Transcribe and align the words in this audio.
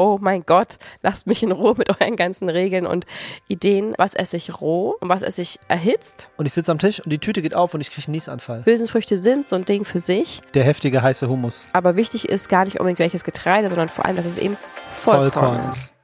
oh 0.00 0.18
mein 0.18 0.44
Gott, 0.46 0.78
lasst 1.02 1.26
mich 1.26 1.42
in 1.42 1.52
Ruhe 1.52 1.74
mit 1.76 1.90
euren 2.00 2.16
ganzen 2.16 2.48
Regeln 2.48 2.86
und 2.86 3.04
Ideen. 3.48 3.94
Was 3.98 4.14
esse 4.14 4.38
ich 4.38 4.60
roh 4.60 4.96
und 5.00 5.10
was 5.10 5.22
esse 5.22 5.42
ich 5.42 5.60
erhitzt? 5.68 6.30
Und 6.38 6.46
ich 6.46 6.54
sitze 6.54 6.72
am 6.72 6.78
Tisch 6.78 7.00
und 7.00 7.10
die 7.10 7.18
Tüte 7.18 7.42
geht 7.42 7.54
auf 7.54 7.74
und 7.74 7.82
ich 7.82 7.90
kriege 7.90 8.06
einen 8.06 8.12
Niesanfall. 8.12 8.64
Hülsenfrüchte 8.64 9.18
sind 9.18 9.46
so 9.46 9.56
ein 9.56 9.66
Ding 9.66 9.84
für 9.84 10.00
sich. 10.00 10.40
Der 10.54 10.64
heftige 10.64 11.02
heiße 11.02 11.28
Hummus. 11.28 11.68
Aber 11.74 11.96
wichtig 11.96 12.28
ist 12.28 12.48
gar 12.48 12.64
nicht 12.64 12.80
unbedingt 12.80 12.98
welches 12.98 13.24
Getreide, 13.24 13.68
sondern 13.68 13.90
vor 13.90 14.06
allem, 14.06 14.16
dass 14.16 14.24
es 14.24 14.38
eben 14.38 14.56
Vollkorn, 15.02 15.32
Vollkorn 15.32 15.70
ist. 15.70 15.94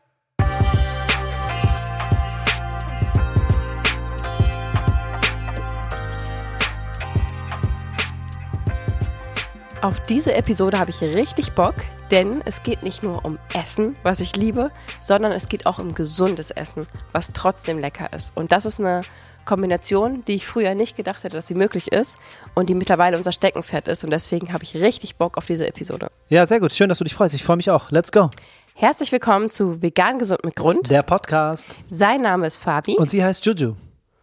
Auf 9.80 10.00
diese 10.00 10.34
Episode 10.34 10.78
habe 10.78 10.90
ich 10.90 11.00
richtig 11.00 11.52
Bock, 11.52 11.76
denn 12.10 12.42
es 12.44 12.62
geht 12.62 12.82
nicht 12.82 13.02
nur 13.02 13.24
um 13.24 13.38
Essen, 13.54 13.96
was 14.02 14.20
ich 14.20 14.36
liebe, 14.36 14.70
sondern 15.00 15.32
es 15.32 15.48
geht 15.48 15.66
auch 15.66 15.78
um 15.78 15.94
gesundes 15.94 16.50
Essen, 16.50 16.86
was 17.12 17.32
trotzdem 17.32 17.78
lecker 17.78 18.12
ist. 18.12 18.36
Und 18.36 18.52
das 18.52 18.66
ist 18.66 18.80
eine 18.80 19.02
Kombination, 19.44 20.24
die 20.24 20.34
ich 20.34 20.46
früher 20.46 20.74
nicht 20.74 20.96
gedacht 20.96 21.24
hätte, 21.24 21.36
dass 21.36 21.46
sie 21.46 21.54
möglich 21.54 21.92
ist 21.92 22.18
und 22.54 22.68
die 22.68 22.74
mittlerweile 22.74 23.16
unser 23.16 23.32
Steckenpferd 23.32 23.88
ist. 23.88 24.04
Und 24.04 24.10
deswegen 24.10 24.52
habe 24.52 24.64
ich 24.64 24.74
richtig 24.76 25.16
Bock 25.16 25.36
auf 25.38 25.46
diese 25.46 25.66
Episode. 25.66 26.10
Ja, 26.28 26.46
sehr 26.46 26.60
gut. 26.60 26.72
Schön, 26.72 26.88
dass 26.88 26.98
du 26.98 27.04
dich 27.04 27.14
freust. 27.14 27.34
Ich 27.34 27.44
freue 27.44 27.56
mich 27.56 27.70
auch. 27.70 27.90
Let's 27.90 28.12
go. 28.12 28.30
Herzlich 28.74 29.10
willkommen 29.12 29.48
zu 29.48 29.80
Vegan 29.80 30.18
Gesund 30.18 30.44
mit 30.44 30.56
Grund. 30.56 30.90
Der 30.90 31.02
Podcast. 31.02 31.78
Sein 31.88 32.22
Name 32.22 32.46
ist 32.46 32.58
Fabi. 32.58 32.96
Und 32.98 33.08
sie 33.08 33.24
heißt 33.24 33.46
Juju. 33.46 33.74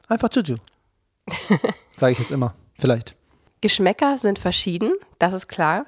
Einfach 0.07 0.29
Juju. 0.31 0.57
Sage 1.97 2.11
ich 2.11 2.19
jetzt 2.19 2.31
immer. 2.31 2.53
Vielleicht. 2.77 3.15
Geschmäcker 3.61 4.17
sind 4.17 4.39
verschieden, 4.39 4.91
das 5.19 5.33
ist 5.33 5.47
klar. 5.47 5.85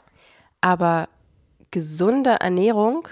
Aber 0.61 1.09
gesunde 1.71 2.37
Ernährung 2.39 3.07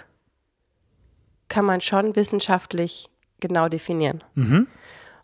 kann 1.49 1.65
man 1.65 1.81
schon 1.81 2.15
wissenschaftlich 2.15 3.09
genau 3.39 3.67
definieren. 3.69 4.23
Mhm. 4.35 4.67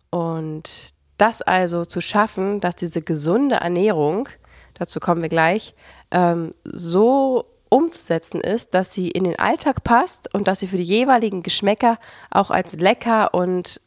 Und 0.09 0.93
das 1.17 1.41
also 1.41 1.85
zu 1.85 2.01
schaffen, 2.01 2.59
dass 2.59 2.75
diese 2.75 3.01
gesunde 3.01 3.55
Ernährung, 3.55 4.29
dazu 4.73 4.99
kommen 4.99 5.21
wir 5.21 5.29
gleich, 5.29 5.73
ähm, 6.11 6.53
so 6.63 7.45
umzusetzen 7.69 8.41
ist, 8.41 8.73
dass 8.73 8.93
sie 8.93 9.09
in 9.09 9.23
den 9.23 9.37
Alltag 9.37 9.83
passt 9.83 10.33
und 10.33 10.47
dass 10.47 10.59
sie 10.59 10.67
für 10.67 10.77
die 10.77 10.83
jeweiligen 10.83 11.43
Geschmäcker 11.43 11.99
auch 12.31 12.49
als 12.49 12.75
lecker 12.75 13.33
und 13.33 13.79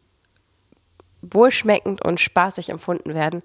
wohlschmeckend 1.20 2.04
und 2.04 2.20
spaßig 2.20 2.70
empfunden 2.70 3.14
werden, 3.14 3.42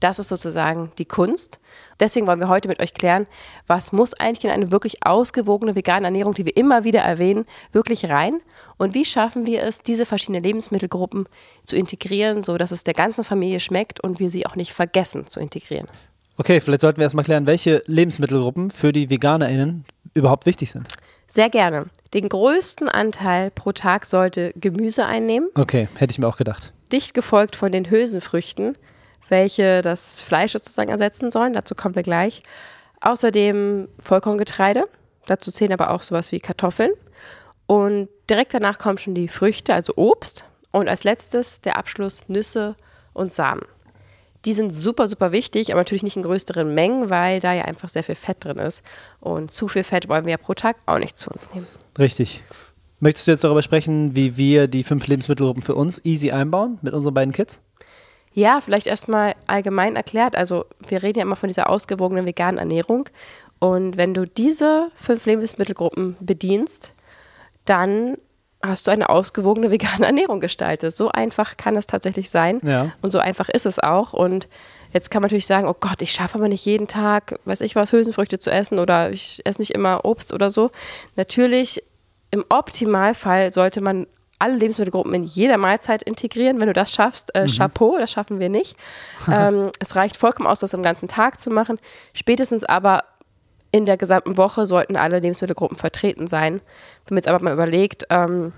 das 0.00 0.18
ist 0.18 0.28
sozusagen 0.28 0.92
die 0.98 1.04
Kunst. 1.04 1.58
Deswegen 1.98 2.26
wollen 2.26 2.40
wir 2.40 2.48
heute 2.48 2.68
mit 2.68 2.80
euch 2.80 2.92
klären, 2.92 3.26
was 3.66 3.92
muss 3.92 4.14
eigentlich 4.14 4.44
in 4.44 4.50
eine 4.50 4.70
wirklich 4.70 5.06
ausgewogene 5.06 5.74
vegane 5.74 6.06
Ernährung, 6.06 6.34
die 6.34 6.44
wir 6.44 6.56
immer 6.56 6.84
wieder 6.84 7.00
erwähnen, 7.00 7.46
wirklich 7.72 8.10
rein? 8.10 8.40
Und 8.76 8.94
wie 8.94 9.04
schaffen 9.04 9.46
wir 9.46 9.62
es, 9.62 9.80
diese 9.80 10.04
verschiedenen 10.04 10.42
Lebensmittelgruppen 10.42 11.28
zu 11.64 11.76
integrieren, 11.76 12.42
so 12.42 12.58
dass 12.58 12.70
es 12.70 12.84
der 12.84 12.94
ganzen 12.94 13.24
Familie 13.24 13.60
schmeckt 13.60 14.00
und 14.00 14.20
wir 14.20 14.30
sie 14.30 14.46
auch 14.46 14.56
nicht 14.56 14.72
vergessen 14.72 15.26
zu 15.26 15.40
integrieren? 15.40 15.88
Okay, 16.38 16.60
vielleicht 16.60 16.82
sollten 16.82 16.98
wir 16.98 17.04
erstmal 17.04 17.24
klären, 17.24 17.46
welche 17.46 17.82
Lebensmittelgruppen 17.86 18.70
für 18.70 18.92
die 18.92 19.08
VeganerInnen 19.08 19.86
überhaupt 20.12 20.44
wichtig 20.44 20.70
sind. 20.70 20.88
Sehr 21.28 21.48
gerne. 21.48 21.86
Den 22.12 22.28
größten 22.28 22.88
Anteil 22.88 23.50
pro 23.50 23.72
Tag 23.72 24.04
sollte 24.04 24.52
Gemüse 24.54 25.06
einnehmen. 25.06 25.48
Okay, 25.54 25.88
hätte 25.96 26.12
ich 26.12 26.18
mir 26.18 26.28
auch 26.28 26.36
gedacht. 26.36 26.72
Dicht 26.92 27.14
gefolgt 27.14 27.56
von 27.56 27.72
den 27.72 27.90
Hülsenfrüchten 27.90 28.76
welche 29.28 29.82
das 29.82 30.20
Fleisch 30.20 30.52
sozusagen 30.52 30.90
ersetzen 30.90 31.30
sollen. 31.30 31.52
Dazu 31.52 31.74
kommen 31.74 31.94
wir 31.94 32.02
gleich. 32.02 32.42
Außerdem 33.00 33.88
Vollkorngetreide. 34.02 34.88
Dazu 35.26 35.50
zählen 35.50 35.72
aber 35.72 35.90
auch 35.90 36.02
sowas 36.02 36.32
wie 36.32 36.40
Kartoffeln. 36.40 36.92
Und 37.66 38.08
direkt 38.30 38.54
danach 38.54 38.78
kommen 38.78 38.98
schon 38.98 39.14
die 39.14 39.28
Früchte, 39.28 39.74
also 39.74 39.94
Obst. 39.96 40.44
Und 40.70 40.88
als 40.88 41.04
letztes 41.04 41.60
der 41.60 41.76
Abschluss 41.76 42.28
Nüsse 42.28 42.76
und 43.12 43.32
Samen. 43.32 43.62
Die 44.44 44.52
sind 44.52 44.70
super, 44.70 45.08
super 45.08 45.32
wichtig, 45.32 45.72
aber 45.72 45.80
natürlich 45.80 46.04
nicht 46.04 46.16
in 46.16 46.22
größeren 46.22 46.72
Mengen, 46.72 47.10
weil 47.10 47.40
da 47.40 47.52
ja 47.52 47.64
einfach 47.64 47.88
sehr 47.88 48.04
viel 48.04 48.14
Fett 48.14 48.44
drin 48.44 48.58
ist. 48.58 48.82
Und 49.18 49.50
zu 49.50 49.66
viel 49.66 49.82
Fett 49.82 50.08
wollen 50.08 50.24
wir 50.24 50.32
ja 50.32 50.36
pro 50.36 50.54
Tag 50.54 50.76
auch 50.86 50.98
nicht 50.98 51.16
zu 51.16 51.30
uns 51.30 51.52
nehmen. 51.52 51.66
Richtig. 51.98 52.44
Möchtest 53.00 53.26
du 53.26 53.32
jetzt 53.32 53.42
darüber 53.42 53.62
sprechen, 53.62 54.14
wie 54.14 54.36
wir 54.36 54.68
die 54.68 54.84
fünf 54.84 55.06
Lebensmittelgruppen 55.06 55.62
für 55.62 55.74
uns 55.74 56.00
easy 56.04 56.30
einbauen 56.30 56.78
mit 56.82 56.94
unseren 56.94 57.14
beiden 57.14 57.32
Kids? 57.32 57.60
Ja, 58.36 58.60
vielleicht 58.60 58.86
erstmal 58.86 59.34
allgemein 59.46 59.96
erklärt. 59.96 60.36
Also 60.36 60.66
wir 60.86 61.02
reden 61.02 61.20
ja 61.20 61.22
immer 61.24 61.36
von 61.36 61.48
dieser 61.48 61.70
ausgewogenen 61.70 62.26
veganen 62.26 62.58
Ernährung. 62.58 63.08
Und 63.60 63.96
wenn 63.96 64.12
du 64.12 64.26
diese 64.26 64.90
fünf 64.94 65.24
Lebensmittelgruppen 65.24 66.18
bedienst, 66.20 66.92
dann 67.64 68.18
hast 68.62 68.86
du 68.86 68.90
eine 68.90 69.08
ausgewogene 69.08 69.70
vegane 69.70 70.04
Ernährung 70.06 70.40
gestaltet. 70.40 70.94
So 70.94 71.10
einfach 71.10 71.56
kann 71.56 71.78
es 71.78 71.86
tatsächlich 71.86 72.28
sein. 72.28 72.60
Ja. 72.62 72.92
Und 73.00 73.10
so 73.10 73.18
einfach 73.20 73.48
ist 73.48 73.64
es 73.64 73.78
auch. 73.78 74.12
Und 74.12 74.48
jetzt 74.92 75.10
kann 75.10 75.22
man 75.22 75.28
natürlich 75.28 75.46
sagen, 75.46 75.66
oh 75.66 75.76
Gott, 75.80 76.02
ich 76.02 76.12
schaffe 76.12 76.36
aber 76.36 76.48
nicht 76.48 76.66
jeden 76.66 76.88
Tag, 76.88 77.38
weiß 77.46 77.62
ich 77.62 77.74
was, 77.74 77.92
Hülsenfrüchte 77.92 78.38
zu 78.38 78.50
essen 78.50 78.78
oder 78.78 79.12
ich 79.12 79.40
esse 79.46 79.62
nicht 79.62 79.70
immer 79.70 80.04
Obst 80.04 80.34
oder 80.34 80.50
so. 80.50 80.70
Natürlich, 81.16 81.82
im 82.30 82.44
Optimalfall 82.50 83.50
sollte 83.50 83.80
man 83.80 84.06
alle 84.38 84.56
Lebensmittelgruppen 84.56 85.14
in 85.14 85.24
jeder 85.24 85.56
Mahlzeit 85.56 86.02
integrieren. 86.02 86.60
Wenn 86.60 86.66
du 86.66 86.72
das 86.72 86.92
schaffst, 86.92 87.34
äh, 87.34 87.44
mhm. 87.44 87.48
Chapeau, 87.48 87.96
das 87.98 88.12
schaffen 88.12 88.38
wir 88.38 88.48
nicht. 88.48 88.76
ähm, 89.32 89.70
es 89.78 89.96
reicht 89.96 90.16
vollkommen 90.16 90.46
aus, 90.46 90.60
das 90.60 90.74
am 90.74 90.82
ganzen 90.82 91.08
Tag 91.08 91.40
zu 91.40 91.50
machen. 91.50 91.78
Spätestens 92.12 92.64
aber 92.64 93.04
in 93.72 93.86
der 93.86 93.96
gesamten 93.96 94.36
Woche 94.36 94.66
sollten 94.66 94.96
alle 94.96 95.18
Lebensmittelgruppen 95.18 95.76
vertreten 95.76 96.26
sein. 96.26 96.60
Wenn 97.06 97.14
man 97.14 97.18
jetzt 97.18 97.28
aber 97.28 97.42
mal 97.42 97.52
überlegt, 97.52 98.04
ähm, 98.10 98.52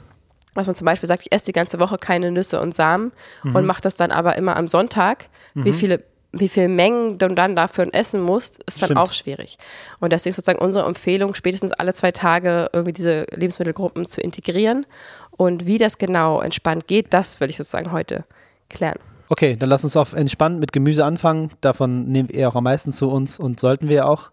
was 0.55 0.67
man 0.67 0.77
zum 0.77 0.85
Beispiel 0.85 1.07
sagt, 1.07 1.23
ich 1.23 1.33
esse 1.33 1.47
die 1.47 1.53
ganze 1.53 1.79
Woche 1.79 1.99
keine 1.99 2.31
Nüsse 2.31 2.61
und 2.61 2.75
Samen 2.75 3.13
mhm. 3.43 3.55
und 3.55 3.67
mache 3.67 3.81
das 3.81 3.97
dann 3.97 4.11
aber 4.11 4.37
immer 4.37 4.57
am 4.57 4.67
Sonntag, 4.67 5.27
mhm. 5.55 5.65
wie 5.65 5.73
viele 5.73 6.03
wie 6.33 6.49
viel 6.49 6.69
Mengen 6.69 7.19
du 7.19 7.29
dann 7.29 7.57
dafür 7.57 7.89
essen 7.93 8.21
musst, 8.21 8.63
ist 8.65 8.83
dann 8.83 8.89
Stimmt. 8.89 9.01
auch 9.01 9.13
schwierig. 9.13 9.59
Und 9.99 10.13
deswegen 10.13 10.35
sozusagen 10.35 10.59
unsere 10.59 10.87
Empfehlung, 10.87 11.35
spätestens 11.35 11.73
alle 11.73 11.95
zwei 11.95 12.13
Tage 12.13 12.69
irgendwie 12.73 12.93
diese 12.93 13.27
Lebensmittelgruppen 13.35 14.05
zu 14.07 14.21
integrieren 14.21 14.87
und 15.31 15.67
wie 15.67 15.79
das 15.79 15.99
genau 15.99 16.41
entspannt 16.41 16.87
geht, 16.87 17.15
das 17.15 17.41
will 17.41 17.49
ich 17.49 17.57
sozusagen 17.57 17.93
heute 17.93 18.25
klären. 18.69 18.99
Okay, 19.31 19.57
dann 19.57 19.69
lass 19.69 19.85
uns 19.85 19.97
auf 19.97 20.15
entspannt 20.15 20.59
mit 20.59 20.73
Gemüse 20.73 21.05
anfangen. 21.05 21.51
Davon 21.61 22.09
nehmen 22.09 22.29
wir 22.31 22.49
auch 22.49 22.57
am 22.57 22.65
meisten 22.65 22.93
zu 22.93 23.11
uns 23.11 23.39
und 23.39 23.61
sollten 23.61 23.89
wir 23.89 24.07
auch. 24.07 24.31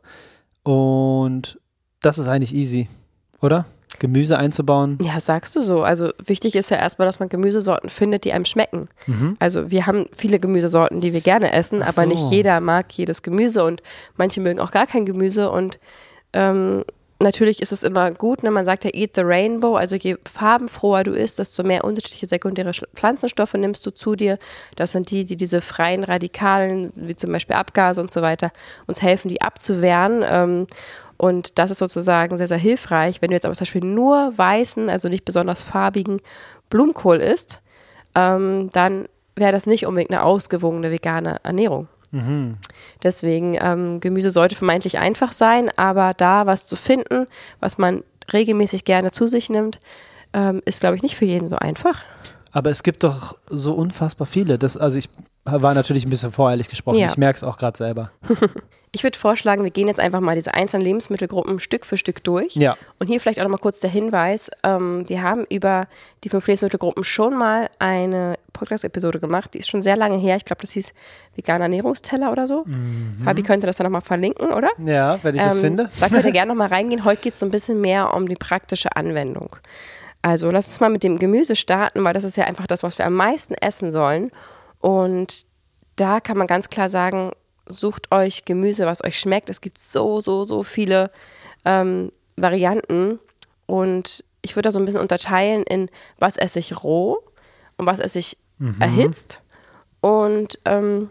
Und 0.64 1.60
das 2.02 2.18
ist 2.18 2.28
eigentlich 2.28 2.54
easy, 2.54 2.88
oder? 3.42 3.66
Gemüse 4.00 4.38
einzubauen. 4.38 4.98
Ja, 5.02 5.20
sagst 5.20 5.56
du 5.56 5.62
so. 5.62 5.84
Also 5.84 6.10
wichtig 6.24 6.56
ist 6.56 6.70
ja 6.70 6.78
erstmal, 6.78 7.08
dass 7.08 7.20
man 7.20 7.30
Gemüsesorten 7.30 7.90
findet, 7.90 8.26
die 8.26 8.34
einem 8.34 8.46
schmecken. 8.46 8.90
Mhm. 9.08 9.38
Also 9.40 9.72
wir 9.72 9.86
haben 9.86 10.08
viele 10.16 10.40
Gemüsesorten, 10.40 11.02
die 11.02 11.14
wir 11.14 11.22
gerne 11.22 11.54
essen, 11.54 11.82
Ach 11.84 11.90
aber 11.90 12.04
so. 12.04 12.10
nicht 12.10 12.32
jeder 12.32 12.60
mag 12.60 12.92
jedes 12.92 13.22
Gemüse 13.22 13.64
und 13.64 13.82
manche 14.18 14.42
mögen 14.42 14.60
auch 14.60 14.72
gar 14.72 14.88
kein 14.88 15.06
Gemüse 15.06 15.50
und 15.52 15.80
ähm, 16.34 16.84
natürlich 17.22 17.62
ist 17.62 17.72
es 17.72 17.84
immer 17.84 18.12
gut, 18.12 18.44
ne? 18.44 18.52
man 18.52 18.66
sagt 18.66 18.84
ja 18.84 18.92
Eat 18.94 19.12
the 19.16 19.22
Rainbow, 19.24 19.76
also 19.76 19.96
je 19.96 20.18
farbenfroher 20.32 21.04
du 21.04 21.12
isst, 21.12 21.40
desto 21.40 21.64
mehr 21.64 21.84
unterschiedliche 21.84 22.26
sekundäre 22.26 22.72
Pflanzenstoffe 22.94 23.54
nimmst 23.54 23.86
du 23.86 23.92
zu 23.92 24.16
dir. 24.16 24.38
Das 24.76 24.92
sind 24.92 25.12
die, 25.12 25.24
die 25.26 25.38
diese 25.38 25.62
freien 25.62 26.04
Radikalen, 26.04 26.92
wie 26.96 27.16
zum 27.16 27.32
Beispiel 27.32 27.56
Abgase 27.56 28.02
und 28.02 28.12
so 28.12 28.22
weiter, 28.22 28.52
uns 28.88 29.02
helfen, 29.02 29.30
die 29.30 29.42
abzuwehren. 29.42 30.68
Und 31.18 31.58
das 31.60 31.72
ist 31.72 31.80
sozusagen 31.80 32.36
sehr, 32.38 32.48
sehr 32.48 32.58
hilfreich. 32.58 33.22
Wenn 33.22 33.30
du 33.30 33.36
jetzt 33.36 33.46
aber 33.46 33.56
zum 33.56 33.64
Beispiel 33.64 33.86
nur 33.86 34.38
weißen, 34.38 34.90
also 34.90 35.08
nicht 35.08 35.26
besonders 35.26 35.62
farbigen 35.62 36.20
Blumenkohl 36.70 37.18
isst, 37.18 37.60
ähm, 38.16 38.70
dann 38.74 39.08
wäre 39.36 39.52
das 39.52 39.66
nicht 39.66 39.86
unbedingt 39.86 40.12
eine 40.12 40.24
ausgewogene 40.24 40.92
vegane 40.92 41.40
Ernährung. 41.44 41.88
Mhm. 42.12 42.58
Deswegen, 43.04 43.58
ähm, 43.60 44.00
Gemüse 44.00 44.32
sollte 44.32 44.56
vermeintlich 44.56 44.98
einfach 44.98 45.34
sein, 45.34 45.70
aber 45.76 46.14
da 46.14 46.46
was 46.46 46.68
zu 46.68 46.76
finden, 46.76 47.28
was 47.60 47.78
man 47.78 48.04
regelmäßig 48.32 48.86
gerne 48.86 49.12
zu 49.12 49.28
sich 49.28 49.50
nimmt, 49.50 49.80
ähm, 50.34 50.62
ist, 50.66 50.80
glaube 50.80 50.96
ich, 50.96 51.04
nicht 51.04 51.16
für 51.16 51.26
jeden 51.26 51.50
so 51.50 51.58
einfach. 51.58 52.04
Aber 52.56 52.70
es 52.70 52.84
gibt 52.84 53.04
doch 53.04 53.36
so 53.50 53.74
unfassbar 53.74 54.26
viele. 54.26 54.58
Das, 54.58 54.78
also 54.78 54.98
ich 54.98 55.10
war 55.44 55.74
natürlich 55.74 56.06
ein 56.06 56.10
bisschen 56.10 56.32
voreilig 56.32 56.70
gesprochen. 56.70 56.98
Ja. 56.98 57.08
Ich 57.08 57.18
merke 57.18 57.36
es 57.36 57.44
auch 57.44 57.58
gerade 57.58 57.78
selber. 57.78 58.12
Ich 58.92 59.04
würde 59.04 59.20
vorschlagen, 59.20 59.66
wir 59.66 59.72
gehen 59.72 59.90
jetzt 59.90 60.00
einfach 60.00 60.22
mal 60.22 60.36
diese 60.36 60.54
einzelnen 60.54 60.86
Lebensmittelgruppen 60.86 61.60
Stück 61.60 61.86
für 61.86 61.98
Stück 61.98 62.24
durch. 62.24 62.56
Ja. 62.56 62.78
Und 62.98 63.08
hier 63.08 63.20
vielleicht 63.20 63.40
auch 63.40 63.44
nochmal 63.44 63.60
kurz 63.60 63.82
der 63.82 63.90
Hinweis: 63.90 64.50
ähm, 64.64 65.04
Wir 65.10 65.22
haben 65.22 65.46
über 65.50 65.90
die 66.24 66.30
fünf 66.30 66.48
Lebensmittelgruppen 66.48 67.04
schon 67.04 67.38
mal 67.38 67.70
eine 67.78 68.36
Podcast-Episode 68.54 69.20
gemacht. 69.20 69.54
Die 69.54 69.58
ist 69.58 69.68
schon 69.68 69.82
sehr 69.82 69.98
lange 69.98 70.18
her. 70.18 70.38
Ich 70.38 70.46
glaube, 70.46 70.62
das 70.62 70.72
hieß 70.72 70.94
Veganer 71.36 71.66
Ernährungsteller 71.66 72.32
oder 72.32 72.48
so. 72.48 72.64
Mhm. 72.66 73.24
Fabi 73.26 73.44
könnte 73.44 73.68
das 73.68 73.76
dann 73.76 73.84
nochmal 73.84 74.00
verlinken, 74.00 74.54
oder? 74.54 74.70
Ja, 74.86 75.20
wenn 75.24 75.36
ich 75.36 75.42
ähm, 75.42 75.48
das 75.48 75.60
finde. 75.60 75.90
Da 76.00 76.08
könnt 76.08 76.24
ihr 76.24 76.32
gerne 76.32 76.54
nochmal 76.54 76.70
reingehen. 76.70 77.04
Heute 77.04 77.22
geht 77.22 77.34
es 77.34 77.40
so 77.40 77.46
ein 77.46 77.52
bisschen 77.52 77.82
mehr 77.82 78.14
um 78.14 78.30
die 78.30 78.36
praktische 78.36 78.96
Anwendung. 78.96 79.58
Also 80.26 80.50
lass 80.50 80.68
uns 80.68 80.80
mal 80.80 80.90
mit 80.90 81.04
dem 81.04 81.20
Gemüse 81.20 81.56
starten, 81.56 82.04
weil 82.04 82.14
das 82.14 82.24
ist 82.24 82.36
ja 82.36 82.46
einfach 82.46 82.66
das, 82.66 82.82
was 82.82 82.98
wir 82.98 83.06
am 83.06 83.14
meisten 83.14 83.54
essen 83.54 83.92
sollen. 83.92 84.32
Und 84.80 85.46
da 85.98 86.20
kann 86.20 86.36
man 86.36 86.48
ganz 86.48 86.70
klar 86.70 86.90
sagen, 86.90 87.30
sucht 87.68 88.12
euch 88.12 88.44
Gemüse, 88.44 88.88
was 88.88 89.04
euch 89.04 89.20
schmeckt. 89.20 89.52
Es 89.52 89.62
gibt 89.62 89.80
so, 89.80 90.22
so, 90.22 90.44
so 90.44 90.64
viele 90.64 91.12
ähm, 91.64 92.12
Varianten. 92.38 93.20
Und 93.68 94.24
ich 94.42 94.56
würde 94.56 94.68
da 94.70 94.72
so 94.72 94.80
ein 94.80 94.86
bisschen 94.86 95.02
unterteilen 95.02 95.62
in, 95.62 95.90
was 96.18 96.38
esse 96.38 96.58
ich 96.58 96.84
roh 96.84 97.20
und 97.78 97.86
was 97.86 98.00
esse 98.00 98.18
ich 98.18 98.38
Mhm. 98.58 98.76
erhitzt. 98.80 99.42
Und 100.02 100.60
ähm, 100.66 101.10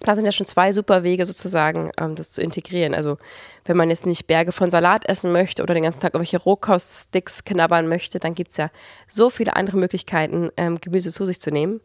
da 0.00 0.14
sind 0.14 0.24
ja 0.24 0.32
schon 0.32 0.46
zwei 0.46 0.72
super 0.72 1.02
Wege 1.02 1.26
sozusagen, 1.26 1.90
ähm, 1.98 2.16
das 2.16 2.30
zu 2.32 2.40
integrieren. 2.40 2.94
Also 2.94 3.18
wenn 3.64 3.76
man 3.76 3.90
jetzt 3.90 4.06
nicht 4.06 4.26
Berge 4.26 4.52
von 4.52 4.70
Salat 4.70 5.08
essen 5.08 5.32
möchte 5.32 5.62
oder 5.62 5.74
den 5.74 5.82
ganzen 5.82 6.00
Tag 6.00 6.14
irgendwelche 6.14 6.38
Rohkoststicks 6.38 7.44
knabbern 7.44 7.88
möchte, 7.88 8.18
dann 8.18 8.34
gibt 8.34 8.50
es 8.50 8.56
ja 8.56 8.70
so 9.06 9.30
viele 9.30 9.56
andere 9.56 9.76
Möglichkeiten, 9.76 10.50
ähm, 10.56 10.80
Gemüse 10.80 11.12
zu 11.12 11.24
sich 11.24 11.40
zu 11.40 11.50
nehmen. 11.50 11.80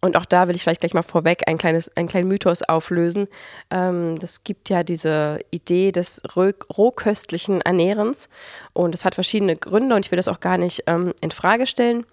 Und 0.00 0.18
auch 0.18 0.26
da 0.26 0.48
will 0.48 0.54
ich 0.54 0.62
vielleicht 0.62 0.80
gleich 0.80 0.92
mal 0.92 1.00
vorweg 1.00 1.44
ein 1.46 1.56
kleines, 1.56 1.94
einen 1.96 2.08
kleinen 2.08 2.28
Mythos 2.28 2.62
auflösen. 2.62 3.26
Ähm, 3.70 4.18
das 4.18 4.44
gibt 4.44 4.68
ja 4.68 4.82
diese 4.82 5.40
Idee 5.50 5.92
des 5.92 6.20
roh, 6.36 6.50
rohköstlichen 6.76 7.62
Ernährens 7.62 8.28
und 8.74 8.92
das 8.92 9.06
hat 9.06 9.14
verschiedene 9.14 9.56
Gründe 9.56 9.94
und 9.94 10.04
ich 10.04 10.10
will 10.10 10.18
das 10.18 10.28
auch 10.28 10.40
gar 10.40 10.58
nicht 10.58 10.82
ähm, 10.88 11.14
in 11.22 11.30
Frage 11.30 11.66
stellen. 11.66 12.04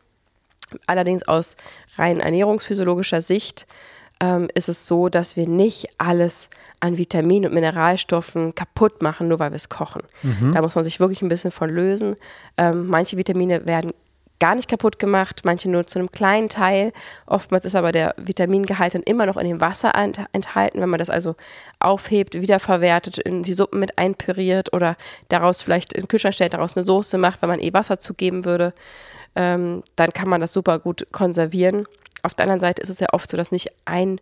Allerdings 0.88 1.28
aus 1.28 1.57
rein 1.98 2.22
ernährungsphysiologischer 2.22 3.22
Sicht 3.22 3.68
ähm, 4.21 4.47
ist 4.53 4.69
es 4.69 4.88
so, 4.88 5.09
dass 5.09 5.35
wir 5.35 5.47
nicht 5.47 5.89
alles 5.97 6.50
an 6.79 6.97
Vitaminen 6.97 7.50
und 7.50 7.56
Mineralstoffen 7.56 8.56
kaputt 8.56 9.01
machen, 9.01 9.27
nur 9.27 9.39
weil 9.39 9.51
wir 9.51 9.56
es 9.56 9.68
kochen. 9.68 10.03
Da 10.51 10.62
muss 10.62 10.75
man 10.75 10.83
sich 10.83 11.00
wirklich 11.00 11.21
ein 11.21 11.27
bisschen 11.27 11.51
von 11.51 11.69
lösen. 11.69 12.15
Ähm, 12.56 12.88
manche 12.88 13.18
Vitamine 13.18 13.65
werden 13.65 13.91
gar 14.39 14.56
nicht 14.56 14.68
kaputt 14.68 14.97
gemacht, 14.97 15.41
manche 15.44 15.69
nur 15.69 15.85
zu 15.85 16.00
einem 16.00 16.12
kleinen 16.12 16.50
Teil. 16.50 16.94
Oftmals 17.27 17.63
ist 17.65 17.75
aber 17.75 17.91
der 17.91 18.15
Vitamingehalt 18.18 18.95
dann 18.95 19.03
immer 19.03 19.25
noch 19.27 19.38
in 19.38 19.47
dem 19.47 19.62
Wasser 19.62 19.94
ent 19.95 20.19
enthalten. 20.33 20.81
Wenn 20.81 20.89
man 20.89 20.97
das 20.97 21.12
also 21.12 21.35
aufhebt, 21.79 22.33
wiederverwertet, 22.33 23.19
in 23.19 23.44
die 23.44 23.53
Suppen 23.53 23.79
mit 23.79 23.97
einpüriert 24.00 24.73
oder 24.73 24.97
daraus 25.29 25.62
vielleicht 25.62 25.94
in 25.94 26.03
den 26.03 26.07
Kühlschrank 26.07 26.33
stellt, 26.33 26.53
daraus 26.53 26.75
eine 26.75 26.83
Soße 26.83 27.19
macht, 27.19 27.41
wenn 27.41 27.50
man 27.50 27.59
eh 27.59 27.73
Wasser 27.73 28.00
zugeben 28.00 28.44
würde, 28.45 28.73
ähm, 29.35 29.83
dann 29.95 30.12
kann 30.12 30.27
man 30.27 30.41
das 30.41 30.53
super 30.53 30.79
gut 30.79 31.07
konservieren. 31.12 31.85
Auf 32.23 32.33
der 32.33 32.44
anderen 32.44 32.59
Seite 32.59 32.81
ist 32.81 32.89
es 32.89 33.00
ja 33.00 33.07
oft 33.12 33.29
so, 33.29 33.38
dass 33.38 33.51
nicht 33.51 33.71
ein 33.85 34.19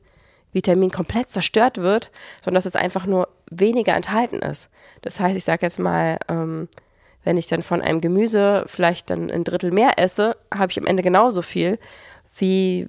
Vitamin 0.52 0.92
komplett 0.92 1.30
zerstört 1.30 1.78
wird, 1.78 2.10
sondern 2.42 2.56
dass 2.56 2.66
es 2.66 2.76
einfach 2.76 3.06
nur 3.06 3.28
weniger 3.52 3.96
enthalten 3.96 4.40
ist. 4.40 4.70
Das 5.02 5.20
heißt, 5.20 5.38
ich 5.38 5.44
sage 5.44 5.66
jetzt 5.66 5.80
mal, 5.80 6.18
ähm, 6.28 6.68
wenn 7.24 7.38
ich 7.38 7.48
dann 7.48 7.62
von 7.62 7.82
einem 7.82 8.02
Gemüse 8.02 8.64
vielleicht 8.68 9.10
dann 9.10 9.30
ein 9.30 9.44
Drittel 9.44 9.72
mehr 9.72 10.00
esse, 10.00 10.38
habe 10.54 10.72
ich 10.72 10.80
am 10.80 10.88
Ende 10.88 11.04
genauso 11.04 11.42
viel, 11.42 11.78
wie 12.38 12.88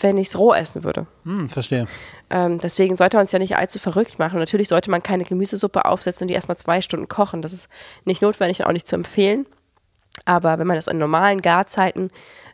wenn 0.00 0.18
ich 0.18 0.28
es 0.28 0.38
roh 0.38 0.52
essen 0.52 0.84
würde. 0.84 1.06
Hm, 1.24 1.48
verstehe. 1.48 1.86
Ähm, 2.30 2.58
deswegen 2.58 2.96
sollte 2.96 3.16
man 3.16 3.24
es 3.24 3.32
ja 3.32 3.38
nicht 3.38 3.56
allzu 3.56 3.78
verrückt 3.78 4.18
machen. 4.18 4.34
Und 4.34 4.40
natürlich 4.40 4.68
sollte 4.68 4.90
man 4.90 5.02
keine 5.02 5.24
Gemüsesuppe 5.24 5.84
aufsetzen 5.84 6.24
und 6.24 6.28
die 6.28 6.34
erstmal 6.34 6.56
zwei 6.56 6.80
Stunden 6.80 7.08
kochen. 7.08 7.42
Das 7.42 7.52
ist 7.52 7.68
nicht 8.04 8.22
notwendig 8.22 8.60
und 8.60 8.66
auch 8.66 8.72
nicht 8.72 8.86
zu 8.86 8.94
empfehlen. 8.96 9.46
Aber 10.24 10.58
wenn 10.58 10.66
man 10.66 10.76
das 10.76 10.86
in 10.86 10.98
normalen 10.98 11.42
Garzeiten 11.42 12.10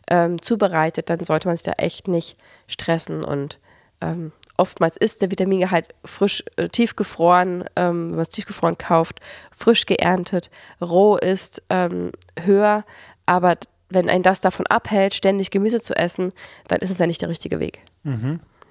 ähm, 0.09 0.41
zubereitet, 0.41 1.09
dann 1.09 1.23
sollte 1.23 1.47
man 1.47 1.57
sich 1.57 1.65
da 1.65 1.73
echt 1.73 2.07
nicht 2.07 2.37
stressen. 2.67 3.23
Und 3.23 3.59
ähm, 4.01 4.31
oftmals 4.57 4.97
ist 4.97 5.21
der 5.21 5.31
Vitamingehalt 5.31 5.93
frisch 6.05 6.43
äh, 6.55 6.69
tiefgefroren, 6.69 7.65
ähm, 7.75 8.09
wenn 8.09 8.15
man 8.15 8.21
es 8.21 8.29
tiefgefroren 8.29 8.77
kauft, 8.77 9.19
frisch 9.51 9.85
geerntet, 9.85 10.49
roh 10.81 11.17
ist 11.17 11.61
ähm, 11.69 12.11
höher. 12.39 12.85
Aber 13.25 13.55
wenn 13.89 14.09
ein 14.09 14.23
das 14.23 14.41
davon 14.41 14.67
abhält, 14.67 15.13
ständig 15.13 15.51
Gemüse 15.51 15.79
zu 15.79 15.95
essen, 15.95 16.33
dann 16.67 16.79
ist 16.79 16.89
es 16.89 16.97
ja 16.97 17.07
nicht 17.07 17.21
der 17.21 17.29
richtige 17.29 17.59
Weg. 17.59 17.81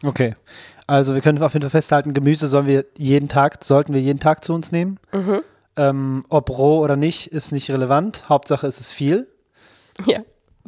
Okay. 0.04 0.34
Also 0.86 1.14
wir 1.14 1.20
können 1.20 1.42
auf 1.42 1.54
jeden 1.54 1.62
Fall 1.62 1.70
festhalten, 1.70 2.14
Gemüse 2.14 2.46
sollen 2.46 2.66
wir 2.66 2.84
jeden 2.96 3.28
Tag, 3.28 3.64
sollten 3.64 3.92
wir 3.92 4.00
jeden 4.00 4.20
Tag 4.20 4.44
zu 4.44 4.54
uns 4.54 4.72
nehmen. 4.72 4.98
Ähm, 5.76 6.24
ob 6.28 6.50
roh 6.50 6.78
oder 6.80 6.96
nicht, 6.96 7.26
ist 7.28 7.52
nicht 7.52 7.70
relevant. 7.70 8.28
Hauptsache 8.28 8.66
ist 8.66 8.80
es 8.80 8.92
viel, 8.92 9.28
Ja. 10.06 10.20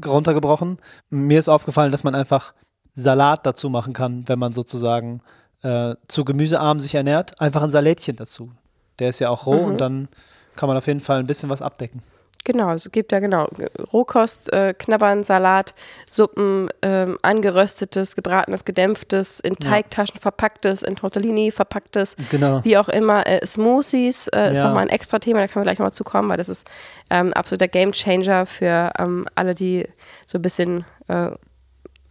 runtergebrochen. 0.04 0.78
Mir 1.10 1.38
ist 1.38 1.48
aufgefallen, 1.48 1.92
dass 1.92 2.04
man 2.04 2.14
einfach 2.14 2.54
Salat 2.94 3.46
dazu 3.46 3.70
machen 3.70 3.92
kann, 3.92 4.28
wenn 4.28 4.38
man 4.38 4.52
sozusagen 4.52 5.22
äh, 5.62 5.94
zu 6.08 6.24
gemüsearm 6.24 6.78
sich 6.80 6.94
ernährt. 6.94 7.40
Einfach 7.40 7.62
ein 7.62 7.70
Salätchen 7.70 8.16
dazu. 8.16 8.52
Der 8.98 9.08
ist 9.08 9.18
ja 9.20 9.30
auch 9.30 9.46
roh 9.46 9.64
und 9.64 9.80
dann 9.80 10.08
kann 10.56 10.68
man 10.68 10.76
auf 10.76 10.86
jeden 10.86 11.00
Fall 11.00 11.18
ein 11.20 11.26
bisschen 11.26 11.48
was 11.48 11.62
abdecken. 11.62 12.02
Genau, 12.44 12.72
es 12.72 12.90
gibt 12.92 13.12
ja 13.12 13.18
genau 13.18 13.46
Rohkost, 13.92 14.50
äh, 14.54 14.72
Knabbern, 14.72 15.22
Salat, 15.22 15.74
Suppen, 16.06 16.68
ähm, 16.80 17.18
angeröstetes, 17.20 18.16
gebratenes, 18.16 18.64
gedämpftes, 18.64 19.40
in 19.40 19.56
Teigtaschen 19.56 20.18
verpacktes, 20.18 20.82
in 20.82 20.96
Tortellini 20.96 21.50
verpacktes, 21.50 22.16
Genau. 22.30 22.64
wie 22.64 22.78
auch 22.78 22.88
immer. 22.88 23.26
Äh, 23.26 23.44
Smoothies 23.44 24.28
äh, 24.28 24.50
ist 24.52 24.56
Ja. 24.56 24.64
nochmal 24.68 24.84
ein 24.84 24.88
extra 24.88 25.18
Thema, 25.18 25.40
da 25.40 25.46
können 25.48 25.62
wir 25.62 25.64
gleich 25.64 25.78
nochmal 25.78 25.92
zu 25.92 26.04
kommen, 26.04 26.30
weil 26.30 26.38
das 26.38 26.48
ist 26.48 26.66
ähm, 27.10 27.34
absoluter 27.34 27.68
Gamechanger 27.68 28.46
für 28.46 28.92
ähm, 28.98 29.26
alle, 29.34 29.54
die 29.54 29.86
so 30.26 30.38
ein 30.38 30.42
bisschen 30.42 30.84
äh, 31.08 31.30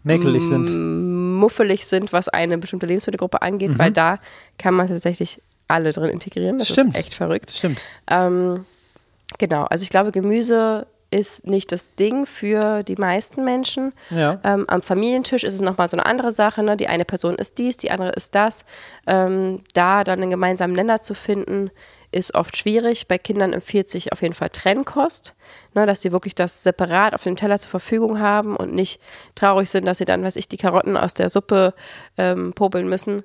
Mäkelig 0.03 0.43
sind. 0.47 0.69
muffelig 1.35 1.85
sind, 1.87 2.13
was 2.13 2.29
eine 2.29 2.57
bestimmte 2.59 2.85
Lebensmittelgruppe 2.85 3.41
angeht, 3.41 3.77
weil 3.79 3.91
da 3.91 4.19
kann 4.59 4.73
man 4.75 4.87
tatsächlich 4.87 5.41
alle 5.67 5.91
drin 5.91 6.09
integrieren. 6.11 6.57
Das 6.59 6.67
Stimmt. 6.69 6.95
ist 6.95 6.99
echt 7.05 7.13
verrückt. 7.15 7.51
Stimmt. 7.51 7.81
Ähm, 8.09 8.65
genau, 9.37 9.63
also 9.65 9.83
ich 9.83 9.89
glaube, 9.89 10.11
Gemüse 10.11 10.87
ist 11.09 11.47
nicht 11.47 11.71
das 11.71 11.95
Ding 11.95 12.25
für 12.25 12.83
die 12.83 12.95
meisten 12.95 13.43
Menschen. 13.43 13.93
Ja. 14.09 14.39
Ähm, 14.43 14.65
am 14.67 14.81
Familientisch 14.81 15.43
ist 15.43 15.53
es 15.53 15.61
nochmal 15.61 15.87
so 15.87 15.95
eine 15.95 16.05
andere 16.05 16.31
Sache. 16.31 16.63
Ne? 16.63 16.75
Die 16.75 16.87
eine 16.87 17.05
Person 17.05 17.35
ist 17.35 17.57
dies, 17.57 17.77
die 17.77 17.91
andere 17.91 18.11
ist 18.11 18.35
das. 18.35 18.65
Ähm, 19.05 19.61
da 19.73 20.03
dann 20.03 20.21
einen 20.21 20.31
gemeinsamen 20.31 20.73
Nenner 20.73 20.99
zu 20.99 21.13
finden, 21.13 21.71
ist 22.11 22.35
oft 22.35 22.57
schwierig. 22.57 23.07
Bei 23.07 23.17
Kindern 23.17 23.53
empfiehlt 23.53 23.89
sich 23.89 24.11
auf 24.11 24.21
jeden 24.21 24.33
Fall 24.33 24.49
Trennkost, 24.49 25.35
ne? 25.73 25.85
dass 25.85 26.01
sie 26.01 26.11
wirklich 26.11 26.35
das 26.35 26.63
separat 26.63 27.13
auf 27.13 27.23
dem 27.23 27.37
Teller 27.37 27.57
zur 27.57 27.71
Verfügung 27.71 28.19
haben 28.19 28.55
und 28.55 28.73
nicht 28.73 28.99
traurig 29.35 29.69
sind, 29.69 29.85
dass 29.85 29.99
sie 29.99 30.05
dann, 30.05 30.23
weiß 30.23 30.35
ich, 30.35 30.49
die 30.49 30.57
Karotten 30.57 30.97
aus 30.97 31.13
der 31.13 31.29
Suppe 31.29 31.73
ähm, 32.17 32.53
popeln 32.53 32.89
müssen. 32.89 33.23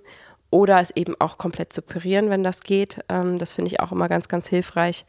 Oder 0.51 0.81
es 0.81 0.91
eben 0.91 1.17
auch 1.19 1.39
komplett 1.39 1.73
zu 1.73 1.81
pürieren, 1.81 2.29
wenn 2.29 2.45
das 2.45 2.61
geht. 2.61 2.99
Ähm, 3.09 3.39
das 3.39 3.55
finde 3.55 3.71
ich 3.71 3.81
auch 3.81 3.91
immer 3.91 4.09
ganz, 4.09 4.29
ganz 4.29 4.47
hilfreich. 4.47 5.07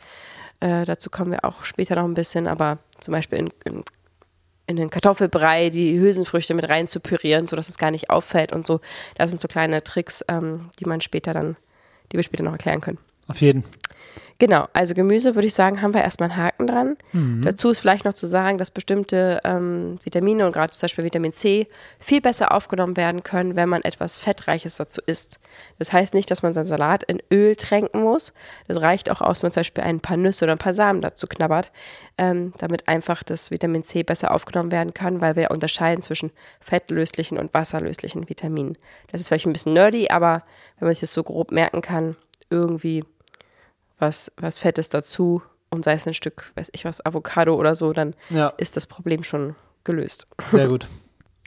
Äh, 0.63 0.85
dazu 0.85 1.09
kommen 1.09 1.29
wir 1.31 1.43
auch 1.43 1.65
später 1.65 1.95
noch 1.95 2.05
ein 2.05 2.13
bisschen, 2.13 2.47
aber 2.47 2.77
zum 3.01 3.11
Beispiel 3.11 3.37
in, 3.37 3.49
in, 3.65 3.83
in 4.65 4.77
den 4.77 4.89
Kartoffelbrei 4.89 5.69
die 5.69 5.99
Hülsenfrüchte 5.99 6.53
mit 6.53 6.69
rein 6.69 6.87
zu 6.87 7.01
pürieren, 7.01 7.47
sodass 7.47 7.67
es 7.67 7.77
gar 7.77 7.91
nicht 7.91 8.09
auffällt 8.09 8.53
und 8.53 8.65
so. 8.65 8.79
Das 9.15 9.29
sind 9.29 9.41
so 9.41 9.49
kleine 9.49 9.83
Tricks, 9.83 10.23
ähm, 10.29 10.69
die 10.79 10.85
man 10.85 11.01
später 11.01 11.33
dann, 11.33 11.57
die 12.13 12.15
wir 12.15 12.23
später 12.23 12.43
noch 12.45 12.53
erklären 12.53 12.79
können. 12.79 12.97
Auf 13.27 13.41
jeden. 13.41 13.63
Genau, 14.39 14.67
also 14.73 14.93
Gemüse 14.93 15.35
würde 15.35 15.47
ich 15.47 15.53
sagen, 15.53 15.81
haben 15.81 15.93
wir 15.93 16.01
erstmal 16.01 16.29
einen 16.29 16.37
Haken 16.37 16.67
dran. 16.67 16.97
Dazu 17.43 17.69
ist 17.69 17.79
vielleicht 17.79 18.03
noch 18.03 18.13
zu 18.13 18.25
sagen, 18.25 18.57
dass 18.57 18.71
bestimmte 18.71 19.39
ähm, 19.45 19.97
Vitamine 20.03 20.45
und 20.45 20.51
gerade 20.51 20.73
zum 20.73 20.81
Beispiel 20.81 21.05
Vitamin 21.05 21.31
C 21.31 21.67
viel 21.99 22.19
besser 22.19 22.51
aufgenommen 22.51 22.97
werden 22.97 23.23
können, 23.23 23.55
wenn 23.55 23.69
man 23.69 23.83
etwas 23.83 24.17
Fettreiches 24.17 24.75
dazu 24.75 25.01
isst. 25.05 25.39
Das 25.79 25.93
heißt 25.93 26.13
nicht, 26.13 26.29
dass 26.29 26.43
man 26.43 26.51
seinen 26.51 26.65
Salat 26.65 27.03
in 27.03 27.21
Öl 27.31 27.55
tränken 27.55 28.01
muss. 28.01 28.33
Das 28.67 28.81
reicht 28.81 29.09
auch 29.09 29.21
aus, 29.21 29.43
wenn 29.43 29.47
man 29.47 29.51
zum 29.53 29.61
Beispiel 29.61 29.83
ein 29.83 30.01
paar 30.01 30.17
Nüsse 30.17 30.43
oder 30.43 30.53
ein 30.53 30.57
paar 30.57 30.73
Samen 30.73 31.01
dazu 31.01 31.27
knabbert, 31.27 31.71
ähm, 32.17 32.53
damit 32.57 32.87
einfach 32.87 33.23
das 33.23 33.49
Vitamin 33.49 33.83
C 33.83 34.03
besser 34.03 34.31
aufgenommen 34.31 34.71
werden 34.73 34.93
kann, 34.93 35.21
weil 35.21 35.37
wir 35.37 35.51
unterscheiden 35.51 36.01
zwischen 36.01 36.31
fettlöslichen 36.59 37.37
und 37.37 37.53
wasserlöslichen 37.53 38.27
Vitaminen. 38.27 38.77
Das 39.11 39.21
ist 39.21 39.27
vielleicht 39.27 39.45
ein 39.45 39.53
bisschen 39.53 39.73
nerdy, 39.73 40.09
aber 40.09 40.43
wenn 40.79 40.87
man 40.87 40.93
sich 40.93 41.01
das 41.01 41.13
so 41.13 41.23
grob 41.23 41.51
merken 41.51 41.81
kann, 41.81 42.17
irgendwie 42.49 43.03
was, 44.03 44.31
was 44.37 44.59
Fettes 44.59 44.89
dazu 44.89 45.41
und 45.71 45.83
sei 45.85 45.93
es 45.93 46.05
ein 46.07 46.13
Stück, 46.13 46.51
weiß 46.55 46.69
ich 46.73 46.85
was, 46.85 47.03
Avocado 47.05 47.55
oder 47.55 47.73
so, 47.75 47.93
dann 47.93 48.13
Ja, 48.29 48.53
ist 48.57 48.75
das 48.75 48.85
Problem 48.87 49.23
schon 49.23 49.55
gelöst. 49.83 50.25
sehr 50.49 50.67
gut. 50.67 50.87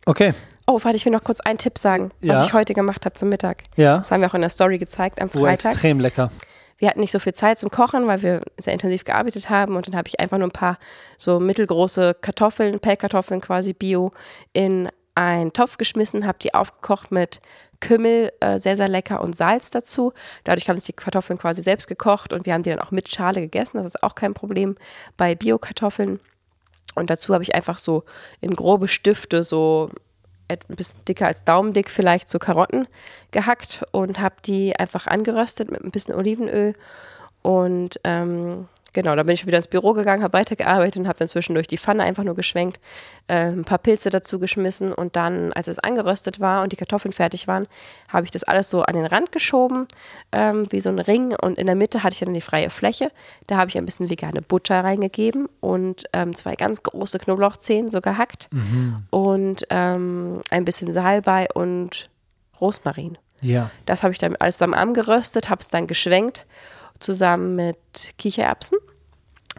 Okay. 0.07 0.35
Oh, 0.67 0.81
warte, 0.83 0.97
ich 0.97 1.05
will 1.05 1.13
noch 1.13 1.23
kurz 1.23 1.41
einen 1.41 1.59
Tipp 1.59 1.79
sagen, 1.79 2.11
was 2.23 2.41
Ja. 2.41 2.45
ich 2.47 2.53
heute 2.53 2.75
gemacht 2.75 3.05
habe 3.05 3.15
zum 3.15 3.29
Mittag. 3.29 3.63
Ja. 3.77 3.99
Das 3.99 4.11
haben 4.11 4.21
wir 4.21 4.29
auch 4.29 4.35
in 4.35 4.41
der 4.41 4.51
Story 4.51 4.79
gezeigt 4.79 5.21
am 5.23 5.29
Oh, 5.35 5.39
Freitag. 5.41 5.71
extrem 5.73 6.01
lecker. 6.01 6.31
Wir 6.79 6.89
hatten 6.89 7.01
nicht 7.01 7.13
so 7.13 7.19
viel 7.21 7.33
Zeit 7.35 7.59
zum 7.59 7.71
Kochen, 7.71 8.07
weil 8.07 8.23
wir 8.23 8.43
sehr 8.59 8.73
intensiv 8.73 9.05
gearbeitet 9.05 9.49
haben 9.49 9.77
und 9.77 9.87
dann 9.89 9.97
habe 9.97 10.09
ich 10.09 10.19
einfach 10.21 10.39
nur 10.39 10.49
ein 10.49 10.53
paar 10.53 10.79
so 11.17 11.39
mittelgroße 11.41 12.17
Kartoffeln, 12.21 12.81
Pellkartoffeln 12.81 13.41
quasi 13.41 13.73
bio 13.73 14.13
in 14.53 14.89
einen 15.15 15.53
Topf 15.55 15.79
geschmissen, 15.79 16.27
habe 16.27 16.39
die 16.43 16.53
aufgekocht 16.53 17.11
mit 17.11 17.41
Kümmel, 17.81 18.33
äh, 18.41 18.59
sehr, 18.59 18.77
sehr 18.77 18.89
lecker 18.89 19.21
und 19.21 19.37
Salz 19.37 19.71
dazu. 19.71 20.13
Dadurch 20.45 20.69
haben 20.69 20.77
sich 20.77 20.87
die 20.87 20.93
Kartoffeln 20.93 21.39
quasi 21.39 21.63
selbst 21.63 21.89
gekocht 21.89 22.33
und 22.33 22.47
wir 22.47 22.55
haben 22.55 22.63
die 22.63 22.71
dann 22.71 22.81
auch 22.81 22.91
mit 22.91 23.09
Schale 23.09 23.41
gegessen. 23.41 23.79
Das 23.79 23.87
ist 23.87 24.03
auch 24.03 24.15
kein 24.15 24.35
Problem 24.35 24.77
bei 25.17 25.35
Bio-Kartoffeln. 25.35 26.21
Und 26.95 27.11
dazu 27.11 27.35
habe 27.35 27.43
ich 27.45 27.55
einfach 27.55 27.79
so 27.79 28.05
in 28.41 28.55
grobe 28.55 28.89
Stifte 28.89 29.43
so 29.43 29.91
ein 30.49 30.77
bisschen 30.77 31.05
dicker 31.05 31.27
als 31.27 31.45
Daumendick 31.45 31.91
vielleicht 31.91 32.29
so 32.29 32.39
Karotten 32.39 32.87
gehackt 33.33 33.85
und 33.91 34.21
habe 34.21 34.37
die 34.45 34.79
einfach 34.79 35.07
angeröstet 35.07 35.71
mit 35.71 35.83
ein 35.83 35.91
bisschen 35.91 36.15
Olivenöl 36.15 36.75
und 37.43 38.01
ähm, 38.05 38.69
Genau, 38.97 39.15
dann 39.15 39.27
bin 39.27 39.35
ich 39.35 39.45
wieder 39.47 39.59
ins 39.59 39.69
Büro 39.69 39.93
gegangen, 39.93 40.23
habe 40.23 40.33
weitergearbeitet 40.33 40.97
und 41.01 41.07
habe 41.07 41.19
dann 41.19 41.29
zwischendurch 41.29 41.67
die 41.69 41.77
Pfanne 41.77 42.03
einfach 42.03 42.25
nur 42.25 42.35
geschwenkt, 42.35 42.81
äh, 43.29 43.49
ein 43.51 43.67
paar 43.67 43.77
Pilze 43.77 44.09
dazu 44.09 44.39
geschmissen 44.39 44.91
und 44.91 45.17
dann, 45.17 45.53
als 45.53 45.69
es 45.69 45.79
angeröstet 45.79 46.41
war 46.41 46.63
und 46.63 46.73
die 46.73 46.77
Kartoffeln 46.77 47.13
fertig 47.13 47.47
waren, 47.47 47.67
habe 48.09 48.25
ich 48.25 48.31
das 48.31 48.43
alles 48.43 48.71
so 48.71 48.81
an 48.85 48.95
den 48.95 49.05
Rand 49.05 49.33
geschoben, 49.33 49.87
ähm, 50.33 50.67
wie 50.71 50.81
so 50.81 50.89
ein 50.89 50.99
Ring 50.99 51.37
und 51.39 51.59
in 51.59 51.67
der 51.67 51.75
Mitte 51.75 52.03
hatte 52.05 52.15
ich 52.15 52.21
dann 52.21 52.33
die 52.33 52.41
freie 52.41 52.71
Fläche. 52.71 53.11
Da 53.49 53.59
habe 53.59 53.69
ich 53.69 53.77
ein 53.77 53.85
bisschen 53.85 54.09
vegane 54.09 54.41
Butter 54.41 54.83
reingegeben 54.83 55.47
und 55.61 56.05
ähm, 56.15 56.35
zwei 56.35 56.55
ganz 56.55 56.83
große 56.83 57.19
Knoblauchzehen 57.19 57.91
so 57.91 58.01
gehackt 58.01 58.49
Mhm. 58.51 59.05
und 59.11 59.67
ähm, 59.69 60.41
ein 60.49 60.65
bisschen 60.65 60.91
Salbei 60.91 61.49
und 61.53 62.09
Rosmarin. 62.63 63.19
Ja. 63.43 63.71
Das 63.85 64.03
habe 64.03 64.13
ich 64.13 64.19
dann 64.19 64.37
alles 64.37 64.57
zusammen 64.57 64.73
angeröstet, 64.73 65.51
habe 65.51 65.61
es 65.61 65.69
dann 65.69 65.87
geschwenkt, 65.87 66.47
zusammen 67.01 67.57
mit 67.57 67.77
Kichererbsen. 68.19 68.79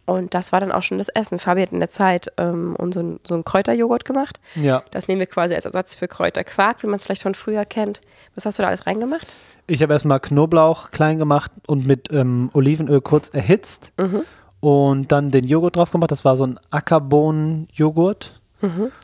Und 0.05 0.33
das 0.33 0.51
war 0.53 0.59
dann 0.61 0.71
auch 0.71 0.83
schon 0.83 0.99
das 0.99 1.09
Essen. 1.09 1.37
Fabi 1.39 1.61
hat 1.63 1.71
in 1.73 1.79
der 1.79 1.89
Zeit 1.89 2.31
ähm, 2.37 2.75
und 2.77 2.93
so, 2.93 3.01
ein, 3.01 3.19
so 3.27 3.33
einen 3.33 3.43
Kräuterjoghurt 3.43 4.05
gemacht. 4.05 4.39
Ja. 4.55 4.83
Das 4.91 5.07
nehmen 5.07 5.19
wir 5.19 5.25
quasi 5.27 5.53
als 5.55 5.65
Ersatz 5.65 5.95
für 5.95 6.07
Kräuterquark, 6.07 6.81
wie 6.83 6.87
man 6.87 6.95
es 6.95 7.03
vielleicht 7.03 7.23
von 7.23 7.33
früher 7.35 7.65
kennt. 7.65 7.99
Was 8.35 8.45
hast 8.45 8.57
du 8.59 8.63
da 8.63 8.69
alles 8.69 8.87
reingemacht? 8.87 9.27
Ich 9.65 9.81
habe 9.83 9.91
erstmal 9.91 10.21
Knoblauch 10.21 10.91
klein 10.91 11.17
gemacht 11.17 11.51
und 11.67 11.85
mit 11.85 12.09
ähm, 12.13 12.49
Olivenöl 12.53 13.01
kurz 13.01 13.29
erhitzt 13.29 13.91
Mhm. 13.97 14.21
und 14.61 15.11
dann 15.11 15.29
den 15.31 15.45
Joghurt 15.45 15.75
drauf 15.75 15.91
gemacht. 15.91 16.11
Das 16.11 16.23
war 16.23 16.37
so 16.37 16.45
ein 16.45 16.57
Ackerbohnen-Joghurt. 16.69 18.39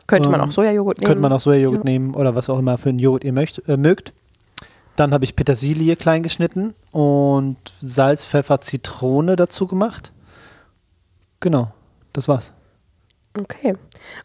Könnte 0.07 0.29
man 0.29 0.39
Ähm, 0.41 0.47
auch 0.47 0.51
Sojajoghurt 0.51 0.99
nehmen. 0.99 1.07
Könnte 1.07 1.21
man 1.21 1.33
auch 1.33 1.39
Sojajoghurt 1.39 1.83
Ja. 1.83 1.91
nehmen 1.91 2.15
oder 2.15 2.33
was 2.35 2.49
auch 2.49 2.57
immer 2.59 2.77
für 2.77 2.89
einen 2.89 2.99
Joghurt 2.99 3.23
ihr 3.23 3.33
möcht, 3.33 3.67
äh, 3.67 3.77
mögt. 3.77 4.13
Dann 4.95 5.13
habe 5.13 5.25
ich 5.25 5.35
Petersilie 5.35 5.95
klein 5.95 6.23
geschnitten 6.23 6.75
und 6.91 7.57
Salz, 7.81 8.25
Pfeffer, 8.25 8.61
Zitrone 8.61 9.35
dazu 9.35 9.65
gemacht. 9.67 10.11
Genau, 11.39 11.71
das 12.13 12.27
war's. 12.27 12.53
Okay. 13.37 13.75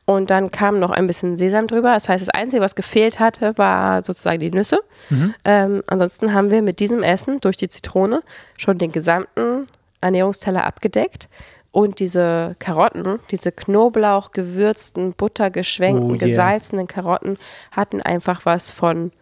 Und 0.04 0.28
dann 0.30 0.50
kam 0.50 0.78
noch 0.78 0.90
ein 0.90 1.06
bisschen 1.06 1.34
Sesam 1.34 1.66
drüber. 1.66 1.94
Das 1.94 2.08
heißt, 2.08 2.20
das 2.20 2.34
Einzige, 2.34 2.62
was 2.62 2.74
gefehlt 2.74 3.18
hatte, 3.18 3.56
war 3.56 4.02
sozusagen 4.02 4.40
die 4.40 4.50
Nüsse. 4.50 4.80
Mhm. 5.08 5.34
Ähm, 5.44 5.82
ansonsten 5.86 6.34
haben 6.34 6.50
wir 6.50 6.60
mit 6.60 6.80
diesem 6.80 7.02
Essen 7.02 7.40
durch 7.40 7.56
die 7.56 7.70
Zitrone 7.70 8.22
schon 8.58 8.76
den 8.76 8.92
gesamten 8.92 9.66
Ernährungsteller 10.02 10.64
abgedeckt. 10.64 11.28
Und 11.70 12.00
diese 12.00 12.56
Karotten, 12.58 13.20
diese 13.30 13.52
Knoblauch 13.52 14.32
gewürzten, 14.32 15.12
buttergeschwenkten, 15.12 16.06
Oh 16.06 16.10
yeah. 16.10 16.18
gesalzenen 16.18 16.86
Karotten 16.86 17.38
hatten 17.70 18.02
einfach 18.02 18.44
was 18.44 18.70
von 18.70 19.12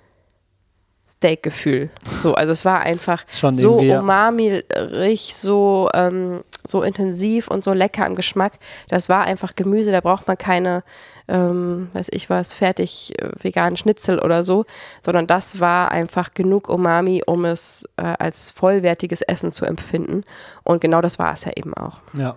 Steakgefühl. 1.19 1.91
So, 2.13 2.35
also 2.35 2.53
es 2.53 2.65
war 2.65 2.81
einfach 2.81 3.25
Schon 3.33 3.55
so 3.55 3.79
umami-rig, 3.79 5.35
so, 5.35 5.89
ähm, 5.95 6.43
so 6.65 6.83
intensiv 6.83 7.49
und 7.49 7.65
so 7.65 7.73
lecker 7.73 8.05
am 8.05 8.15
Geschmack. 8.15 8.55
Das 8.89 9.09
war 9.09 9.25
einfach 9.25 9.57
Gemüse, 9.57 9.91
da 9.93 10.01
braucht 10.01 10.29
man 10.29 10.37
keine, 10.37 10.85
ähm, 11.27 11.89
weiß 11.95 12.09
ich 12.11 12.29
was, 12.29 12.53
fertig 12.53 13.15
äh, 13.21 13.31
veganen 13.43 13.77
Schnitzel 13.77 14.21
oder 14.21 14.43
so, 14.45 14.67
sondern 15.01 15.27
das 15.27 15.59
war 15.59 15.91
einfach 15.91 16.35
genug 16.35 16.69
Umami, 16.69 17.23
um 17.27 17.45
es 17.45 17.89
äh, 17.97 18.03
als 18.03 18.51
vollwertiges 18.51 19.23
Essen 19.23 19.53
zu 19.53 19.65
empfinden. 19.65 20.23
Und 20.65 20.81
genau 20.81 21.01
das 21.01 21.19
war 21.19 21.33
es 21.33 21.45
ja 21.45 21.53
eben 21.57 21.75
auch. 21.75 22.03
Ja. 22.13 22.37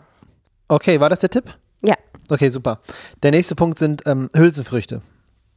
Okay, 0.68 1.00
war 1.00 1.10
das 1.10 1.20
der 1.20 1.30
Tipp? 1.30 1.54
Ja. 1.82 1.96
Okay, 2.30 2.50
super. 2.50 2.80
Der 3.24 3.32
nächste 3.32 3.56
Punkt 3.56 3.78
sind 3.78 4.04
ähm, 4.06 4.30
Hülsenfrüchte. 4.36 5.02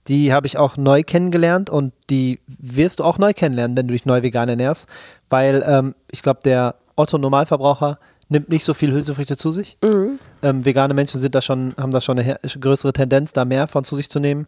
Die 0.08 0.32
habe 0.32 0.46
ich 0.46 0.58
auch 0.58 0.76
neu 0.76 1.02
kennengelernt 1.04 1.70
und 1.70 1.92
die 2.10 2.40
wirst 2.46 2.98
du 2.98 3.04
auch 3.04 3.18
neu 3.18 3.32
kennenlernen, 3.32 3.76
wenn 3.76 3.86
du 3.86 3.92
dich 3.92 4.04
neu 4.04 4.22
vegan 4.22 4.48
ernährst, 4.48 4.88
weil 5.30 5.62
ähm, 5.66 5.94
ich 6.10 6.22
glaube, 6.22 6.40
der 6.44 6.74
Otto 6.96 7.18
Normalverbraucher 7.18 7.98
nimmt 8.28 8.48
nicht 8.48 8.64
so 8.64 8.74
viel 8.74 8.92
Hülsenfrüchte 8.92 9.36
zu 9.36 9.52
sich. 9.52 9.76
Mhm. 9.82 10.18
Ähm, 10.42 10.64
vegane 10.64 10.94
Menschen 10.94 11.20
sind 11.20 11.34
da 11.34 11.40
schon, 11.40 11.74
haben 11.78 11.92
da 11.92 12.00
schon 12.00 12.18
eine 12.18 12.36
größere 12.58 12.92
Tendenz, 12.92 13.32
da 13.32 13.44
mehr 13.44 13.68
von 13.68 13.84
zu 13.84 13.94
sich 13.94 14.10
zu 14.10 14.18
nehmen. 14.18 14.46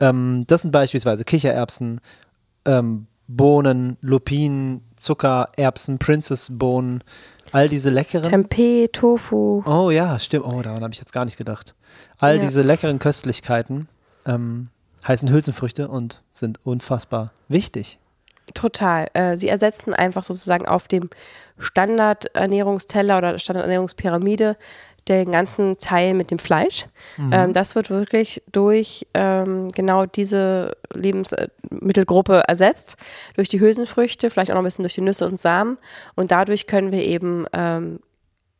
Ähm, 0.00 0.44
das 0.48 0.62
sind 0.62 0.72
beispielsweise 0.72 1.24
Kichererbsen, 1.24 2.00
ähm, 2.64 3.06
Bohnen, 3.28 3.96
Lupinen, 4.00 4.82
Zucker, 4.96 5.50
Erbsen, 5.56 5.98
Princess-Bohnen, 5.98 7.02
all 7.52 7.68
diese 7.68 7.90
leckeren. 7.90 8.28
Tempeh, 8.30 8.88
Tofu. 8.88 9.62
Oh 9.66 9.90
ja, 9.90 10.18
stimmt. 10.18 10.46
Oh, 10.46 10.62
daran 10.62 10.82
habe 10.82 10.92
ich 10.92 10.98
jetzt 10.98 11.12
gar 11.12 11.24
nicht 11.24 11.36
gedacht. 11.36 11.74
All 12.18 12.36
Ja. 12.36 12.40
diese 12.40 12.62
leckeren 12.62 12.98
Köstlichkeiten 12.98 13.88
ähm, 14.24 14.68
heißen 15.06 15.30
Hülsenfrüchte 15.30 15.88
und 15.88 16.22
sind 16.30 16.60
unfassbar 16.64 17.32
wichtig. 17.48 17.98
Total. 18.54 19.08
Äh, 19.14 19.36
sie 19.36 19.48
ersetzen 19.48 19.92
einfach 19.92 20.22
sozusagen 20.22 20.66
auf 20.66 20.88
dem 20.88 21.10
Standardernährungsteller 21.58 23.18
oder 23.18 23.38
Standardernährungspyramide 23.38 24.56
den 25.08 25.30
ganzen 25.30 25.78
Teil 25.78 26.14
mit 26.14 26.30
dem 26.30 26.38
Fleisch. 26.38 26.86
Ähm, 27.30 27.52
das 27.52 27.76
wird 27.76 27.90
wirklich 27.90 28.42
durch 28.50 29.06
ähm, 29.14 29.70
genau 29.70 30.04
diese 30.04 30.76
Lebensmittelgruppe 30.92 32.42
ersetzt, 32.48 32.96
durch 33.36 33.48
die 33.48 33.60
Hülsenfrüchte, 33.60 34.30
vielleicht 34.30 34.50
auch 34.50 34.54
noch 34.56 34.62
ein 34.62 34.64
bisschen 34.64 34.82
durch 34.82 34.94
die 34.94 35.02
Nüsse 35.02 35.26
und 35.26 35.38
Samen. 35.38 35.78
Und 36.16 36.32
dadurch 36.32 36.66
können 36.66 36.90
wir 36.90 37.02
eben 37.02 37.46
ähm, 37.52 38.00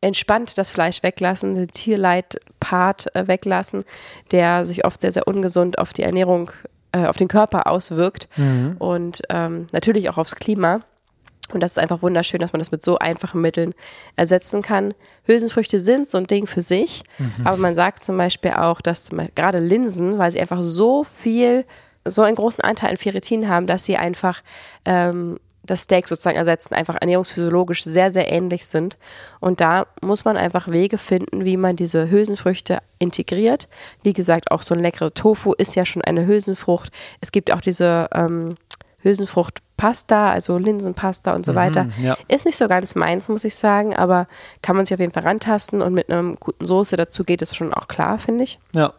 entspannt 0.01 0.57
das 0.57 0.71
Fleisch 0.71 1.03
weglassen, 1.03 1.55
den 1.55 1.67
Tierleid-Part 1.67 3.15
äh, 3.15 3.27
weglassen, 3.27 3.83
der 4.31 4.65
sich 4.65 4.85
oft 4.85 5.01
sehr, 5.01 5.11
sehr 5.11 5.27
ungesund 5.27 5.79
auf 5.79 5.93
die 5.93 6.03
Ernährung, 6.03 6.51
äh, 6.91 7.05
auf 7.05 7.17
den 7.17 7.27
Körper 7.27 7.67
auswirkt 7.67 8.27
und 8.79 9.21
ähm, 9.29 9.67
natürlich 9.71 10.09
auch 10.09 10.17
aufs 10.17 10.35
Klima. 10.35 10.81
Und 11.53 11.61
das 11.61 11.71
ist 11.71 11.77
einfach 11.77 12.01
wunderschön, 12.01 12.41
dass 12.41 12.51
man 12.51 12.59
das 12.59 12.71
mit 12.71 12.83
so 12.83 12.97
einfachen 12.99 13.39
Mitteln 13.39 13.73
ersetzen 14.17 14.61
kann. 14.61 14.93
Hülsenfrüchte 15.23 15.79
sind 15.79 16.09
so 16.09 16.17
ein 16.17 16.27
Ding 16.27 16.45
für 16.45 16.61
sich, 16.61 17.03
aber 17.45 17.55
man 17.55 17.73
sagt 17.73 18.03
zum 18.03 18.17
Beispiel 18.17 18.51
auch, 18.51 18.81
dass 18.81 19.11
gerade 19.33 19.59
Linsen, 19.59 20.17
weil 20.17 20.29
sie 20.29 20.41
einfach 20.41 20.61
so 20.61 21.05
viel, 21.05 21.65
so 22.03 22.21
einen 22.21 22.35
großen 22.35 22.61
Anteil 22.61 22.89
an 22.89 22.97
Ferritin 22.97 23.47
haben, 23.47 23.65
dass 23.65 23.85
sie 23.85 23.95
einfach 23.95 24.41
ähm, 24.83 25.39
das 25.67 25.81
Steak 25.81 26.07
sozusagen 26.07 26.37
ersetzen, 26.37 26.73
einfach 26.73 26.95
ernährungsphysiologisch 26.99 27.83
sehr, 27.83 28.09
sehr 28.09 28.31
ähnlich 28.31 28.65
sind. 28.65 28.97
Und 29.39 29.61
da 29.61 29.85
muss 30.01 30.25
man 30.25 30.37
einfach 30.37 30.69
Wege 30.69 30.97
finden, 30.97 31.45
wie 31.45 31.57
man 31.57 31.75
diese 31.75 32.09
Hülsenfrüchte 32.09 32.79
integriert. 32.99 33.67
Wie 34.01 34.13
gesagt, 34.13 34.51
auch 34.51 34.63
so 34.63 34.73
ein 34.73 34.79
leckerer 34.79 35.13
Tofu 35.13 35.53
ist 35.53 35.75
ja 35.75 35.85
schon 35.85 36.01
eine 36.01 36.25
Hülsenfrucht. 36.25 36.91
Es 37.21 37.31
gibt 37.31 37.51
auch 37.51 37.61
diese 37.61 38.07
ähm, 38.13 38.55
Hülsenfruchtpasta, 38.99 40.31
also 40.31 40.57
Linsenpasta 40.57 41.35
und 41.35 41.45
so 41.45 41.55
weiter. 41.55 41.85
Mhm, 41.85 41.91
ja. 42.03 42.17
Ist 42.27 42.45
nicht 42.45 42.57
so 42.57 42.67
ganz 42.67 42.95
meins, 42.95 43.27
muss 43.27 43.43
ich 43.43 43.55
sagen, 43.55 43.95
aber 43.95 44.27
kann 44.61 44.75
man 44.75 44.85
sich 44.85 44.93
auf 44.93 44.99
jeden 44.99 45.13
Fall 45.13 45.23
rantasten 45.23 45.81
und 45.81 45.93
mit 45.93 46.09
einer 46.09 46.35
guten 46.35 46.65
Soße 46.65 46.97
dazu 46.97 47.23
geht 47.23 47.41
es 47.41 47.55
schon 47.55 47.73
auch 47.73 47.87
klar, 47.87 48.17
finde 48.17 48.43
ich. 48.43 48.59
Ja. 48.73 48.93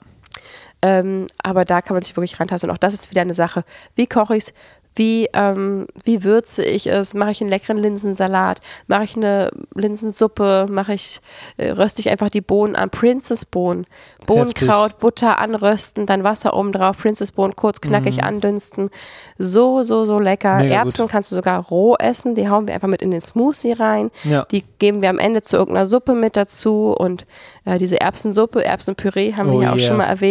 Ähm, 0.80 1.26
aber 1.42 1.64
da 1.64 1.82
kann 1.82 1.94
man 1.94 2.02
sich 2.02 2.16
wirklich 2.16 2.38
rantasten. 2.38 2.70
Und 2.70 2.76
auch 2.76 2.78
das 2.78 2.94
ist 2.94 3.10
wieder 3.10 3.22
eine 3.22 3.34
Sache. 3.34 3.64
Wie 3.96 4.06
koche 4.06 4.36
ich 4.36 4.44
es? 4.44 4.52
Wie, 4.98 5.28
ähm, 5.32 5.86
wie 6.02 6.24
würze 6.24 6.64
ich 6.64 6.88
es? 6.88 7.14
Mache 7.14 7.30
ich 7.30 7.40
einen 7.40 7.50
leckeren 7.50 7.78
Linsensalat? 7.78 8.60
Mache 8.88 9.04
ich 9.04 9.14
eine 9.14 9.48
Linsensuppe? 9.74 10.66
Mache 10.68 10.94
ich, 10.94 11.20
äh, 11.56 11.70
röste 11.70 12.00
ich 12.00 12.10
einfach 12.10 12.30
die 12.30 12.40
Bohnen 12.40 12.74
an? 12.74 12.90
Princess-Bohnen. 12.90 13.86
Bohnenkraut, 14.26 14.98
Butter 14.98 15.38
anrösten, 15.38 16.04
dann 16.04 16.24
Wasser 16.24 16.54
oben 16.54 16.72
drauf, 16.72 16.98
Princess-Bohnen 16.98 17.54
kurz 17.54 17.80
knackig 17.80 18.24
andünsten. 18.24 18.90
So, 19.38 19.84
so, 19.84 20.04
so 20.04 20.18
lecker. 20.18 20.54
Mhm. 20.56 20.62
Mega 20.62 20.74
Erbsen 20.74 21.02
gut. 21.02 21.12
kannst 21.12 21.30
du 21.30 21.36
sogar 21.36 21.62
roh 21.62 21.94
essen. 21.96 22.34
Die 22.34 22.48
hauen 22.48 22.66
wir 22.66 22.74
einfach 22.74 22.88
mit 22.88 23.00
in 23.00 23.12
den 23.12 23.20
Smoothie 23.20 23.74
rein. 23.74 24.10
Ja. 24.24 24.46
Die 24.50 24.64
geben 24.80 25.00
wir 25.00 25.10
am 25.10 25.20
Ende 25.20 25.42
zu 25.42 25.56
irgendeiner 25.56 25.86
Suppe 25.86 26.14
mit 26.14 26.36
dazu. 26.36 26.92
Und 26.98 27.24
äh, 27.64 27.78
diese 27.78 28.00
Erbsensuppe, 28.00 28.64
Erbsenpüree 28.64 29.34
haben 29.34 29.50
Oh 29.50 29.60
wir 29.60 29.66
ja 29.66 29.72
auch 29.72 29.76
yeah. 29.76 29.86
schon 29.86 29.96
mal 29.98 30.06
erwähnt, 30.06 30.27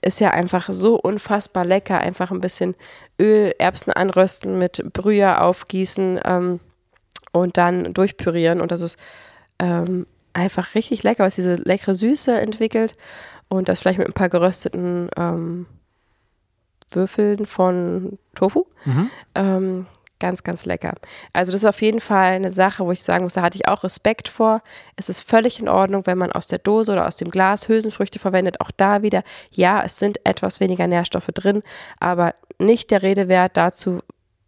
ist 0.00 0.20
ja 0.20 0.30
einfach 0.30 0.68
so 0.70 0.96
unfassbar 0.96 1.64
lecker. 1.64 1.98
Einfach 1.98 2.30
ein 2.30 2.40
bisschen 2.40 2.74
Öl, 3.20 3.52
Erbsen 3.58 3.92
anrösten, 3.92 4.58
mit 4.58 4.92
Brühe 4.92 5.40
aufgießen 5.40 6.20
ähm, 6.24 6.60
und 7.32 7.56
dann 7.56 7.94
durchpürieren. 7.94 8.60
Und 8.60 8.72
das 8.72 8.80
ist 8.80 8.98
ähm, 9.58 10.06
einfach 10.32 10.74
richtig 10.74 11.02
lecker, 11.02 11.26
es 11.26 11.36
diese 11.36 11.54
leckere 11.54 11.94
Süße 11.94 12.32
entwickelt. 12.38 12.96
Und 13.48 13.68
das 13.68 13.80
vielleicht 13.80 13.98
mit 13.98 14.08
ein 14.08 14.14
paar 14.14 14.28
gerösteten 14.28 15.08
ähm, 15.16 15.66
Würfeln 16.90 17.46
von 17.46 18.18
Tofu. 18.34 18.66
Mhm. 18.84 19.10
Ganz, 20.24 20.42
ganz 20.42 20.64
lecker. 20.64 20.94
Also 21.34 21.52
das 21.52 21.60
ist 21.60 21.68
auf 21.68 21.82
jeden 21.82 22.00
Fall 22.00 22.32
eine 22.32 22.48
Sache, 22.48 22.86
wo 22.86 22.92
ich 22.92 23.02
sagen 23.02 23.24
muss, 23.24 23.34
da 23.34 23.42
hatte 23.42 23.58
ich 23.58 23.68
auch 23.68 23.84
Respekt 23.84 24.28
vor. 24.28 24.62
Es 24.96 25.10
ist 25.10 25.20
völlig 25.20 25.60
in 25.60 25.68
Ordnung, 25.68 26.06
wenn 26.06 26.16
man 26.16 26.32
aus 26.32 26.46
der 26.46 26.60
Dose 26.60 26.92
oder 26.92 27.06
aus 27.06 27.16
dem 27.16 27.30
Glas 27.30 27.68
Hülsenfrüchte 27.68 28.18
verwendet. 28.18 28.58
Auch 28.62 28.70
da 28.74 29.02
wieder, 29.02 29.22
ja, 29.50 29.82
es 29.84 29.98
sind 29.98 30.24
etwas 30.24 30.60
weniger 30.60 30.86
Nährstoffe 30.86 31.26
drin, 31.34 31.62
aber 32.00 32.34
nicht 32.58 32.90
der 32.90 33.02
Rede 33.02 33.28
wert 33.28 33.58
dazu, 33.58 34.00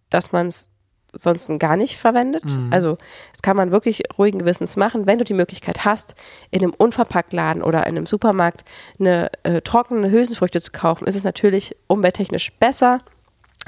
dass 0.09 0.33
man 0.33 0.47
es 0.47 0.71
sonst 1.13 1.51
gar 1.59 1.77
nicht 1.77 1.99
verwendet. 1.99 2.45
Also 2.71 2.97
das 3.33 3.43
kann 3.43 3.59
man 3.59 3.71
wirklich 3.71 4.03
ruhigen 4.17 4.39
Gewissens 4.39 4.79
machen, 4.79 5.07
wenn 5.07 5.19
du 5.19 5.27
die 5.27 5.35
Möglichkeit 5.35 5.85
hast, 5.85 6.15
in 6.51 6.63
einem 6.63 6.73
Unverpacktladen 6.73 7.63
oder 7.63 7.81
in 7.81 7.99
einem 7.99 8.07
Supermarkt 8.07 8.65
eine 8.99 9.31
äh, 9.43 9.61
trockene 9.61 10.11
Hülsenfrüchte 10.11 10.63
zu 10.63 10.73
kaufen, 10.73 11.07
ist 11.07 11.17
es 11.17 11.25
natürlich 11.25 11.77
umwelttechnisch 11.87 12.51
besser. 12.59 13.01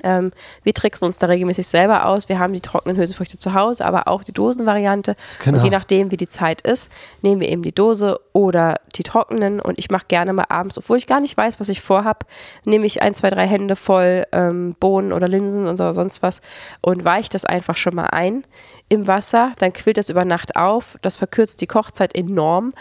Ähm, 0.03 0.33
wir 0.63 0.75
tricksen 0.75 1.07
uns 1.07 1.19
da 1.19 1.27
regelmäßig 1.27 1.67
selber 1.67 2.07
aus. 2.07 2.29
Wir 2.29 2.39
haben 2.39 2.53
die 2.53 2.61
trockenen 2.61 2.97
Hülsenfrüchte 2.97 3.39
zu 3.39 3.55
Hause, 3.55 3.85
aber 3.85 4.09
auch 4.09 4.25
die 4.25 4.33
Dosenvariante. 4.33 5.17
Genau. 5.45 5.59
Und 5.59 5.65
je 5.65 5.71
nachdem, 5.71 6.11
wie 6.11 6.17
die 6.17 6.29
Zeit 6.29 6.61
ist, 6.63 6.91
nehmen 7.23 7.41
wir 7.41 7.49
eben 7.49 7.63
die 7.63 7.75
Dose 7.75 8.21
oder 8.33 8.77
die 8.95 9.03
trockenen. 9.03 9.61
Und 9.61 9.79
ich 9.79 9.91
mache 9.91 10.07
gerne 10.09 10.33
mal 10.33 10.47
abends, 10.49 10.79
obwohl 10.79 10.99
ich 10.99 11.07
gar 11.07 11.21
nicht 11.21 11.37
weiß, 11.37 11.61
was 11.61 11.69
ich 11.69 11.81
vorhab, 11.81 12.27
nehme 12.65 12.87
ich 12.87 13.03
ein, 13.03 13.15
zwei, 13.15 13.31
drei 13.31 13.47
Hände 13.47 13.77
voll 13.77 14.25
ähm, 14.33 14.77
Bohnen 14.79 15.13
oder 15.13 15.29
Linsen 15.29 15.67
und 15.67 15.77
so, 15.77 15.93
sonst 15.93 16.23
was 16.23 16.41
und 16.81 17.05
weiche 17.05 17.31
das 17.31 17.45
einfach 17.45 17.77
schon 17.77 17.95
mal 17.95 18.07
ein 18.07 18.45
im 18.89 19.07
Wasser. 19.07 19.53
Dann 19.59 19.73
quillt 19.73 19.99
das 19.99 20.09
über 20.09 20.25
Nacht 20.25 20.57
auf. 20.57 20.99
Das 21.03 21.17
verkürzt 21.17 21.61
die 21.61 21.67
Kochzeit 21.67 22.15
enorm. 22.15 22.73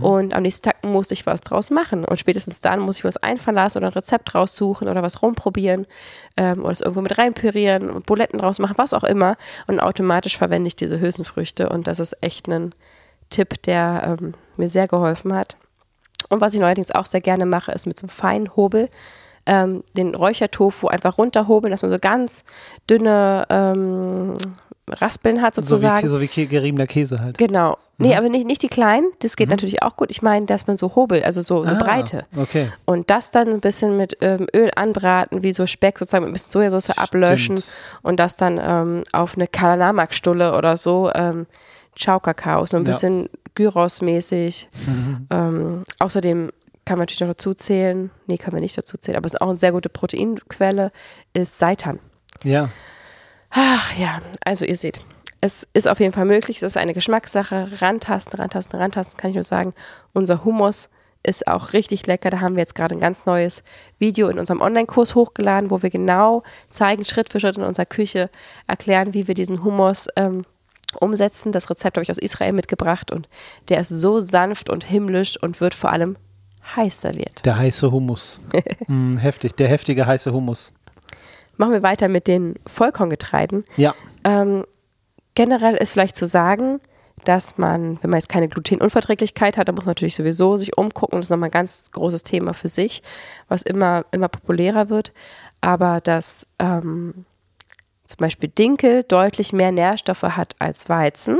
Und 0.00 0.34
am 0.34 0.42
nächsten 0.42 0.64
Tag 0.64 0.84
muss 0.84 1.10
ich 1.10 1.26
was 1.26 1.40
draus 1.40 1.70
machen. 1.70 2.04
Und 2.04 2.18
spätestens 2.18 2.60
dann 2.60 2.80
muss 2.80 2.98
ich 2.98 3.04
was 3.04 3.16
einfallen 3.16 3.56
lassen 3.56 3.78
oder 3.78 3.88
ein 3.88 3.92
Rezept 3.92 4.34
raussuchen 4.34 4.88
oder 4.88 5.02
was 5.02 5.22
rumprobieren 5.22 5.86
ähm, 6.36 6.61
oder 6.62 6.72
es 6.72 6.80
irgendwo 6.80 7.00
mit 7.00 7.18
reinpürieren 7.18 7.90
und 7.90 8.06
Buletten 8.06 8.38
draus 8.38 8.58
machen, 8.58 8.78
was 8.78 8.94
auch 8.94 9.04
immer. 9.04 9.36
Und 9.66 9.80
automatisch 9.80 10.38
verwende 10.38 10.68
ich 10.68 10.76
diese 10.76 11.00
Hülsenfrüchte. 11.00 11.68
Und 11.68 11.86
das 11.86 12.00
ist 12.00 12.16
echt 12.20 12.48
ein 12.48 12.74
Tipp, 13.30 13.62
der 13.62 14.18
ähm, 14.20 14.34
mir 14.56 14.68
sehr 14.68 14.88
geholfen 14.88 15.34
hat. 15.34 15.56
Und 16.28 16.40
was 16.40 16.54
ich 16.54 16.60
neuerdings 16.60 16.90
auch 16.92 17.06
sehr 17.06 17.20
gerne 17.20 17.46
mache, 17.46 17.72
ist 17.72 17.86
mit 17.86 17.98
so 17.98 18.04
einem 18.04 18.10
feinen 18.10 18.56
Hobel 18.56 18.88
ähm, 19.46 19.82
den 19.96 20.14
Räuchertofu 20.14 20.88
einfach 20.88 21.18
runterhobeln, 21.18 21.70
dass 21.70 21.82
man 21.82 21.90
so 21.90 21.98
ganz 21.98 22.44
dünne 22.88 23.44
ähm, 23.50 24.34
Raspeln 24.90 25.40
hat 25.42 25.54
So 25.54 25.62
wie, 25.62 25.66
sozusagen. 25.66 26.08
so 26.08 26.20
wie 26.20 26.26
geriebener 26.46 26.86
Käse 26.86 27.20
halt. 27.20 27.38
Genau. 27.38 27.78
Mhm. 27.98 28.06
Nee, 28.06 28.16
aber 28.16 28.28
nicht, 28.28 28.46
nicht 28.46 28.62
die 28.62 28.68
kleinen, 28.68 29.06
das 29.20 29.36
geht 29.36 29.48
natürlich 29.48 29.82
auch 29.82 29.96
gut. 29.96 30.10
Ich 30.10 30.22
meine, 30.22 30.44
dass 30.46 30.66
man 30.66 30.76
so 30.76 30.94
hobelt, 30.96 31.24
also 31.24 31.40
so, 31.40 31.62
so 31.64 31.70
Ah, 31.70 31.74
breite. 31.74 32.26
Okay. 32.36 32.70
Und 32.84 33.08
das 33.10 33.30
dann 33.30 33.48
ein 33.48 33.60
bisschen 33.60 33.96
mit 33.96 34.16
ähm, 34.20 34.46
Öl 34.54 34.70
anbraten, 34.74 35.42
wie 35.44 35.52
so 35.52 35.66
Speck 35.68 35.98
sozusagen 35.98 36.24
mit 36.24 36.30
ein 36.30 36.32
bisschen 36.32 36.50
Sojasauce 36.50 36.90
ablöschen 36.98 37.58
Stimmt. 37.58 37.72
und 38.02 38.18
das 38.18 38.36
dann 38.36 38.60
ähm, 38.62 39.04
auf 39.12 39.36
eine 39.36 39.46
Kalanamak-Stulle 39.46 40.56
oder 40.56 40.76
so, 40.76 41.10
ähm, 41.14 41.46
Ciao-Kakao, 41.96 42.66
so 42.66 42.76
ein 42.76 42.82
Ja. 42.82 42.88
bisschen 42.88 43.28
Gyros-mäßig. 43.54 44.68
Ähm, 45.30 45.84
außerdem 45.98 46.50
kann 46.84 46.98
man 46.98 47.02
natürlich 47.02 47.20
noch 47.20 47.28
dazu 47.28 47.54
zählen, 47.54 48.10
nee, 48.26 48.36
können 48.38 48.56
wir 48.56 48.60
nicht 48.60 48.76
dazu 48.76 48.96
zählen, 48.96 49.16
aber 49.16 49.26
es 49.26 49.34
ist 49.34 49.40
auch 49.40 49.48
eine 49.48 49.58
sehr 49.58 49.72
gute 49.72 49.88
Proteinquelle, 49.88 50.90
ist 51.32 51.58
Seitan. 51.58 52.00
Ja. 52.42 52.70
Ach 53.52 53.96
ja, 53.96 54.20
also 54.44 54.64
ihr 54.64 54.76
seht, 54.76 55.04
es 55.42 55.66
ist 55.74 55.86
auf 55.86 56.00
jeden 56.00 56.12
Fall 56.12 56.24
möglich, 56.24 56.56
es 56.56 56.62
ist 56.62 56.76
eine 56.76 56.94
Geschmackssache, 56.94 57.68
rantasten, 57.80 58.40
rantasten, 58.40 58.80
rantasten, 58.80 59.18
kann 59.18 59.30
ich 59.30 59.34
nur 59.34 59.44
sagen. 59.44 59.74
Unser 60.14 60.44
Hummus 60.44 60.88
ist 61.22 61.46
auch 61.46 61.74
richtig 61.74 62.06
lecker, 62.06 62.30
da 62.30 62.40
haben 62.40 62.56
wir 62.56 62.62
jetzt 62.62 62.74
gerade 62.74 62.94
ein 62.94 63.00
ganz 63.00 63.26
neues 63.26 63.62
Video 63.98 64.28
in 64.28 64.38
unserem 64.38 64.60
Online-Kurs 64.60 65.14
hochgeladen, 65.14 65.70
wo 65.70 65.82
wir 65.82 65.90
genau 65.90 66.42
zeigen, 66.70 67.04
Schritt 67.04 67.30
für 67.30 67.40
Schritt 67.40 67.58
in 67.58 67.64
unserer 67.64 67.86
Küche, 67.86 68.30
erklären, 68.66 69.14
wie 69.14 69.28
wir 69.28 69.34
diesen 69.34 69.62
Hummus 69.62 70.08
ähm, 70.16 70.44
umsetzen. 70.98 71.52
Das 71.52 71.68
Rezept 71.68 71.96
habe 71.96 72.02
ich 72.02 72.10
aus 72.10 72.18
Israel 72.18 72.52
mitgebracht 72.52 73.12
und 73.12 73.28
der 73.68 73.80
ist 73.80 73.90
so 73.90 74.20
sanft 74.20 74.70
und 74.70 74.84
himmlisch 74.84 75.40
und 75.40 75.60
wird 75.60 75.74
vor 75.74 75.90
allem 75.90 76.16
heiß 76.76 77.02
serviert. 77.02 77.44
Der 77.44 77.58
heiße 77.58 77.90
Hummus. 77.90 78.40
mm, 78.86 79.16
heftig. 79.18 79.54
Der 79.56 79.68
heftige 79.68 80.06
heiße 80.06 80.32
Hummus. 80.32 80.72
Machen 81.56 81.72
wir 81.72 81.82
weiter 81.82 82.08
mit 82.08 82.26
den 82.26 82.54
Vollkorngetreiden. 82.66 83.64
Ja. 83.76 83.94
Ähm, 84.24 84.64
generell 85.34 85.74
ist 85.76 85.92
vielleicht 85.92 86.16
zu 86.16 86.26
sagen, 86.26 86.80
dass 87.24 87.56
man, 87.56 88.02
wenn 88.02 88.10
man 88.10 88.18
jetzt 88.18 88.28
keine 88.28 88.48
Glutenunverträglichkeit 88.48 89.56
hat, 89.56 89.68
dann 89.68 89.74
muss 89.74 89.84
man 89.84 89.90
natürlich 89.90 90.16
sowieso 90.16 90.56
sich 90.56 90.76
umgucken. 90.76 91.18
Das 91.18 91.26
ist 91.26 91.30
nochmal 91.30 91.48
ein 91.48 91.52
ganz 91.52 91.90
großes 91.92 92.24
Thema 92.24 92.52
für 92.52 92.68
sich, 92.68 93.02
was 93.48 93.62
immer, 93.62 94.04
immer 94.10 94.28
populärer 94.28 94.88
wird. 94.88 95.12
Aber 95.60 96.00
dass 96.00 96.46
ähm, 96.58 97.24
zum 98.04 98.16
Beispiel 98.18 98.48
Dinkel 98.48 99.04
deutlich 99.04 99.52
mehr 99.52 99.72
Nährstoffe 99.72 100.22
hat 100.22 100.54
als 100.58 100.88
Weizen. 100.88 101.38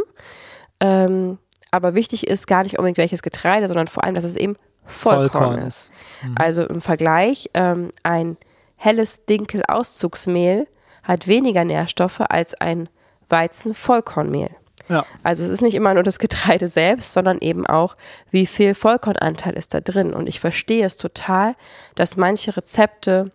Ähm, 0.80 1.38
aber 1.70 1.94
wichtig 1.94 2.26
ist 2.26 2.46
gar 2.46 2.62
nicht 2.62 2.78
unbedingt 2.78 2.98
welches 2.98 3.22
Getreide, 3.22 3.66
sondern 3.66 3.86
vor 3.86 4.04
allem, 4.04 4.14
dass 4.14 4.24
es 4.24 4.36
eben 4.36 4.56
Vollkorn, 4.84 5.30
Vollkorn 5.30 5.66
ist. 5.66 5.90
Also 6.34 6.64
im 6.64 6.80
Vergleich, 6.80 7.50
ähm, 7.54 7.90
ein 8.02 8.36
helles 8.82 9.24
Dinkel-Auszugsmehl 9.26 10.66
hat 11.04 11.28
weniger 11.28 11.64
Nährstoffe 11.64 12.20
als 12.20 12.54
ein 12.54 12.88
Weizen-Vollkornmehl. 13.28 14.50
Ja. 14.88 15.06
Also 15.22 15.44
es 15.44 15.50
ist 15.50 15.62
nicht 15.62 15.74
immer 15.74 15.94
nur 15.94 16.02
das 16.02 16.18
Getreide 16.18 16.66
selbst, 16.66 17.12
sondern 17.12 17.38
eben 17.38 17.64
auch, 17.64 17.96
wie 18.30 18.46
viel 18.46 18.74
Vollkornanteil 18.74 19.54
ist 19.54 19.72
da 19.72 19.80
drin. 19.80 20.12
Und 20.12 20.28
ich 20.28 20.40
verstehe 20.40 20.84
es 20.84 20.96
total, 20.96 21.54
dass 21.94 22.16
manche 22.16 22.56
Rezepte, 22.56 23.30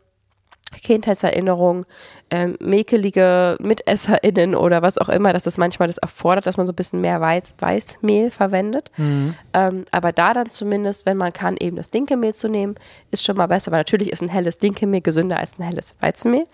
Kindheitserinnerungen, 0.71 1.85
ähm, 2.29 2.57
mäkelige 2.59 3.57
MitesserInnen 3.59 4.55
oder 4.55 4.81
was 4.81 4.97
auch 4.97 5.09
immer, 5.09 5.33
dass 5.33 5.43
das 5.43 5.57
manchmal 5.57 5.87
das 5.87 5.97
erfordert, 5.97 6.45
dass 6.45 6.57
man 6.57 6.65
so 6.65 6.73
ein 6.73 6.75
bisschen 6.75 7.01
mehr 7.01 7.21
Weiz 7.21 7.55
Weißmehl 7.59 8.31
verwendet. 8.31 8.91
Ähm, 9.53 9.85
aber 9.91 10.11
da 10.11 10.33
dann 10.33 10.49
zumindest, 10.49 11.05
wenn 11.05 11.17
man 11.17 11.33
kann, 11.33 11.57
eben 11.57 11.77
das 11.77 11.89
Dinkelmehl 11.89 12.33
zu 12.33 12.49
nehmen, 12.49 12.75
ist 13.11 13.23
schon 13.23 13.37
mal 13.37 13.47
besser. 13.47 13.69
Aber 13.69 13.77
natürlich 13.77 14.11
ist 14.11 14.21
ein 14.21 14.29
helles 14.29 14.57
Dinkelmehl 14.57 15.01
gesünder 15.01 15.37
als 15.37 15.57
ein 15.57 15.63
helles 15.63 15.95
Weizenmehl. 15.99 16.45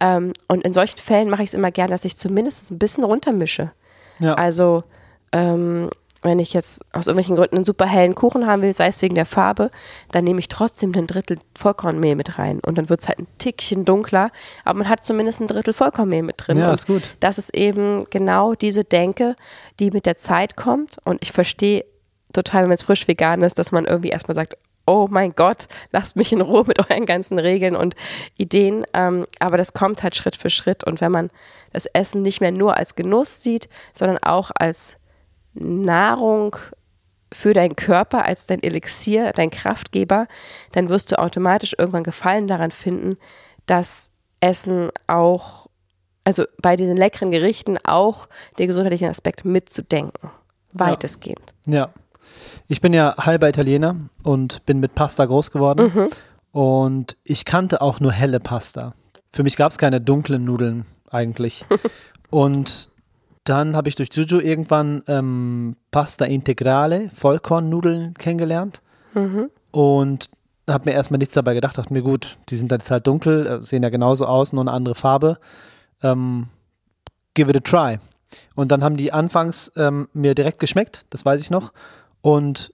Ähm, 0.00 0.32
und 0.48 0.64
in 0.64 0.72
solchen 0.72 0.98
Fällen 0.98 1.28
mache 1.28 1.42
ich 1.42 1.50
es 1.50 1.54
immer 1.54 1.70
gern, 1.70 1.90
dass 1.90 2.04
ich 2.04 2.16
zumindest 2.16 2.70
ein 2.70 2.78
bisschen 2.78 3.04
runtermische. 3.04 3.72
Ja. 4.20 4.34
Also, 4.34 4.84
ähm, 5.32 5.90
wenn 6.22 6.38
ich 6.38 6.52
jetzt 6.52 6.82
aus 6.92 7.06
irgendwelchen 7.06 7.36
Gründen 7.36 7.56
einen 7.56 7.64
super 7.64 7.86
hellen 7.86 8.14
Kuchen 8.14 8.46
haben 8.46 8.62
will, 8.62 8.72
sei 8.72 8.88
es 8.88 9.00
wegen 9.02 9.14
der 9.14 9.26
Farbe, 9.26 9.70
dann 10.10 10.24
nehme 10.24 10.40
ich 10.40 10.48
trotzdem 10.48 10.92
ein 10.94 11.06
Drittel 11.06 11.38
Vollkornmehl 11.58 12.14
mit 12.14 12.38
rein. 12.38 12.60
Und 12.60 12.76
dann 12.76 12.88
wird 12.88 13.00
es 13.00 13.08
halt 13.08 13.20
ein 13.20 13.26
Tickchen 13.38 13.84
dunkler, 13.84 14.30
aber 14.64 14.80
man 14.80 14.88
hat 14.88 15.04
zumindest 15.04 15.40
ein 15.40 15.46
Drittel 15.46 15.72
Vollkornmehl 15.72 16.22
mit 16.22 16.36
drin. 16.38 16.58
Ja, 16.58 16.68
Und 16.68 16.74
ist 16.74 16.86
gut. 16.86 17.02
Das 17.20 17.38
ist 17.38 17.54
eben 17.54 18.04
genau 18.10 18.54
diese 18.54 18.84
Denke, 18.84 19.36
die 19.78 19.90
mit 19.90 20.06
der 20.06 20.16
Zeit 20.16 20.56
kommt. 20.56 20.98
Und 21.04 21.22
ich 21.22 21.32
verstehe 21.32 21.84
total, 22.32 22.62
wenn 22.62 22.68
man 22.68 22.76
jetzt 22.76 22.84
frisch 22.84 23.08
vegan 23.08 23.42
ist, 23.42 23.58
dass 23.58 23.72
man 23.72 23.86
irgendwie 23.86 24.10
erstmal 24.10 24.34
sagt, 24.34 24.56
oh 24.86 25.06
mein 25.08 25.34
Gott, 25.36 25.68
lasst 25.92 26.16
mich 26.16 26.32
in 26.32 26.40
Ruhe 26.40 26.64
mit 26.66 26.78
euren 26.90 27.06
ganzen 27.06 27.38
Regeln 27.38 27.76
und 27.76 27.94
Ideen. 28.36 28.84
Ähm, 28.92 29.26
aber 29.38 29.56
das 29.56 29.72
kommt 29.72 30.02
halt 30.02 30.16
Schritt 30.16 30.36
für 30.36 30.50
Schritt. 30.50 30.84
Und 30.84 31.00
wenn 31.00 31.12
man 31.12 31.30
das 31.72 31.86
Essen 31.86 32.22
nicht 32.22 32.40
mehr 32.40 32.50
nur 32.50 32.76
als 32.76 32.94
Genuss 32.94 33.42
sieht, 33.42 33.68
sondern 33.94 34.18
auch 34.18 34.50
als 34.54 34.96
Nahrung 35.54 36.56
für 37.32 37.52
deinen 37.52 37.76
Körper, 37.76 38.24
als 38.24 38.46
dein 38.46 38.62
Elixier, 38.62 39.32
dein 39.32 39.50
Kraftgeber, 39.50 40.26
dann 40.72 40.88
wirst 40.88 41.12
du 41.12 41.18
automatisch 41.18 41.74
irgendwann 41.78 42.04
Gefallen 42.04 42.48
daran 42.48 42.70
finden, 42.70 43.16
dass 43.66 44.10
Essen 44.40 44.90
auch, 45.06 45.68
also 46.24 46.44
bei 46.60 46.76
diesen 46.76 46.96
leckeren 46.96 47.30
Gerichten 47.30 47.78
auch 47.84 48.28
den 48.58 48.66
gesundheitlichen 48.66 49.08
Aspekt 49.08 49.44
mitzudenken. 49.44 50.30
Weitestgehend. 50.72 51.54
Ja. 51.66 51.90
Ich 52.68 52.80
bin 52.80 52.92
ja 52.92 53.16
halber 53.16 53.48
Italiener 53.48 53.96
und 54.22 54.64
bin 54.66 54.78
mit 54.78 54.94
Pasta 54.94 55.24
groß 55.24 55.50
geworden. 55.50 55.92
Mhm. 55.92 56.10
Und 56.52 57.16
ich 57.24 57.44
kannte 57.44 57.80
auch 57.80 58.00
nur 58.00 58.12
helle 58.12 58.40
Pasta. 58.40 58.94
Für 59.32 59.42
mich 59.42 59.56
gab 59.56 59.70
es 59.70 59.78
keine 59.78 60.00
dunklen 60.00 60.44
Nudeln 60.44 60.86
eigentlich. 61.10 61.64
und 62.30 62.89
dann 63.44 63.74
habe 63.76 63.88
ich 63.88 63.94
durch 63.94 64.10
Juju 64.12 64.38
irgendwann 64.38 65.02
ähm, 65.08 65.76
Pasta 65.90 66.24
Integrale, 66.24 67.10
Vollkornnudeln 67.14 68.14
kennengelernt. 68.14 68.82
Mhm. 69.14 69.50
Und 69.70 70.30
habe 70.68 70.90
mir 70.90 70.94
erstmal 70.94 71.18
nichts 71.18 71.34
dabei 71.34 71.54
gedacht. 71.54 71.78
Dachte 71.78 71.92
mir, 71.92 72.02
gut, 72.02 72.38
die 72.48 72.56
sind 72.56 72.70
jetzt 72.70 72.90
halt 72.90 73.06
dunkel, 73.06 73.46
äh, 73.46 73.62
sehen 73.62 73.82
ja 73.82 73.88
genauso 73.88 74.26
aus, 74.26 74.52
nur 74.52 74.62
eine 74.62 74.72
andere 74.72 74.94
Farbe. 74.94 75.38
Ähm, 76.02 76.48
give 77.34 77.50
it 77.50 77.56
a 77.56 77.60
try. 77.60 77.98
Und 78.54 78.70
dann 78.70 78.84
haben 78.84 78.96
die 78.96 79.12
anfangs 79.12 79.72
ähm, 79.76 80.08
mir 80.12 80.34
direkt 80.34 80.60
geschmeckt, 80.60 81.06
das 81.10 81.24
weiß 81.24 81.40
ich 81.40 81.50
noch. 81.50 81.72
Und 82.20 82.72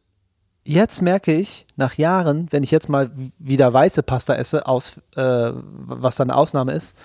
jetzt 0.65 1.01
merke 1.01 1.33
ich, 1.33 1.67
nach 1.77 1.95
Jahren, 1.95 2.49
wenn 2.51 2.63
ich 2.63 2.71
jetzt 2.71 2.89
mal 2.89 3.11
wieder 3.39 3.73
weiße 3.73 4.03
Pasta 4.03 4.35
esse, 4.35 4.67
aus, 4.67 5.01
äh, 5.15 5.53
was 5.55 6.17
dann 6.17 6.31
eine 6.31 6.39
Ausnahme 6.39 6.73
ist, 6.73 6.97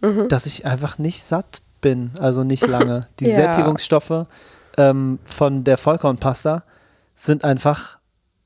Mhm. 0.00 0.28
dass 0.28 0.46
ich 0.46 0.64
einfach 0.64 0.98
nicht 0.98 1.24
satt 1.24 1.60
bin, 1.80 2.10
also 2.18 2.44
nicht 2.44 2.66
lange. 2.66 3.00
Die 3.20 3.26
Ja. 3.28 3.36
Sättigungsstoffe 3.36 4.26
ähm, 4.76 5.18
von 5.24 5.64
der 5.64 5.76
Vollkornpasta 5.78 6.62
sind 7.14 7.44
einfach 7.44 7.98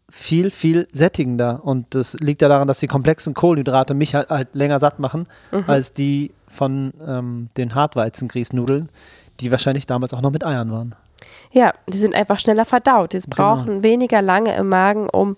viel, 0.08 0.50
viel 0.50 0.88
sättigender. 0.92 1.60
Und 1.64 1.94
das 1.94 2.14
liegt 2.14 2.42
ja 2.42 2.48
daran, 2.48 2.68
dass 2.68 2.80
die 2.80 2.86
komplexen 2.86 3.34
Kohlenhydrate 3.34 3.94
mich 3.94 4.14
halt, 4.14 4.28
halt 4.30 4.54
länger 4.54 4.78
satt 4.78 4.98
machen, 4.98 5.26
Mhm. 5.52 5.64
als 5.66 5.92
die 5.92 6.32
von 6.48 6.92
ähm, 7.06 7.48
den 7.56 7.74
Hartweizengrießnudeln, 7.74 8.90
die 9.40 9.50
wahrscheinlich 9.50 9.86
damals 9.86 10.12
auch 10.12 10.20
noch 10.20 10.30
mit 10.30 10.44
Eiern 10.44 10.70
waren. 10.70 10.94
Ja, 11.50 11.72
die 11.88 11.96
sind 11.96 12.14
einfach 12.14 12.38
schneller 12.40 12.64
verdaut. 12.64 13.12
Die 13.12 13.18
Genau. 13.18 13.34
brauchen 13.36 13.82
weniger 13.82 14.20
lange 14.22 14.54
im 14.56 14.68
Magen, 14.68 15.08
um 15.08 15.36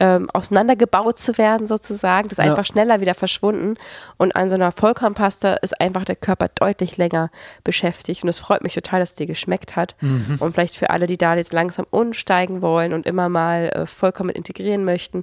ähm, 0.00 0.28
auseinandergebaut 0.32 1.18
zu 1.18 1.38
werden, 1.38 1.66
sozusagen. 1.66 2.28
Das 2.28 2.38
ist 2.38 2.44
Ja. 2.44 2.50
einfach 2.50 2.66
schneller 2.66 3.00
wieder 3.00 3.14
verschwunden. 3.14 3.76
Und 4.16 4.34
an 4.34 4.48
so 4.48 4.54
einer 4.56 4.72
Vollkornpasta 4.72 5.54
ist 5.54 5.80
einfach 5.80 6.04
der 6.04 6.16
Körper 6.16 6.48
deutlich 6.54 6.96
länger 6.96 7.30
beschäftigt. 7.62 8.22
Und 8.24 8.28
es 8.28 8.40
freut 8.40 8.62
mich 8.62 8.74
total, 8.74 9.00
dass 9.00 9.10
es 9.10 9.16
dir 9.16 9.26
geschmeckt 9.26 9.76
hat. 9.76 9.94
Mhm. 10.00 10.36
Und 10.40 10.52
vielleicht 10.52 10.76
für 10.76 10.90
alle, 10.90 11.06
die 11.06 11.16
da 11.16 11.34
jetzt 11.36 11.52
langsam 11.52 11.86
umsteigen 11.90 12.60
wollen 12.60 12.92
und 12.92 13.06
immer 13.06 13.28
mal 13.28 13.68
äh, 13.68 13.86
vollkommen 13.86 14.30
integrieren 14.30 14.84
möchten. 14.84 15.22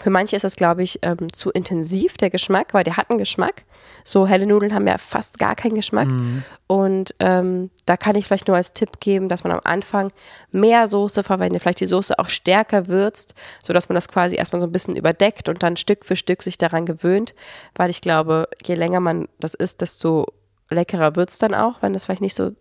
Für 0.00 0.10
manche 0.10 0.36
ist 0.36 0.44
das, 0.44 0.56
glaube 0.56 0.82
ich, 0.82 0.98
ähm, 1.02 1.32
zu 1.32 1.50
intensiv, 1.50 2.16
der 2.16 2.30
Geschmack, 2.30 2.74
weil 2.74 2.84
der 2.84 2.96
hat 2.96 3.10
einen 3.10 3.18
Geschmack. 3.18 3.64
So 4.04 4.26
helle 4.26 4.46
Nudeln 4.46 4.74
haben 4.74 4.86
ja 4.86 4.98
fast 4.98 5.38
gar 5.38 5.54
keinen 5.54 5.74
Geschmack. 5.74 6.08
Mhm. 6.08 6.44
Und 6.66 7.14
ähm, 7.18 7.70
da 7.86 7.96
kann 7.96 8.16
ich 8.16 8.26
vielleicht 8.26 8.48
nur 8.48 8.56
als 8.56 8.72
Tipp 8.72 9.00
geben, 9.00 9.28
dass 9.28 9.44
man 9.44 9.52
am 9.52 9.60
Anfang 9.64 10.10
mehr 10.50 10.86
Soße 10.86 11.22
verwendet, 11.22 11.62
vielleicht 11.62 11.80
die 11.80 11.86
Soße 11.86 12.18
auch 12.18 12.28
stärker 12.28 12.86
würzt, 12.88 13.34
sodass 13.62 13.88
man 13.88 13.94
das 13.94 14.08
quasi 14.08 14.36
erstmal 14.36 14.60
so 14.60 14.66
ein 14.66 14.72
bisschen 14.72 14.96
überdeckt 14.96 15.48
und 15.48 15.62
dann 15.62 15.76
Stück 15.76 16.04
für 16.04 16.16
Stück 16.16 16.42
sich 16.42 16.58
daran 16.58 16.86
gewöhnt. 16.86 17.34
Weil 17.74 17.90
ich 17.90 18.00
glaube, 18.00 18.48
je 18.64 18.74
länger 18.74 19.00
man 19.00 19.28
das 19.40 19.54
isst, 19.54 19.80
desto 19.80 20.26
leckerer 20.70 21.16
wird 21.16 21.30
es 21.30 21.38
dann 21.38 21.54
auch, 21.54 21.82
wenn 21.82 21.92
das 21.92 22.04
vielleicht 22.04 22.22
nicht 22.22 22.34
so 22.34 22.52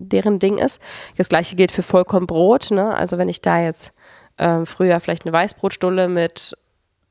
deren 0.00 0.38
Ding 0.38 0.58
ist. 0.58 0.80
Das 1.16 1.28
gleiche 1.28 1.56
gilt 1.56 1.72
für 1.72 1.82
Vollkornbrot. 1.82 2.70
Ne? 2.70 2.94
Also 2.94 3.18
wenn 3.18 3.28
ich 3.28 3.40
da 3.40 3.60
jetzt 3.60 3.92
ähm, 4.38 4.66
früher 4.66 5.00
vielleicht 5.00 5.24
eine 5.24 5.32
Weißbrotstulle 5.32 6.08
mit, 6.08 6.56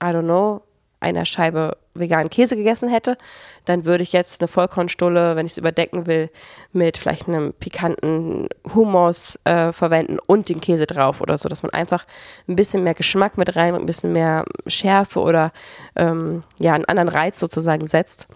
I 0.02 0.08
don't 0.08 0.24
know, 0.24 0.62
einer 1.00 1.26
Scheibe 1.26 1.78
veganen 1.94 2.30
Käse 2.30 2.56
gegessen 2.56 2.90
hätte, 2.90 3.18
dann 3.66 3.86
würde 3.86 4.04
ich 4.04 4.14
jetzt 4.14 4.42
eine 4.42 4.48
Vollkornstulle, 4.48 5.36
wenn 5.36 5.46
ich 5.46 5.54
es 5.54 5.58
überdecken 5.58 6.08
will, 6.08 6.30
mit 6.72 6.98
vielleicht 6.98 7.28
einem 7.28 7.54
pikanten 7.54 8.48
Hummus 8.74 9.40
äh, 9.44 9.72
verwenden 9.72 10.18
und 10.26 10.50
den 10.50 10.62
Käse 10.62 10.86
drauf 10.86 11.22
oder 11.22 11.38
so, 11.38 11.50
dass 11.50 11.64
man 11.64 11.72
einfach 11.72 12.06
ein 12.48 12.56
bisschen 12.56 12.84
mehr 12.84 12.94
Geschmack 12.94 13.38
mit 13.38 13.56
rein, 13.56 13.76
ein 13.76 13.86
bisschen 13.86 14.12
mehr 14.12 14.46
Schärfe 14.68 15.20
oder 15.20 15.52
ähm, 15.96 16.44
ja, 16.60 16.74
einen 16.74 16.86
anderen 16.86 17.10
Reiz 17.10 17.40
sozusagen 17.40 17.88
setzt 17.88 18.28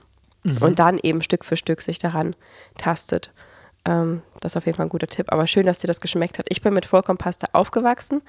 und 0.60 0.80
dann 0.80 1.00
eben 1.02 1.22
Stück 1.22 1.46
für 1.46 1.56
Stück 1.56 1.82
sich 1.82 2.00
daran 2.00 2.36
tastet. 2.78 3.32
Ähm, 3.86 4.22
das 4.40 4.54
ist 4.54 4.58
auf 4.58 4.66
jeden 4.66 4.78
Fall 4.78 4.86
ein 4.86 4.90
guter 4.90 5.08
Tipp. 5.08 5.32
Aber 5.32 5.48
schön, 5.48 5.66
dass 5.66 5.80
dir 5.80 5.88
das 5.88 6.00
geschmeckt 6.00 6.40
hat. 6.40 6.46
Ich 6.50 6.62
bin 6.62 6.74
mit 6.74 6.86
Vollkornpasta 6.86 7.48
aufgewachsen 7.54 8.22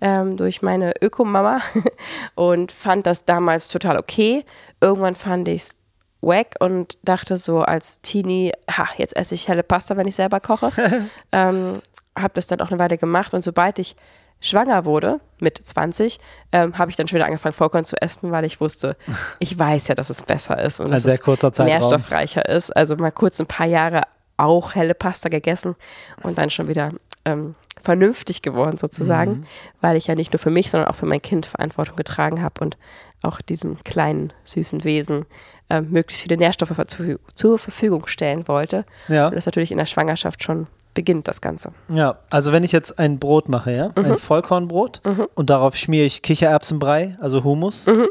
ähm, 0.00 0.36
durch 0.36 0.62
meine 0.62 0.94
Ökomama 1.02 1.60
und 2.34 2.72
fand 2.72 3.06
das 3.06 3.24
damals 3.24 3.68
total 3.68 3.98
okay. 3.98 4.44
Irgendwann 4.80 5.14
fand 5.14 5.48
ich 5.48 5.62
es 5.62 5.78
wack 6.22 6.54
und 6.60 6.96
dachte 7.02 7.36
so 7.36 7.62
als 7.62 8.00
Teenie, 8.00 8.52
ha, 8.70 8.86
jetzt 8.96 9.16
esse 9.16 9.34
ich 9.34 9.48
helle 9.48 9.62
Pasta, 9.62 9.96
wenn 9.96 10.08
ich 10.08 10.14
selber 10.14 10.40
koche. 10.40 10.70
ähm, 11.32 11.82
habe 12.16 12.34
das 12.34 12.46
dann 12.46 12.60
auch 12.60 12.70
eine 12.70 12.78
Weile 12.78 12.96
gemacht 12.96 13.34
und 13.34 13.42
sobald 13.42 13.78
ich 13.78 13.96
schwanger 14.40 14.84
wurde, 14.84 15.20
mit 15.38 15.56
20, 15.56 16.18
ähm, 16.50 16.76
habe 16.76 16.90
ich 16.90 16.96
dann 16.96 17.06
schon 17.06 17.16
wieder 17.16 17.26
angefangen, 17.26 17.54
Vollkorn 17.54 17.84
zu 17.84 18.00
essen, 18.02 18.32
weil 18.32 18.44
ich 18.44 18.60
wusste, 18.60 18.96
ich 19.38 19.58
weiß 19.58 19.88
ja, 19.88 19.94
dass 19.94 20.10
es 20.10 20.22
besser 20.22 20.60
ist 20.60 20.80
und 20.80 20.86
Ein 20.86 20.92
dass 20.92 21.02
sehr 21.02 21.18
es 21.18 21.58
nährstoffreicher 21.58 22.48
ist. 22.48 22.74
Also 22.74 22.96
mal 22.96 23.12
kurz 23.12 23.40
ein 23.40 23.46
paar 23.46 23.66
Jahre 23.66 24.02
auch 24.42 24.74
helle 24.74 24.94
Pasta 24.94 25.28
gegessen 25.28 25.74
und 26.22 26.38
dann 26.38 26.50
schon 26.50 26.68
wieder 26.68 26.90
ähm, 27.24 27.54
vernünftig 27.80 28.42
geworden 28.42 28.78
sozusagen, 28.78 29.30
Mhm. 29.32 29.44
weil 29.80 29.96
ich 29.96 30.06
ja 30.08 30.14
nicht 30.14 30.32
nur 30.32 30.38
für 30.40 30.50
mich, 30.50 30.70
sondern 30.70 30.88
auch 30.90 30.94
für 30.96 31.06
mein 31.06 31.22
Kind 31.22 31.46
Verantwortung 31.46 31.96
getragen 31.96 32.42
habe 32.42 32.60
und 32.64 32.76
auch 33.22 33.40
diesem 33.40 33.78
kleinen, 33.84 34.32
süßen 34.44 34.82
Wesen 34.84 35.26
ähm, 35.70 35.88
möglichst 35.90 36.22
viele 36.22 36.36
Nährstoffe 36.36 36.76
zur, 36.88 37.18
zur 37.34 37.58
Verfügung 37.58 38.06
stellen 38.08 38.48
wollte. 38.48 38.84
Ja. 39.08 39.28
Und 39.28 39.36
das 39.36 39.46
natürlich 39.46 39.70
in 39.72 39.78
der 39.78 39.86
Schwangerschaft 39.86 40.42
schon 40.42 40.66
beginnt, 40.94 41.26
das 41.28 41.40
Ganze. 41.40 41.72
Ja, 41.88 42.18
also 42.30 42.52
wenn 42.52 42.64
ich 42.64 42.72
jetzt 42.72 42.98
ein 42.98 43.18
Brot 43.18 43.48
mache, 43.48 43.72
ja, 43.72 43.88
Mhm. 43.96 44.04
ein 44.04 44.18
Vollkornbrot 44.18 45.00
und 45.34 45.48
darauf 45.48 45.76
schmiere 45.76 46.04
ich 46.04 46.22
Kichererbsenbrei, 46.22 47.16
also 47.20 47.44
Hummus. 47.44 47.86
Mhm. 47.86 48.08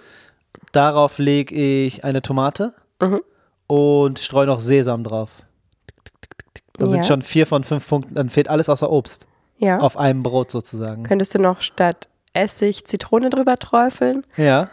Darauf 0.72 1.18
lege 1.20 1.54
ich 1.54 2.04
eine 2.04 2.22
Tomate 2.22 2.74
Mhm. 3.02 3.22
und 3.68 4.20
streue 4.20 4.48
noch 4.48 4.60
Sesam 4.60 5.04
drauf. 5.04 5.32
Da 6.82 6.88
Ja. 6.88 6.92
sind 6.94 7.06
schon 7.06 7.22
vier 7.22 7.46
von 7.46 7.64
fünf 7.64 7.88
Punkten, 7.88 8.16
dann 8.16 8.30
fehlt 8.30 8.48
alles 8.50 8.68
außer 8.70 8.90
Obst 8.92 9.28
Ja. 9.58 9.80
auf 9.80 9.98
einem 9.98 10.24
Brot 10.24 10.50
sozusagen. 10.52 11.04
Könntest 11.04 11.34
du 11.36 11.40
noch 11.40 11.62
statt 11.62 12.10
Essig 12.34 12.86
Zitrone 12.86 13.30
drüber 13.30 13.58
träufeln 13.58 14.26
Ja, 14.38 14.70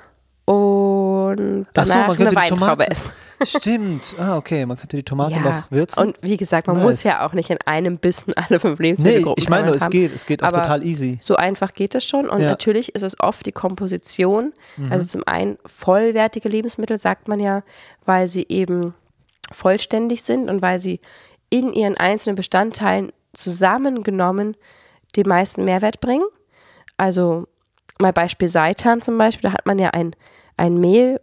und 0.46 1.66
Ach 1.74 1.84
so, 1.84 1.92
danach 1.92 2.06
man 2.08 2.16
könnte 2.16 2.22
eine 2.22 2.30
die 2.30 2.36
Weintraube 2.52 2.84
Tomate- 2.84 2.90
essen. 2.90 3.10
stimmt. 3.44 4.14
Ah, 4.18 4.36
okay, 4.36 4.64
man 4.64 4.76
könnte 4.78 4.96
die 4.96 5.02
Tomate 5.02 5.34
Ja. 5.34 5.40
noch 5.40 5.70
würzen. 5.70 6.00
Und 6.02 6.18
wie 6.22 6.36
gesagt, 6.38 6.66
man 6.66 6.76
Nice. 6.76 6.84
muss 6.86 7.02
ja 7.02 7.26
auch 7.26 7.34
nicht 7.34 7.50
in 7.50 7.58
einem 7.66 7.98
Bissen 7.98 8.32
alle 8.34 8.58
fünf 8.58 8.78
nee, 8.78 8.86
Lebensmittelgruppen 8.86 9.42
ich 9.42 9.50
meine, 9.50 9.70
es 9.72 9.82
haben. 9.82 9.90
geht, 9.90 10.14
es 10.14 10.24
geht 10.24 10.42
auch 10.42 10.48
Aber 10.48 10.62
total 10.62 10.84
easy. 10.84 11.18
So 11.20 11.36
einfach 11.36 11.74
geht 11.74 11.94
es 11.94 12.04
schon. 12.04 12.28
Und 12.30 12.40
Ja. 12.40 12.48
natürlich 12.48 12.94
ist 12.94 13.02
es 13.02 13.20
oft 13.20 13.44
die 13.44 13.52
Komposition. 13.52 14.54
Mhm. 14.78 14.90
Also 14.92 15.04
zum 15.04 15.22
einen 15.26 15.58
vollwertige 15.66 16.48
Lebensmittel, 16.48 16.96
sagt 16.96 17.28
man 17.28 17.40
ja, 17.40 17.62
weil 18.06 18.26
sie 18.26 18.46
eben 18.48 18.94
vollständig 19.52 20.22
sind 20.22 20.48
und 20.48 20.62
weil 20.62 20.78
sie 20.78 21.00
in 21.50 21.72
ihren 21.72 21.96
einzelnen 21.96 22.36
Bestandteilen 22.36 23.12
zusammengenommen 23.32 24.56
den 25.16 25.28
meisten 25.28 25.64
Mehrwert 25.64 26.00
bringen. 26.00 26.26
Also 26.96 27.46
mal 27.98 28.12
Beispiel 28.12 28.48
Seitan 28.48 29.02
zum 29.02 29.18
Beispiel, 29.18 29.50
da 29.50 29.54
hat 29.54 29.66
man 29.66 29.78
ja 29.78 29.90
ein, 29.90 30.14
ein 30.56 30.78
Mehl, 30.78 31.20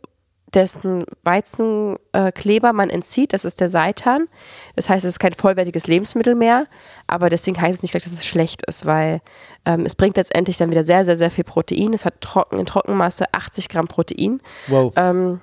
dessen 0.56 1.06
Weizenkleber 1.24 2.32
Kleber 2.32 2.74
man 2.74 2.90
entzieht, 2.90 3.34
das 3.34 3.46
ist 3.46 3.60
der 3.60 3.70
Seitan. 3.70 4.28
Das 4.76 4.90
heißt, 4.90 5.04
es 5.04 5.16
ist 5.16 5.20
kein 5.20 5.34
vollwertiges 5.34 5.88
Lebensmittel 5.88 6.34
mehr, 6.34 6.68
aber 7.08 7.30
deswegen 7.30 7.60
heißt 7.60 7.78
es 7.78 7.82
nicht 7.82 7.92
gleich, 7.92 8.04
dass 8.04 8.14
es 8.14 8.26
schlecht 8.26 8.66
ist, 8.66 8.86
weil 8.86 9.22
ähm, 9.66 9.86
es 9.86 9.96
bringt 9.96 10.16
letztendlich 10.18 10.58
dann 10.58 10.72
wieder 10.72 10.84
sehr, 10.84 11.04
sehr, 11.04 11.18
sehr 11.18 11.30
viel 11.30 11.44
Protein. 11.44 11.94
Es 11.94 12.06
hat 12.06 12.22
trocken, 12.22 12.58
in 12.58 12.66
Trockenmasse 12.66 13.26
80 13.34 13.68
Gramm 13.68 13.88
Protein. 13.88 14.42
Wow. 14.68 14.94
Ähm, 14.96 15.42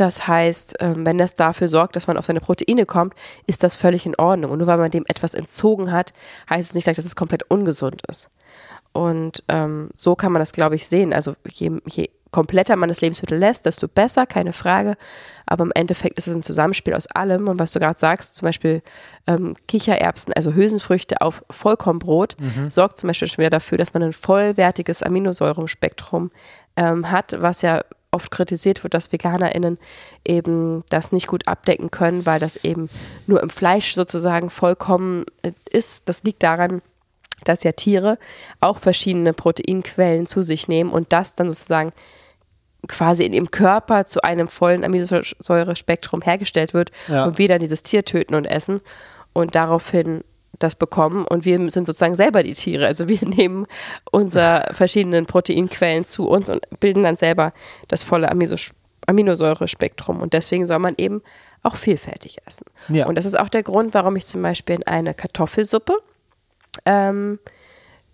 das 0.00 0.28
heißt, 0.28 0.76
ähm, 0.80 1.04
wenn 1.04 1.18
das 1.18 1.34
dafür 1.34 1.66
sorgt, 1.66 1.96
dass 1.96 2.06
man 2.06 2.16
auf 2.16 2.24
seine 2.24 2.40
Proteine 2.40 2.86
kommt, 2.86 3.14
ist 3.46 3.64
das 3.64 3.74
völlig 3.74 4.06
in 4.06 4.14
Ordnung. 4.16 4.52
Und 4.52 4.58
nur 4.58 4.68
weil 4.68 4.78
man 4.78 4.90
dem 4.90 5.04
etwas 5.08 5.34
entzogen 5.34 5.90
hat, 5.90 6.12
heißt 6.48 6.68
es 6.68 6.74
nicht 6.74 6.84
gleich, 6.84 6.96
dass 6.96 7.04
es 7.04 7.16
komplett 7.16 7.50
ungesund 7.50 8.02
ist. 8.08 8.28
Und 8.92 9.42
ähm, 9.48 9.90
so 9.94 10.14
kann 10.14 10.32
man 10.32 10.40
das, 10.40 10.52
glaube 10.52 10.76
ich, 10.76 10.86
sehen. 10.86 11.12
Also 11.12 11.34
je, 11.48 11.80
je 11.86 12.10
kompletter 12.30 12.76
man 12.76 12.88
das 12.88 13.00
Lebensmittel 13.00 13.38
lässt, 13.38 13.66
desto 13.66 13.88
besser, 13.88 14.26
keine 14.26 14.52
Frage. 14.52 14.96
Aber 15.46 15.64
im 15.64 15.72
Endeffekt 15.74 16.16
ist 16.18 16.28
es 16.28 16.34
ein 16.34 16.42
Zusammenspiel 16.42 16.94
aus 16.94 17.06
allem. 17.08 17.48
Und 17.48 17.58
was 17.58 17.72
du 17.72 17.80
gerade 17.80 17.98
sagst, 17.98 18.36
zum 18.36 18.46
Beispiel 18.46 18.82
ähm, 19.26 19.56
Kichererbsen, 19.66 20.32
also 20.34 20.54
Hülsenfrüchte 20.54 21.20
auf 21.20 21.44
Vollkornbrot, 21.50 22.36
sorgt 22.68 22.98
zum 22.98 23.08
Beispiel 23.08 23.28
schon 23.28 23.38
wieder 23.38 23.50
dafür, 23.50 23.78
dass 23.78 23.94
man 23.94 24.02
ein 24.02 24.12
vollwertiges 24.12 25.02
Aminosäurenspektrum 25.02 26.30
ähm, 26.76 27.10
hat, 27.10 27.34
was 27.40 27.62
ja 27.62 27.82
oft 28.10 28.30
kritisiert 28.30 28.82
wird, 28.82 28.94
dass 28.94 29.12
VeganerInnen 29.12 29.78
eben 30.24 30.82
das 30.90 31.12
nicht 31.12 31.26
gut 31.26 31.46
abdecken 31.46 31.90
können, 31.90 32.24
weil 32.26 32.40
das 32.40 32.56
eben 32.56 32.88
nur 33.26 33.42
im 33.42 33.50
Fleisch 33.50 33.94
sozusagen 33.94 34.50
vollkommen 34.50 35.24
äh, 35.42 35.52
ist. 35.70 36.08
Das 36.08 36.22
liegt 36.22 36.42
daran, 36.42 36.80
dass 37.44 37.62
ja 37.64 37.72
Tiere 37.72 38.18
auch 38.60 38.78
verschiedene 38.78 39.32
Proteinquellen 39.32 40.26
zu 40.26 40.42
sich 40.42 40.68
nehmen 40.68 40.90
und 40.90 41.12
das 41.12 41.34
dann 41.36 41.48
sozusagen 41.48 41.92
quasi 42.86 43.24
in 43.24 43.32
ihrem 43.32 43.50
Körper 43.50 44.06
zu 44.06 44.22
einem 44.22 44.48
vollen 44.48 44.84
Aminosäurespektrum 44.84 46.22
hergestellt 46.22 46.74
wird 46.74 46.90
Ja. 47.08 47.24
und 47.24 47.38
wir 47.38 47.48
dann 47.48 47.60
dieses 47.60 47.82
Tier 47.82 48.04
töten 48.04 48.34
und 48.34 48.44
essen 48.44 48.80
und 49.32 49.54
daraufhin 49.54 50.24
das 50.58 50.74
bekommen 50.74 51.24
und 51.24 51.44
wir 51.44 51.58
sind 51.70 51.86
sozusagen 51.86 52.16
selber 52.16 52.42
die 52.42 52.54
Tiere. 52.54 52.86
Also 52.86 53.08
wir 53.08 53.20
nehmen 53.28 53.66
unsere 54.10 54.68
verschiedenen 54.72 55.26
Proteinquellen 55.26 56.04
zu 56.04 56.28
uns 56.28 56.50
und 56.50 56.62
bilden 56.80 57.02
dann 57.02 57.16
selber 57.16 57.52
das 57.88 58.02
volle 58.02 58.30
Aminosäurespektrum 59.06 60.20
und 60.20 60.32
deswegen 60.32 60.66
soll 60.66 60.78
man 60.78 60.94
eben 60.96 61.22
auch 61.62 61.76
vielfältig 61.76 62.38
essen. 62.46 62.66
Ja. 62.88 63.06
Und 63.06 63.16
das 63.16 63.24
ist 63.24 63.38
auch 63.38 63.48
der 63.48 63.62
Grund, 63.62 63.94
warum 63.94 64.16
ich 64.16 64.26
zum 64.26 64.42
Beispiel 64.42 64.76
in 64.76 64.86
eine 64.86 65.14
Kartoffelsuppe 65.14 65.94
ähm, 66.84 67.38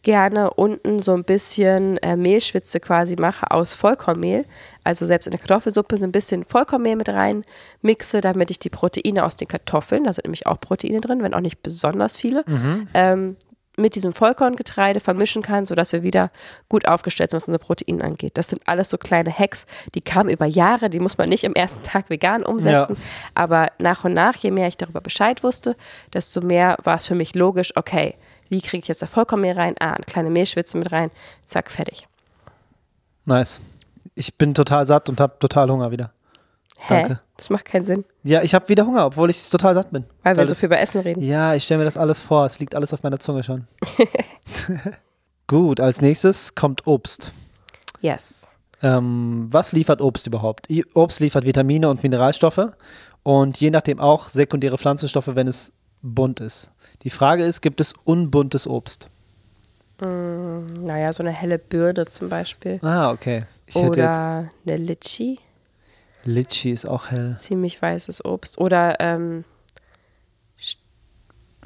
gerne 0.05 0.55
unten 0.55 1.01
so 1.01 1.13
ein 1.15 1.25
bisschen 1.25 1.99
äh, 1.99 2.17
Mehlschwitze 2.17 2.79
quasi 2.79 3.17
mache 3.17 3.51
aus 3.51 3.73
Vollkornmehl. 3.75 4.45
Also 4.85 5.05
selbst 5.07 5.27
in 5.27 5.33
der 5.33 5.41
Kartoffelsuppe 5.41 5.97
so 5.97 6.05
ein 6.05 6.13
bisschen 6.13 6.45
Vollkornmehl 6.45 6.95
mit 6.95 7.09
rein 7.09 7.45
mixe, 7.83 8.21
damit 8.21 8.53
ich 8.53 8.61
die 8.61 8.71
Proteine 8.71 9.25
aus 9.25 9.35
den 9.35 9.49
Kartoffeln, 9.49 10.05
da 10.05 10.13
sind 10.13 10.27
nämlich 10.27 10.47
auch 10.47 10.61
Proteine 10.61 11.01
drin, 11.01 11.23
wenn 11.23 11.35
auch 11.35 11.41
nicht 11.41 11.63
besonders 11.63 12.17
viele, 12.17 12.45
ähm, 12.95 13.37
mit 13.77 13.97
diesem 13.97 14.13
Vollkorngetreide 14.13 15.01
vermischen 15.01 15.43
kann, 15.43 15.67
sodass 15.67 15.93
wir 15.93 16.05
wieder 16.05 16.31
gut 16.69 16.87
aufgestellt 16.87 17.31
sind, 17.31 17.41
was 17.41 17.49
unsere 17.49 17.65
Proteine 17.65 18.05
angeht. 18.05 18.39
Das 18.39 18.49
sind 18.49 18.63
alles 18.67 18.89
so 18.89 18.99
kleine 18.99 19.37
Hacks, 19.37 19.67
die 19.95 20.01
kamen 20.01 20.31
über 20.31 20.47
Jahre, 20.47 20.91
die 20.91 21.01
muss 21.01 21.19
man 21.19 21.29
nicht 21.29 21.43
im 21.43 21.55
ersten 21.55 21.83
Tag 21.83 22.09
vegan 22.09 22.45
umsetzen, 22.45 22.97
aber 23.35 23.73
nach 23.79 24.05
und 24.05 24.15
nach, 24.15 24.37
je 24.37 24.53
mehr 24.53 24.69
ich 24.69 24.77
darüber 24.77 25.01
Bescheid 25.01 25.43
wusste, 25.43 25.77
desto 26.13 26.41
mehr 26.41 26.77
war 26.85 26.97
es 26.97 27.07
für 27.07 27.17
mich 27.17 27.35
logisch, 27.35 27.73
okay, 27.75 28.15
wie 28.55 28.61
kriege 28.61 28.83
ich 28.83 28.89
jetzt 28.89 29.03
da 29.03 29.07
Vollkornmehl 29.07 29.53
rein? 29.53 29.75
Ah, 29.81 29.95
eine 29.95 30.05
kleine 30.05 30.31
Mehlschwitze 30.31 30.79
mit 30.79 30.93
rein, 30.93 31.11
zack, 31.45 31.73
fertig. 31.73 32.07
Nice. 33.25 33.61
Ich 34.15 34.37
bin 34.37 34.55
total 34.55 34.87
satt 34.87 35.09
und 35.09 35.21
habe 35.21 35.37
total 35.41 35.69
Hunger 35.71 35.91
wieder. 35.91 36.13
Hä? 36.79 37.01
Danke. 37.03 37.21
Das 37.37 37.51
macht 37.51 37.65
keinen 37.65 37.85
Sinn, 37.85 38.05
Ja, 38.23 38.43
ich 38.43 38.55
habe 38.55 38.69
wieder 38.69 38.87
Hunger, 38.87 39.07
obwohl 39.07 39.29
ich 39.29 39.51
total 39.51 39.75
satt 39.75 39.91
bin. 39.91 40.05
weil 40.23 40.37
wir 40.37 40.47
so 40.47 40.55
viel 40.55 40.67
über 40.67 40.79
Essen 40.79 41.01
reden. 41.01 41.21
Ja, 41.21 41.55
ich 41.55 41.65
stelle 41.65 41.79
mir 41.79 41.85
das 41.85 41.97
alles 41.97 42.21
vor. 42.21 42.47
Es 42.47 42.61
liegt 42.61 42.77
alles 42.77 42.93
auf 42.95 43.03
meiner 43.03 43.19
Zunge 43.19 43.43
schon. 43.43 43.67
Gut, 45.49 45.81
als 45.81 46.01
nächstes 46.01 46.55
kommt 46.55 46.87
Obst. 46.87 47.33
Yes. 48.01 48.55
Ähm, 48.83 49.49
was 49.51 49.73
liefert 49.73 50.01
Obst 50.01 50.29
überhaupt? 50.29 50.69
Obst 50.95 51.19
liefert 51.19 51.45
Vitamine 51.45 51.89
und 51.89 52.05
Mineralstoffe 52.05 52.69
und 53.25 53.59
je 53.61 53.71
nachdem 53.71 53.99
auch 53.99 54.29
sekundäre 54.29 54.79
Pflanzenstoffe, 54.79 55.35
wenn 55.35 55.49
es 55.49 55.73
bunt 56.03 56.39
ist. 56.39 56.71
Die 57.05 57.11
Frage 57.11 57.45
ist, 57.45 57.61
gibt 57.61 57.81
es 57.81 57.93
unbuntes 58.05 58.67
Obst? 58.67 59.09
Mm, 60.01 60.85
naja, 60.85 61.13
so 61.13 61.23
eine 61.23 61.33
helle 61.33 61.59
Bürde 61.59 62.07
zum 62.07 62.29
Beispiel. 62.29 62.81
Ah, 62.83 63.13
okay. 63.13 63.45
Ich. 63.67 63.77
Oder 63.77 64.51
eine 64.67 64.77
Litchi, 64.77 65.39
Litchi 66.25 66.73
ist 66.73 66.87
auch 66.87 67.11
hell. 67.11 67.37
ziemlich 67.37 67.81
weißes 67.81 68.25
Obst. 68.25 68.59
Oder, 68.59 68.97
ähm, 69.01 69.45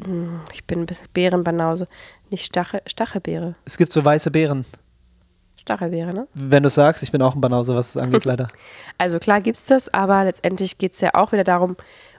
hm, 0.04 0.40
ich 0.52 0.64
bin 0.64 0.80
ein 0.80 0.86
bisschen 0.86 1.08
Beerenbanause. 1.12 1.88
Nicht 2.30 2.44
Stachel, 2.44 2.82
Stachelbeere. 2.86 3.54
Es 3.64 3.76
gibt 3.76 3.92
so 3.92 4.04
weiße 4.04 4.30
Beeren. 4.30 4.64
Stachelbeere, 5.60 6.14
ne? 6.14 6.28
Wenn 6.34 6.62
du 6.62 6.70
sagst, 6.70 7.02
ich 7.02 7.12
bin 7.12 7.22
auch 7.22 7.34
ein 7.34 7.40
Banause, 7.40 7.74
was 7.74 7.92
das 7.92 8.02
angeht, 8.02 8.24
leider. 8.24 8.48
Also 8.96 9.18
klar 9.18 9.40
gibt's 9.40 9.66
das, 9.66 9.92
aber 9.92 10.24
letztendlich 10.24 10.78
geht's 10.78 11.00
ja 11.00 11.14
auch 11.14 11.32
wieder 11.32 11.44
darum, 11.44 11.76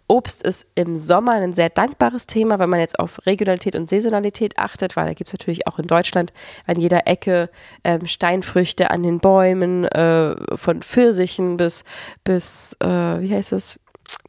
Obst 0.09 0.41
ist 0.41 0.65
im 0.75 0.95
Sommer 0.95 1.33
ein 1.33 1.53
sehr 1.53 1.69
dankbares 1.69 2.25
Thema, 2.25 2.59
wenn 2.59 2.69
man 2.69 2.79
jetzt 2.79 2.99
auf 2.99 3.25
Regionalität 3.25 3.75
und 3.75 3.87
Saisonalität 3.87 4.57
achtet, 4.57 4.95
weil 4.95 5.05
da 5.05 5.13
gibt's 5.13 5.33
natürlich 5.33 5.67
auch 5.67 5.77
in 5.79 5.87
Deutschland 5.87 6.33
an 6.65 6.79
jeder 6.79 7.07
Ecke 7.07 7.49
ähm, 7.83 8.07
Steinfrüchte 8.07 8.89
an 8.89 9.03
den 9.03 9.19
Bäumen, 9.19 9.85
äh, 9.85 10.35
von 10.57 10.81
Pfirsichen 10.81 11.57
bis, 11.57 11.83
bis 12.23 12.75
äh, 12.81 12.87
wie 12.87 13.33
heißt 13.33 13.53
es, 13.53 13.79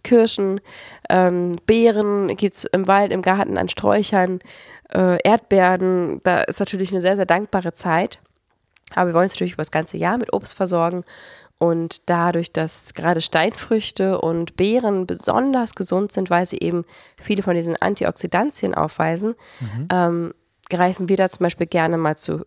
Kirschen, 0.02 0.60
ähm, 1.08 1.56
Beeren 1.66 2.36
gibt's 2.36 2.64
im 2.64 2.86
Wald, 2.86 3.12
im 3.12 3.22
Garten 3.22 3.56
an 3.56 3.70
Sträuchern, 3.70 4.40
äh, 4.92 5.18
Erdbeeren. 5.24 6.20
Da 6.22 6.42
ist 6.42 6.60
natürlich 6.60 6.90
eine 6.90 7.00
sehr, 7.00 7.16
sehr 7.16 7.26
dankbare 7.26 7.72
Zeit. 7.72 8.18
Aber 8.94 9.08
wir 9.08 9.14
wollen 9.14 9.24
uns 9.24 9.34
natürlich 9.34 9.54
über 9.54 9.62
das 9.62 9.70
ganze 9.70 9.96
Jahr 9.96 10.18
mit 10.18 10.32
Obst 10.32 10.54
versorgen. 10.54 11.02
Und 11.60 12.08
dadurch, 12.08 12.52
dass 12.52 12.94
gerade 12.94 13.20
Steinfrüchte 13.20 14.18
und 14.18 14.56
Beeren 14.56 15.06
besonders 15.06 15.74
gesund 15.74 16.10
sind, 16.10 16.30
weil 16.30 16.46
sie 16.46 16.58
eben 16.58 16.86
viele 17.20 17.42
von 17.42 17.54
diesen 17.54 17.76
Antioxidantien 17.76 18.74
aufweisen, 18.74 19.34
ähm, 19.92 20.32
greifen 20.70 21.10
wir 21.10 21.18
da 21.18 21.28
zum 21.28 21.44
Beispiel 21.44 21.66
gerne 21.66 21.98
mal 21.98 22.16
zu 22.16 22.46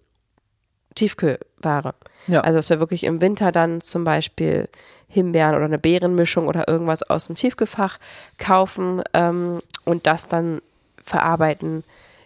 Tiefkühlware. 0.95 1.93
Ja. 2.25 2.41
Also, 2.41 2.57
dass 2.57 2.71
wir 2.71 2.79
wirklich 2.79 3.03
im 3.03 3.21
Winter 3.21 3.51
dann 3.51 3.81
zum 3.81 4.03
Beispiel 4.03 4.67
Himbeeren 5.07 5.55
oder 5.55 5.65
eine 5.65 5.77
Beerenmischung 5.77 6.47
oder 6.47 6.67
irgendwas 6.67 7.03
aus 7.03 7.27
dem 7.27 7.35
Tiefkühlfach 7.35 7.99
kaufen 8.39 9.03
ähm, 9.13 9.59
und 9.85 10.07
das 10.07 10.27
dann 10.27 10.59
verarbeiten 11.03 11.83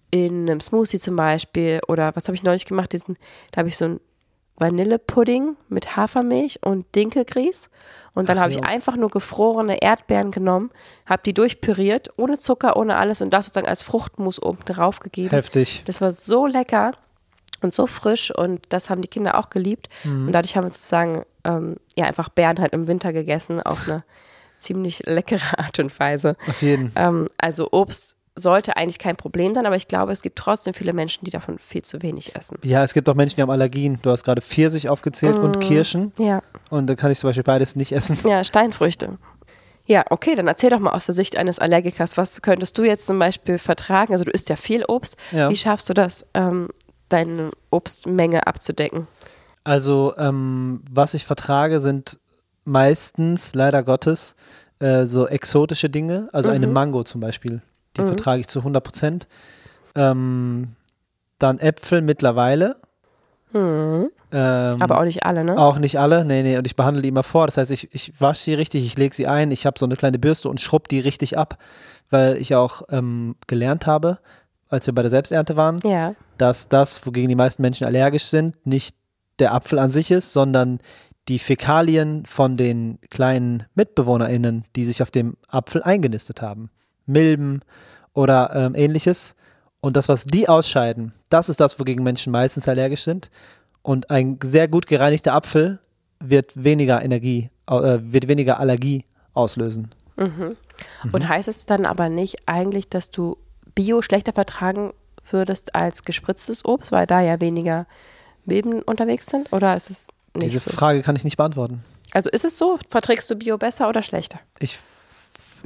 in 0.09 0.49
einem 0.49 0.61
Smoothie 0.61 0.99
zum 0.99 1.17
Beispiel. 1.17 1.81
Oder 1.89 2.15
was 2.15 2.29
habe 2.29 2.35
ich 2.35 2.43
neulich 2.43 2.65
gemacht? 2.65 2.93
Diesen, 2.93 3.17
da 3.51 3.59
habe 3.59 3.67
ich 3.67 3.75
so 3.75 3.85
ein 3.85 3.99
Vanillepudding 4.57 5.55
mit 5.69 5.95
Hafermilch 5.95 6.59
und 6.63 6.85
Dinkelgrieß. 6.95 7.69
Und 8.13 8.29
dann 8.29 8.39
habe 8.39 8.51
ich 8.51 8.63
einfach 8.63 8.95
nur 8.95 9.09
gefrorene 9.09 9.81
Erdbeeren 9.81 10.31
genommen, 10.31 10.71
habe 11.05 11.21
die 11.23 11.33
durchpüriert, 11.33 12.09
ohne 12.17 12.37
Zucker, 12.37 12.75
ohne 12.75 12.97
alles 12.97 13.21
und 13.21 13.31
das 13.31 13.45
sozusagen 13.45 13.67
als 13.67 13.83
Fruchtmus 13.83 14.41
oben 14.41 14.65
drauf 14.65 14.99
gegeben. 14.99 15.29
Heftig. 15.29 15.83
Das 15.85 16.01
war 16.01 16.11
so 16.11 16.47
lecker 16.47 16.93
und 17.61 17.73
so 17.73 17.85
frisch 17.87 18.31
und 18.31 18.61
das 18.69 18.89
haben 18.89 19.01
die 19.01 19.07
Kinder 19.07 19.37
auch 19.37 19.49
geliebt. 19.49 19.87
Und 20.03 20.31
dadurch 20.31 20.55
haben 20.55 20.65
wir 20.65 20.71
sozusagen 20.71 21.23
ähm, 21.43 21.77
ja 21.95 22.05
einfach 22.05 22.29
Beeren 22.29 22.59
halt 22.59 22.73
im 22.73 22.87
Winter 22.87 23.13
gegessen 23.13 23.61
auf 23.61 23.87
eine 23.87 24.03
ziemlich 24.57 25.03
leckere 25.05 25.59
Art 25.59 25.77
und 25.79 25.97
Weise. 25.99 26.35
Auf 26.47 26.61
jeden. 26.61 26.91
Ähm, 26.95 27.27
also 27.37 27.69
Obst 27.71 28.16
sollte 28.39 28.77
eigentlich 28.77 28.99
kein 28.99 29.15
Problem 29.15 29.55
sein, 29.55 29.65
aber 29.65 29.75
ich 29.75 29.87
glaube, 29.87 30.11
es 30.11 30.21
gibt 30.21 30.37
trotzdem 30.37 30.73
viele 30.75 30.93
Menschen, 30.93 31.25
die 31.25 31.31
davon 31.31 31.57
viel 31.57 31.81
zu 31.81 32.01
wenig 32.03 32.35
essen. 32.35 32.57
Ja, 32.63 32.83
es 32.83 32.93
gibt 32.93 33.09
auch 33.09 33.15
Menschen, 33.15 33.35
die 33.37 33.41
haben 33.41 33.49
Allergien. 33.49 33.97
Du 34.03 34.11
hast 34.11 34.23
gerade 34.23 34.41
Pfirsich 34.41 34.89
aufgezählt 34.89 35.39
und 35.39 35.59
Kirschen. 35.59 36.13
Ja, 36.17 36.41
Und 36.69 36.87
da 36.87 36.95
kann 36.95 37.11
ich 37.11 37.17
zum 37.19 37.29
Beispiel 37.29 37.43
beides 37.43 37.75
nicht 37.75 37.91
essen. 37.93 38.17
ja, 38.23 38.43
Steinfrüchte. 38.43 39.17
Ja, 39.87 40.03
okay, 40.09 40.35
dann 40.35 40.47
erzähl 40.47 40.69
doch 40.69 40.79
mal 40.79 40.91
aus 40.91 41.05
der 41.05 41.15
Sicht 41.15 41.37
eines 41.37 41.59
Allergikers, 41.59 42.17
was 42.17 42.41
könntest 42.41 42.77
du 42.77 42.83
jetzt 42.83 43.07
zum 43.07 43.17
Beispiel 43.19 43.57
vertragen? 43.57 44.11
Also 44.13 44.25
du 44.25 44.31
isst 44.31 44.49
ja 44.49 44.55
viel 44.57 44.83
Obst. 44.85 45.15
Ja. 45.31 45.49
Wie 45.49 45.55
schaffst 45.55 45.89
du 45.89 45.93
das, 45.93 46.25
ähm, 46.33 46.67
deine 47.09 47.51
Obstmenge 47.71 48.45
abzudecken? 48.47 49.07
Also, 49.63 50.13
ähm, 50.17 50.81
was 50.91 51.13
ich 51.13 51.25
vertrage, 51.25 51.79
sind 51.79 52.19
meistens, 52.65 53.55
leider 53.55 53.81
Gottes, 53.81 54.35
äh, 54.79 55.05
so 55.05 55.25
exotische 55.27 55.89
Dinge. 55.89 56.29
Also 56.33 56.49
eine 56.49 56.67
Mhm. 56.67 56.73
Mango 56.73 57.03
zum 57.03 57.21
Beispiel. 57.21 57.61
Die 57.97 58.01
Mhm. 58.01 58.07
vertrage 58.07 58.41
ich 58.41 58.47
zu 58.47 58.63
100 58.63 58.83
Prozent. 58.83 59.27
Ähm, 59.95 60.75
dann 61.39 61.59
Äpfel 61.59 62.01
mittlerweile. 62.01 62.77
Hm. 63.51 64.09
Ähm, 64.31 64.81
Aber 64.81 64.99
auch 64.99 65.05
nicht 65.05 65.23
alle, 65.25 65.43
ne? 65.43 65.57
Auch 65.57 65.79
nicht 65.79 65.97
alle, 65.99 66.25
nee, 66.25 66.43
nee, 66.43 66.57
und 66.57 66.67
ich 66.67 66.75
behandle 66.75 67.01
die 67.01 67.09
immer 67.09 67.23
vor. 67.23 67.45
Das 67.45 67.57
heißt, 67.57 67.71
ich, 67.71 67.93
ich 67.93 68.19
wasche 68.19 68.43
sie 68.43 68.53
richtig, 68.55 68.85
ich 68.85 68.97
lege 68.97 69.15
sie 69.15 69.27
ein, 69.27 69.51
ich 69.51 69.65
habe 69.65 69.79
so 69.79 69.85
eine 69.85 69.95
kleine 69.95 70.19
Bürste 70.19 70.49
und 70.49 70.59
schrubb 70.59 70.89
die 70.89 70.99
richtig 70.99 71.37
ab, 71.37 71.57
weil 72.09 72.37
ich 72.37 72.53
auch 72.55 72.81
ähm, 72.89 73.35
gelernt 73.47 73.87
habe, 73.87 74.19
als 74.69 74.85
wir 74.85 74.93
bei 74.93 75.01
der 75.01 75.11
Selbsternte 75.11 75.55
waren, 75.55 75.79
Ja. 75.85 76.13
dass 76.37 76.67
das, 76.67 77.05
wogegen 77.05 77.29
die 77.29 77.35
meisten 77.35 77.61
Menschen 77.61 77.87
allergisch 77.87 78.25
sind, 78.25 78.57
nicht 78.65 78.95
der 79.39 79.53
Apfel 79.53 79.79
an 79.79 79.91
sich 79.91 80.11
ist, 80.11 80.33
sondern 80.33 80.79
die 81.29 81.39
Fäkalien 81.39 82.25
von 82.25 82.57
den 82.57 82.99
kleinen 83.09 83.63
MitbewohnerInnen, 83.75 84.65
die 84.75 84.83
sich 84.83 85.01
auf 85.01 85.11
dem 85.11 85.37
Apfel 85.47 85.83
eingenistet 85.83 86.41
haben. 86.41 86.69
Milben 87.07 87.61
oder 88.13 88.51
ähm, 88.55 88.75
ähnliches. 88.75 89.35
Und 89.79 89.95
das, 89.95 90.09
was 90.09 90.25
die 90.25 90.47
ausscheiden, 90.47 91.13
das 91.29 91.49
ist 91.49 91.59
das, 91.59 91.79
wogegen 91.79 92.03
Menschen 92.03 92.31
meistens 92.31 92.67
allergisch 92.67 93.03
sind. 93.03 93.31
Und 93.81 94.09
ein 94.11 94.37
sehr 94.43 94.67
gut 94.67 94.87
gereinigter 94.87 95.33
Apfel 95.33 95.79
wird 96.19 96.51
weniger 96.61 97.03
Energie, 97.03 97.49
äh, 97.67 97.97
wird 98.01 98.27
weniger 98.27 98.59
Allergie 98.59 99.05
auslösen. 99.33 99.91
Mhm. 100.15 100.57
Und 101.11 101.27
heißt 101.27 101.47
es 101.47 101.65
dann 101.65 101.85
aber 101.85 102.09
nicht 102.09 102.47
eigentlich, 102.47 102.89
dass 102.89 103.11
du 103.11 103.37
Bio 103.75 104.01
schlechter 104.01 104.33
vertragen 104.33 104.93
würdest 105.31 105.75
als 105.75 106.03
gespritztes 106.03 106.65
Obst, 106.65 106.91
weil 106.91 107.05
da 107.05 107.21
ja 107.21 107.39
weniger 107.39 107.85
Milben 108.45 108.81
unterwegs 108.81 109.27
sind? 109.27 109.51
Oder 109.53 109.75
ist 109.75 109.89
es 109.89 110.07
nicht 110.33 110.53
Diese 110.53 110.69
so? 110.69 110.75
Frage 110.75 111.01
kann 111.01 111.15
ich 111.15 111.23
nicht 111.23 111.37
beantworten. 111.37 111.83
Also 112.11 112.29
ist 112.29 112.45
es 112.45 112.57
so? 112.57 112.79
Verträgst 112.89 113.29
du 113.29 113.35
Bio 113.35 113.57
besser 113.57 113.89
oder 113.89 114.01
schlechter? 114.01 114.39
Ich, 114.59 114.79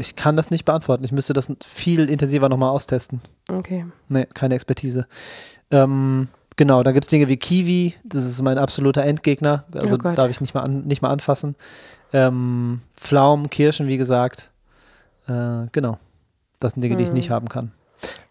ich 0.01 0.15
kann 0.15 0.35
das 0.35 0.51
nicht 0.51 0.65
beantworten. 0.65 1.03
Ich 1.03 1.11
müsste 1.11 1.33
das 1.33 1.47
viel 1.65 2.09
intensiver 2.09 2.49
nochmal 2.49 2.69
austesten. 2.71 3.21
Okay. 3.49 3.85
Nee, 4.09 4.25
keine 4.25 4.55
Expertise. 4.55 5.07
Ähm, 5.71 6.27
genau, 6.57 6.83
da 6.83 6.91
gibt 6.91 7.05
es 7.05 7.09
Dinge 7.09 7.27
wie 7.29 7.37
Kiwi, 7.37 7.95
das 8.03 8.25
ist 8.25 8.41
mein 8.41 8.57
absoluter 8.57 9.03
Endgegner. 9.03 9.63
Also 9.73 9.95
Oh 9.95 10.13
darf 10.13 10.29
ich 10.29 10.41
nicht 10.41 10.53
mal, 10.53 10.61
an, 10.61 10.81
nicht 10.85 11.01
mal 11.01 11.09
anfassen. 11.09 11.55
Ähm, 12.13 12.81
Pflaumen, 12.97 13.49
Kirschen, 13.49 13.87
wie 13.87 13.97
gesagt. 13.97 14.51
Äh, 15.27 15.67
genau. 15.71 15.97
Das 16.59 16.73
sind 16.73 16.81
Dinge, 16.81 16.97
die 16.97 17.03
ich 17.03 17.09
Hm. 17.09 17.15
nicht 17.15 17.29
haben 17.29 17.47
kann. 17.47 17.71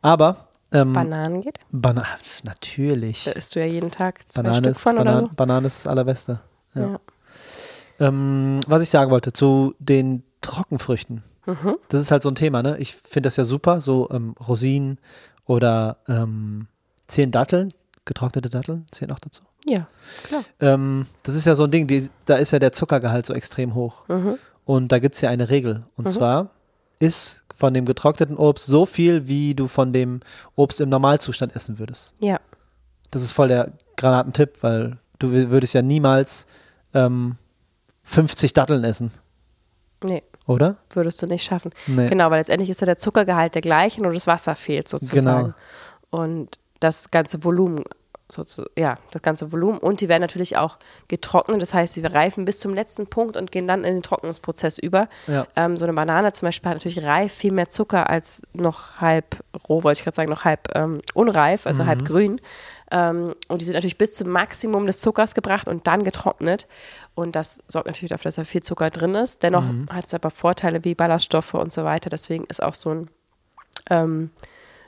Aber 0.03 0.49
ähm, 0.73 0.93
Bananen 0.93 1.41
geht? 1.41 1.59
Bana 1.73 2.05
natürlich. 2.45 3.25
Da 3.25 3.33
isst 3.33 3.55
du 3.57 3.61
ja 3.61 3.67
jeden 3.67 3.91
Tag 3.91 4.21
zwei 4.29 4.43
Banane 4.43 4.59
Stück 4.59 4.71
ist, 4.73 4.83
von 4.83 4.97
Banane, 4.97 5.19
oder 5.19 5.29
so. 5.29 5.35
Banane 5.35 5.67
ist 5.67 5.79
das 5.81 5.87
Allerbeste. 5.87 6.41
Ja. 6.75 6.83
Ja. 6.83 7.01
Ähm, 8.01 8.61
was 8.67 8.83
ich 8.83 8.91
sagen 8.91 9.11
wollte, 9.11 9.33
zu 9.33 9.75
den 9.79 10.23
Trockenfrüchten. 10.43 11.23
Mhm. 11.47 11.77
Das 11.89 12.01
ist 12.01 12.11
halt 12.11 12.23
so 12.23 12.31
ein 12.31 12.35
Thema, 12.35 12.63
ne? 12.63 12.77
Ich 12.79 12.95
finde 12.97 13.27
das 13.29 13.37
ja 13.37 13.45
super, 13.45 13.81
so 13.81 14.09
ähm, 14.11 14.35
Rosinen 14.47 14.99
oder 15.47 15.97
ähm, 16.09 16.67
zehn 17.09 17.31
Datteln, 17.31 17.73
getrocknete 18.05 18.51
Datteln, 18.51 18.87
zählen 18.91 19.11
auch 19.13 19.19
dazu. 19.19 19.43
Ja, 19.67 19.89
klar. 20.25 20.43
Ähm, 20.61 21.07
das 21.23 21.35
ist 21.35 21.45
ja 21.45 21.55
so 21.55 21.65
ein 21.65 21.71
Ding, 21.71 21.87
die, 21.87 22.09
da 22.25 22.37
ist 22.37 22.51
ja 22.51 22.59
der 22.59 22.73
Zuckergehalt 22.73 23.27
so 23.27 23.35
extrem 23.35 23.75
hoch. 23.75 24.09
Mhm. 24.09 24.37
Und 24.65 24.93
da 24.93 24.99
gibt 24.99 25.15
es 25.17 25.21
ja 25.21 25.31
eine 25.31 25.49
Regel. 25.51 25.85
Und 25.97 26.05
Mhm. 26.07 26.11
zwar 26.11 26.51
ist 26.99 27.45
von 27.55 27.75
dem 27.75 27.85
getrockneten 27.85 28.37
Obst 28.37 28.67
so 28.67 28.87
viel, 28.87 29.27
wie 29.29 29.55
du 29.55 29.67
von 29.67 29.93
dem 29.93 30.21
Obst 30.57 30.81
im 30.81 30.89
Normalzustand 30.89 31.55
essen 31.57 31.79
würdest. 31.79 32.15
Ja. 32.21 32.39
Das 33.11 33.23
ist 33.23 33.33
voll 33.33 33.49
der 33.49 33.73
Granatentipp, 33.97 34.63
weil 34.63 34.99
du 35.19 35.29
wür- 35.29 35.51
würdest 35.51 35.75
ja 35.75 35.83
niemals 35.83 36.47
ähm, 36.95 37.37
50 38.05 38.53
Datteln 38.53 38.85
essen, 38.85 39.11
Nee, 40.03 40.23
oder? 40.51 40.77
würdest 40.95 41.23
du 41.23 41.27
nicht 41.27 41.45
schaffen. 41.45 41.71
Nee. 41.87 42.09
Genau, 42.09 42.31
weil 42.31 42.39
letztendlich 42.39 42.71
ist 42.71 42.81
ja 42.81 42.87
der 42.87 42.99
Zuckergehalt 42.99 43.55
der 43.55 43.63
gleiche, 43.63 44.03
nur 44.03 44.13
das 44.13 44.27
Wasser 44.27 44.55
fehlt 44.55 44.89
sozusagen. 44.89 45.55
Genau. 45.55 45.55
Und 46.11 46.59
das 46.81 47.11
ganze 47.11 47.45
Volumen, 47.45 47.85
sozu 48.29 48.65
ja, 48.77 48.97
das 49.13 49.23
ganze 49.23 49.53
Volumen. 49.53 49.79
Und 49.79 50.01
die 50.01 50.09
werden 50.09 50.23
natürlich 50.23 50.57
auch 50.57 50.79
getrocknet, 51.09 51.63
das 51.63 51.75
heißt, 51.75 51.95
sie 51.95 52.05
reifen 52.05 52.45
bis 52.45 52.59
zum 52.59 52.75
letzten 52.75 53.07
Punkt 53.07 53.37
und 53.37 53.53
gehen 53.53 53.69
dann 53.69 53.85
in 53.85 53.95
den 53.95 54.03
Trocknungsprozess 54.03 54.79
über. 54.79 55.09
Ja. 55.27 55.47
Ähm, 55.57 55.77
so 55.77 55.85
eine 55.85 55.95
Banane 55.95 56.33
zum 56.33 56.47
Beispiel 56.47 56.71
hat 56.71 56.77
natürlich 56.77 57.05
reif 57.05 57.33
viel 57.33 57.53
mehr 57.53 57.69
Zucker 57.69 58.09
als 58.11 58.43
noch 58.53 59.01
halb 59.01 59.43
roh, 59.69 59.83
wollte 59.83 59.99
ich 59.99 60.05
gerade 60.05 60.15
sagen, 60.15 60.31
noch 60.31 60.45
halb 60.45 60.75
ähm, 60.75 61.01
unreif, 61.15 61.67
also 61.67 61.87
halb 61.87 62.05
grün. 62.05 62.41
Ähm, 62.91 63.35
und 63.49 63.61
die 63.61 63.65
sind 63.65 63.75
natürlich 63.75 63.99
bis 63.99 64.17
zum 64.17 64.29
Maximum 64.31 64.87
des 64.87 65.01
Zuckers 65.01 65.35
gebracht 65.35 65.69
und 65.69 65.87
dann 65.87 66.03
getrocknet. 66.03 66.67
Und 67.15 67.37
das 67.37 67.61
sorgt 67.69 67.87
natürlich 67.87 68.11
dafür, 68.11 68.25
dass 68.29 68.35
da 68.37 68.45
viel 68.45 68.63
Zucker 68.63 68.91
drin 68.91 69.15
ist. 69.15 69.43
Dennoch 69.43 69.65
hat 69.91 70.07
es 70.07 70.15
aber 70.15 70.31
Vorteile 70.31 70.85
wie 70.85 70.95
Ballaststoffe 70.95 71.55
und 71.55 71.73
so 71.73 71.85
weiter. 71.85 72.11
Deswegen 72.11 72.45
ist 72.45 72.63
auch 72.63 72.75
so 72.75 72.91
ein, 72.91 73.11
ähm, 73.91 74.31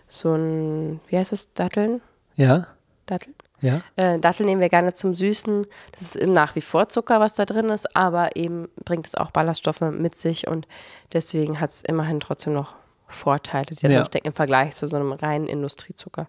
so 0.09 0.35
ein, 0.35 1.01
wie 1.09 1.17
heißt 1.19 1.33
es, 1.33 1.53
Datteln? 1.55 2.01
Ja, 2.35 2.67
Datteln? 3.07 3.35
ja. 3.61 3.81
Äh, 3.97 4.19
Datteln 4.19 4.47
nehmen 4.47 4.61
wir 4.61 4.69
gerne 4.69 4.93
zum 4.95 5.15
Süßen. 5.15 5.67
Das 5.93 6.03
ist 6.03 6.17
eben 6.17 6.33
nach 6.33 6.55
wie 6.57 6.61
vor 6.61 6.89
Zucker, 6.89 7.21
was 7.21 7.35
da 7.35 7.45
drin 7.45 7.69
ist, 7.69 7.95
aber 7.95 8.37
eben 8.37 8.69
bringt 8.85 9.07
es 9.07 9.15
auch 9.15 9.31
Ballaststoffe 9.31 9.81
mit 9.81 10.15
sich 10.17 10.49
und 10.49 10.67
deswegen 11.13 11.61
hat 11.61 11.71
es 11.71 11.83
immerhin 11.83 12.19
trotzdem 12.21 12.53
noch 12.55 12.75
Vorteile, 13.07 13.67
die 13.67 13.87
da 13.87 13.93
Ja. 13.93 14.05
stecken 14.07 14.29
im 14.29 14.33
Vergleich 14.33 14.75
zu 14.75 14.89
so 14.89 14.97
einem 14.97 15.13
reinen 15.13 15.47
Industriezucker. 15.47 16.27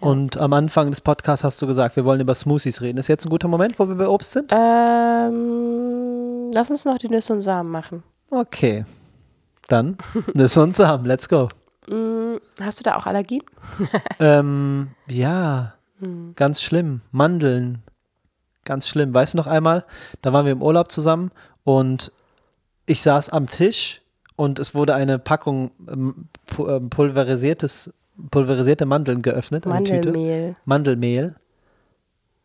Und 0.00 0.36
am 0.36 0.52
Anfang 0.52 0.90
des 0.90 1.00
Podcasts 1.00 1.42
hast 1.44 1.60
du 1.60 1.66
gesagt, 1.66 1.96
wir 1.96 2.04
wollen 2.04 2.20
über 2.20 2.34
Smoothies 2.34 2.80
reden. 2.82 2.98
Ist 2.98 3.08
jetzt 3.08 3.26
ein 3.26 3.30
guter 3.30 3.48
Moment, 3.48 3.78
wo 3.78 3.88
wir 3.88 3.96
bei 3.96 4.08
Obst 4.08 4.32
sind? 4.32 4.52
Ähm, 4.52 6.50
lass 6.52 6.70
uns 6.70 6.84
noch 6.84 6.98
die 6.98 7.08
Nüsse 7.08 7.32
und 7.32 7.40
Samen 7.40 7.70
machen. 7.70 8.02
Okay. 8.30 8.84
Dann 9.68 9.96
Nüsse 10.34 10.62
und 10.62 10.74
Samen, 10.76 11.04
let's 11.04 11.28
go. 11.28 11.48
Mm, 11.88 12.36
hast 12.60 12.78
du 12.80 12.84
da 12.84 12.96
auch 12.96 13.06
Allergien? 13.06 13.42
ähm, 14.20 14.88
ja, 15.08 15.74
Hm. 16.00 16.34
ganz 16.36 16.62
schlimm. 16.62 17.00
Mandeln, 17.10 17.82
ganz 18.64 18.86
schlimm. 18.86 19.12
Weißt 19.12 19.34
du 19.34 19.36
noch 19.38 19.48
einmal, 19.48 19.84
da 20.22 20.32
waren 20.32 20.44
wir 20.46 20.52
im 20.52 20.62
Urlaub 20.62 20.92
zusammen 20.92 21.32
und 21.64 22.12
ich 22.86 23.02
saß 23.02 23.30
am 23.30 23.48
Tisch 23.48 24.00
und 24.36 24.60
es 24.60 24.76
wurde 24.76 24.94
eine 24.94 25.18
Packung 25.18 25.72
ähm, 25.90 26.28
ähm, 26.56 26.88
pulverisiertes, 26.88 27.92
pulverisierte 28.30 28.86
Mandeln 28.86 29.22
geöffnet. 29.22 29.66
Eine 29.66 29.84
Tüte. 29.84 30.08
Mandelmehl. 30.10 30.56
Mandelmehl. 30.64 31.34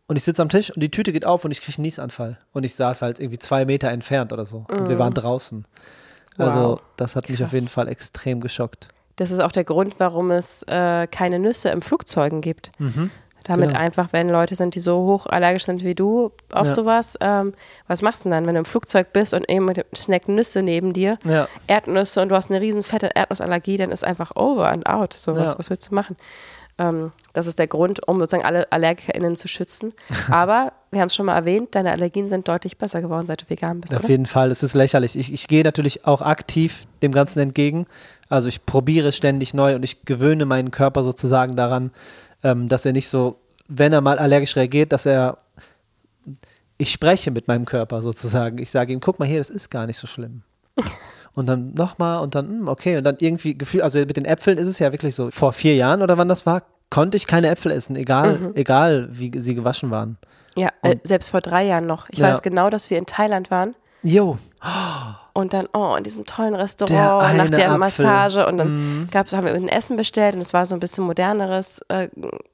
Und 0.08 0.18
ich 0.18 0.24
sitze 0.24 0.42
am 0.42 0.50
Tisch 0.50 0.70
und 0.72 0.82
die 0.82 0.92
Tüte 0.92 1.12
geht 1.14 1.26
auf 1.26 1.46
und 1.46 1.52
ich 1.52 1.62
kriege 1.62 1.78
einen 1.78 1.84
Niesanfall. 1.84 2.38
Und 2.52 2.64
ich 2.66 2.76
saß 2.76 3.02
halt 3.02 3.20
irgendwie 3.20 3.40
zwei 3.40 3.66
Meter 3.66 3.90
entfernt 3.90 4.34
oder 4.34 4.46
so. 4.46 4.66
Und 4.70 4.90
wir 4.90 5.00
waren 5.00 5.14
draußen. 5.14 5.66
Also, 6.38 6.60
Mm. 6.60 6.64
Wow. 6.64 6.82
das 6.98 7.16
hat 7.16 7.30
mich 7.30 7.40
auf 7.44 7.50
Krass. 7.50 7.54
jeden 7.54 7.68
Fall 7.68 7.88
extrem 7.88 8.42
geschockt. 8.42 8.90
Das 9.16 9.30
ist 9.32 9.40
auch 9.40 9.52
der 9.52 9.64
Grund, 9.64 9.96
warum 10.00 10.32
es 10.32 10.64
äh, 10.64 11.06
keine 11.08 11.38
Nüsse 11.38 11.70
im 11.70 11.82
Flugzeugen 11.84 12.42
gibt. 12.42 12.72
Damit 13.44 13.70
genau. 13.70 13.80
einfach, 13.82 14.10
wenn 14.12 14.30
Leute 14.30 14.56
sind, 14.56 14.76
die 14.76 14.80
so 14.80 14.96
hochallergisch 15.06 15.66
sind 15.66 15.84
wie 15.84 15.96
du 15.96 16.32
auf 16.52 16.68
Ja. 16.68 16.74
sowas, 16.74 17.18
ähm, 17.22 17.54
was 17.88 18.02
machst 18.02 18.22
du 18.22 18.30
denn 18.30 18.32
dann, 18.32 18.48
wenn 18.48 18.56
du 18.56 18.60
im 18.60 18.66
Flugzeug 18.66 19.12
bist 19.14 19.34
und 19.34 19.50
eben 19.50 19.68
Snack 19.96 20.28
Nüsse 20.30 20.62
neben 20.62 20.94
dir, 20.94 21.18
Ja. 21.26 21.48
Erdnüsse 21.68 22.22
und 22.22 22.30
du 22.30 22.36
hast 22.36 22.50
eine 22.50 22.62
riesen 22.62 22.84
fette 22.84 23.10
Erdnussallergie, 23.14 23.78
dann 23.78 23.92
ist 23.92 24.04
einfach 24.04 24.36
over 24.36 24.70
and 24.70 24.88
out. 24.88 25.14
So, 25.14 25.36
was, 25.36 25.52
Ja. 25.54 25.60
was 25.60 25.70
willst 25.70 25.90
du 25.92 25.96
machen? 25.96 26.16
Ähm, 26.80 27.12
das 27.34 27.46
ist 27.46 27.60
der 27.60 27.68
Grund, 27.68 28.08
um 28.08 28.18
sozusagen 28.20 28.44
alle 28.46 28.72
AllergikerInnen 28.72 29.36
zu 29.36 29.48
schützen. 29.48 29.94
Aber 30.32 30.74
wir 30.90 31.02
haben 31.02 31.08
es 31.08 31.16
schon 31.16 31.28
mal 31.28 31.36
erwähnt, 31.36 31.76
deine 31.76 31.92
Allergien 31.92 32.28
sind 32.28 32.48
deutlich 32.48 32.80
besser 32.80 33.02
geworden, 33.02 33.28
seit 33.28 33.44
du 33.44 33.50
vegan 33.50 33.80
bist, 33.80 33.94
Auf 33.96 34.02
oder? 34.04 34.10
jeden 34.10 34.26
Fall, 34.26 34.50
es 34.50 34.64
ist 34.64 34.74
lächerlich. 34.74 35.16
Ich, 35.16 35.32
ich 35.32 35.48
gehe 35.48 35.64
natürlich 35.64 36.06
auch 36.08 36.22
aktiv 36.24 36.86
dem 37.04 37.12
Ganzen 37.12 37.40
entgegen. 37.40 37.86
Also 38.28 38.48
ich 38.48 38.66
probiere 38.66 39.12
ständig 39.12 39.54
neu 39.54 39.76
und 39.76 39.84
ich 39.84 40.04
gewöhne 40.06 40.46
meinen 40.46 40.72
Körper 40.72 41.04
sozusagen 41.04 41.56
daran, 41.56 41.92
ähm, 42.44 42.68
dass 42.70 42.86
er 42.86 42.94
nicht 42.94 43.08
so, 43.08 43.40
wenn 43.68 43.94
er 43.94 44.02
mal 44.02 44.20
allergisch 44.20 44.56
reagiert, 44.56 44.92
dass 44.92 45.06
er, 45.06 45.38
ich 46.78 46.92
spreche 46.92 47.32
mit 47.32 47.48
meinem 47.48 47.66
Körper 47.66 48.02
sozusagen. 48.02 48.58
Ich 48.58 48.72
sage 48.72 48.94
ihm, 48.94 49.00
guck 49.00 49.20
mal 49.20 49.28
hier, 49.28 49.38
das 49.40 49.50
ist 49.50 49.70
gar 49.70 49.86
nicht 49.88 49.98
so 49.98 50.08
schlimm. 50.08 50.44
Und 51.36 51.48
dann 51.48 51.74
nochmal 51.74 52.20
und 52.22 52.36
dann, 52.36 52.48
hm, 52.48 52.68
okay, 52.68 52.96
und 52.96 53.04
dann 53.06 53.16
irgendwie 53.18 53.58
Gefühl, 53.58 53.82
also 53.82 53.98
mit 53.98 54.18
den 54.18 54.26
Äpfeln 54.26 54.60
ist 54.60 54.68
es 54.68 54.78
ja 54.78 54.92
wirklich 54.92 55.16
so, 55.16 55.32
vor 55.32 55.52
vier 55.52 55.74
Jahren 55.76 56.04
oder 56.04 56.16
wann 56.20 56.30
das 56.30 56.46
war, 56.46 56.62
konnte 56.92 57.18
ich 57.18 57.26
keine 57.26 57.48
Äpfel 57.48 57.72
essen, 57.72 57.96
egal, 57.96 58.52
egal 58.54 59.08
wie 59.12 59.32
sie 59.40 59.56
gewaschen 59.56 59.90
waren. 59.90 60.20
Ja, 60.56 60.70
äh, 60.84 60.96
selbst 61.04 61.30
vor 61.30 61.42
drei 61.42 61.66
Jahren 61.66 61.88
noch. 61.88 62.08
Ich 62.10 62.20
Ja. 62.20 62.30
weiß 62.30 62.44
genau, 62.44 62.70
dass 62.70 62.92
wir 62.92 63.00
in 63.00 63.08
Thailand 63.08 63.50
waren 63.50 63.74
Jo, 64.04 64.38
und 65.36 65.54
dann, 65.54 65.68
oh, 65.74 65.96
in 65.96 66.04
diesem 66.04 66.26
tollen 66.26 66.52
Der 66.54 66.62
Restaurant, 66.62 66.94
nach 67.38 67.42
eine 67.46 67.50
der 67.50 67.66
Apfel. 67.72 67.78
Massage 67.80 68.46
und 68.46 68.58
dann 68.60 68.74
Mhm. 69.02 69.10
gab's, 69.10 69.34
haben 69.34 69.46
wir 69.46 69.54
ein 69.54 69.68
Essen 69.68 69.98
bestellt 69.98 70.36
und 70.36 70.42
es 70.42 70.54
war 70.54 70.66
so 70.68 70.76
ein 70.76 70.80
bisschen 70.80 71.04
moderneres 71.06 71.82
äh, 71.88 72.08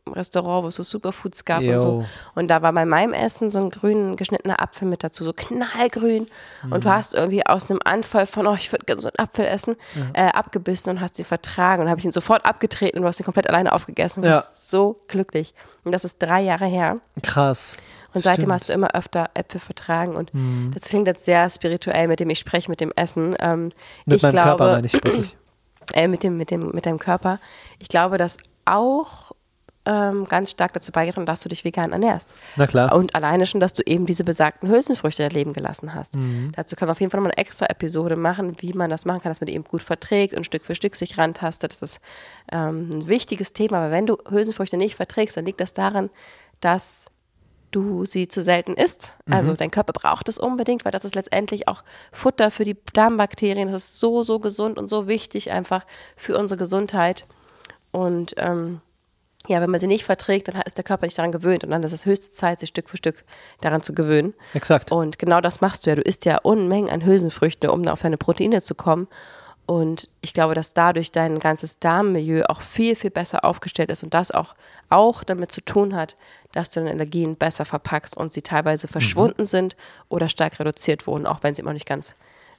Restaurant, 0.10 0.63
wo 0.63 0.68
es 0.70 0.76
so 0.76 0.84
Superfoods 0.84 1.44
gab 1.46 1.60
und 1.60 1.65
Jo. 1.68 1.80
so. 1.80 2.06
Und 2.36 2.48
da 2.50 2.62
war 2.62 2.72
bei 2.74 2.86
meinem 2.86 3.13
Essen 3.13 3.50
so 3.50 3.60
ein 3.60 3.70
grün 3.70 4.15
geschnittener 4.15 4.62
Apfel 4.62 4.88
mit 4.88 5.04
dazu, 5.04 5.24
so 5.24 5.34
knallgrün. 5.34 6.28
Und 6.63 6.72
Mhm. 6.78 6.80
du 6.82 6.89
hast 6.89 7.13
irgendwie 7.13 7.46
aus 7.46 7.70
einem 7.70 7.80
Anfall 7.84 8.26
von, 8.26 8.48
oh, 8.48 8.56
ich 8.56 8.72
würde 8.72 8.86
gerne 8.86 9.02
so 9.02 9.10
einen 9.10 9.20
Apfel 9.20 9.46
essen, 9.46 9.76
äh, 10.13 10.28
abgebissen 10.30 10.89
und 10.89 11.02
hast 11.02 11.20
ihn 11.20 11.26
vertragen. 11.26 11.84
Und 11.84 11.89
habe 11.89 12.00
ich 12.00 12.06
ihn 12.06 12.12
sofort 12.12 12.46
abgetreten 12.46 12.98
und 13.00 13.02
du 13.04 13.08
hast 13.08 13.20
ihn 13.20 13.26
komplett 13.26 13.48
alleine 13.50 13.74
aufgegessen. 13.74 14.24
Und 14.24 14.30
Ja. 14.30 14.36
warst 14.38 14.72
so 14.72 15.02
glücklich. 15.08 15.54
Und 15.84 15.92
das 15.94 16.06
ist 16.06 16.18
drei 16.20 16.42
Jahre 16.42 16.65
her. 16.65 16.96
krass. 17.24 17.78
Und 18.13 18.22
seitdem 18.22 18.43
Stimmt. 18.43 18.54
hast 18.54 18.69
du 18.69 18.74
immer 18.74 18.95
öfter 18.95 19.30
Äpfel 19.34 19.60
vertragen. 19.60 20.15
Und 20.15 20.34
Mhm. 20.34 20.72
das 20.74 20.84
klingt 20.84 21.08
jetzt 21.08 21.26
sehr 21.26 21.50
spirituell, 21.50 22.08
mit 22.08 22.19
dem 22.19 22.30
ich 22.30 22.39
spreche, 22.39 22.69
mit 22.69 22.82
dem 22.82 22.91
Essen. 22.95 23.36
Ähm, 23.39 23.69
Mit 24.06 24.17
ich 24.17 24.22
meinem 24.24 24.32
glaube, 24.32 24.48
Körper 24.50 24.72
meine 24.74 24.88
ich, 24.88 24.93
spreche 24.93 25.22
ich. 25.22 25.38
äh, 25.93 26.08
mit, 26.08 26.24
dem, 26.24 26.38
mit, 26.38 26.52
dem, 26.52 26.72
mit 26.72 26.86
deinem 26.86 27.00
Körper. 27.00 27.39
Ich 27.80 27.88
glaube, 27.88 28.17
dass 28.17 28.38
auch 28.65 29.32
ähm, 29.86 30.28
ganz 30.28 30.52
stark 30.52 30.74
dazu 30.74 30.91
beigetragen, 30.91 31.26
dass 31.26 31.41
du 31.41 31.50
dich 31.50 31.63
vegan 31.63 31.93
ernährst. 31.93 32.36
Na 32.58 32.67
klar. 32.67 32.93
Und 32.93 33.15
alleine 33.15 33.45
schon, 33.45 33.60
dass 33.62 33.74
du 33.74 33.82
eben 33.86 34.06
diese 34.06 34.24
besagten 34.24 34.69
Hülsenfrüchte 34.69 35.24
dein 35.24 35.32
Leben 35.32 35.54
gelassen 35.54 35.95
hast. 35.95 36.15
Mhm. 36.15 36.52
Dazu 36.56 36.76
können 36.76 36.89
wir 36.89 36.91
auf 36.91 37.00
jeden 37.00 37.10
Fall 37.12 37.19
nochmal 37.19 37.32
eine 37.36 37.41
extra 37.43 37.65
Episode 37.67 38.15
machen, 38.15 38.58
wie 38.60 38.74
man 38.74 38.89
das 38.89 39.06
machen 39.06 39.22
kann, 39.22 39.32
dass 39.32 39.39
man 39.41 39.48
die 39.48 39.54
eben 39.56 39.63
gut 39.63 39.82
verträgt 39.82 40.36
und 40.36 40.45
Stück 40.45 40.65
für 40.65 40.76
Stück 40.76 40.95
sich 40.95 41.17
rantastet. 41.17 41.72
Das 41.72 41.82
ist 41.82 42.00
ähm, 42.52 42.89
ein 42.91 43.08
wichtiges 43.08 43.54
Thema. 43.54 43.78
Aber 43.78 43.91
wenn 43.91 44.06
du 44.06 44.17
Hülsenfrüchte 44.30 44.78
nicht 44.78 44.95
verträgst, 44.95 45.38
dann 45.38 45.45
liegt 45.45 45.62
das 45.62 45.74
daran, 45.74 46.10
dass 46.60 47.06
du 47.71 48.05
sie 48.05 48.27
zu 48.27 48.41
selten 48.41 48.73
isst. 48.73 49.15
Also 49.29 49.53
dein 49.53 49.71
Körper 49.71 49.93
braucht 49.93 50.29
es 50.29 50.38
unbedingt, 50.39 50.86
weil 50.86 50.91
das 50.91 51.05
ist 51.05 51.15
letztendlich 51.15 51.67
auch 51.67 51.84
Futter 52.12 52.51
für 52.51 52.63
die 52.63 52.77
Darmbakterien. 52.93 53.71
Das 53.71 53.84
ist 53.84 53.99
so, 53.99 54.23
so 54.23 54.39
gesund 54.39 54.77
und 54.77 54.89
so 54.89 55.08
wichtig 55.08 55.51
einfach 55.51 55.86
für 56.15 56.38
unsere 56.38 56.58
Gesundheit. 56.58 57.25
Und 57.91 58.34
ähm, 58.38 58.82
ja, 59.47 59.62
wenn 59.62 59.69
man 59.69 59.79
sie 59.79 59.88
nicht 59.88 60.03
verträgt, 60.03 60.47
dann 60.47 60.62
ist 60.62 60.77
der 60.77 60.84
Körper 60.84 61.05
nicht 61.05 61.17
daran 61.17 61.32
gewöhnt. 61.32 61.63
Und 61.63 61.71
dann 61.71 61.84
ist 61.84 61.91
es 61.91 62.05
höchste 62.05 62.29
Zeit, 62.29 62.60
sich 62.60 62.69
Stück 62.69 62.89
für 62.89 62.97
Stück 62.97 63.23
daran 63.62 63.82
zu 63.82 63.93
gewöhnen. 63.93 64.34
Exakt. 64.53 64.91
Und 64.91 65.17
genau 65.17 65.41
das 65.41 65.62
machst 65.62 65.86
du 65.86 65.89
ja. 65.89 65.95
Du 65.95 66.01
isst 66.01 66.25
ja 66.25 66.38
Unmengen 66.43 66.89
an 66.89 67.05
Hülsenfrüchte, 67.05 67.71
um 67.71 67.88
auf 67.88 68.01
deine 68.01 68.17
Proteine 68.17 68.62
zu 68.62 68.75
kommen. 68.75 69.08
Und 69.69 70.10
ich 70.21 70.34
glaube, 70.34 70.55
dass 70.55 70.73
dadurch 70.73 71.12
dein 71.12 71.38
ganzes 71.38 71.77
Darmmilieu 71.77 72.41
auch 72.47 72.62
viel, 72.62 72.95
viel 72.95 73.12
besser 73.12 73.45
aufgestellt 73.45 73.91
ist 73.91 74.01
und 74.01 74.15
das 74.15 74.32
auch, 74.32 74.55
auch 74.89 75.23
damit 75.23 75.51
zu 75.51 75.62
tun 75.62 75.95
hat, 75.95 76.15
dass 76.53 76.71
du 76.71 76.79
deine 76.79 76.89
Allergien 76.89 77.36
besser 77.36 77.65
verpackst 77.65 78.17
und 78.17 78.34
sie 78.34 78.41
teilweise 78.41 78.88
Mhm. 78.88 78.91
verschwunden 78.93 79.45
sind 79.45 79.75
oder 80.10 80.27
stark 80.27 80.60
reduziert 80.60 81.05
wurden, 81.05 81.27
auch 81.27 81.43
wenn 81.43 81.53
sie 81.53 81.62
immer 81.62 81.69
noch 81.69 81.75
nicht 81.75 81.86
ganz, 81.86 82.15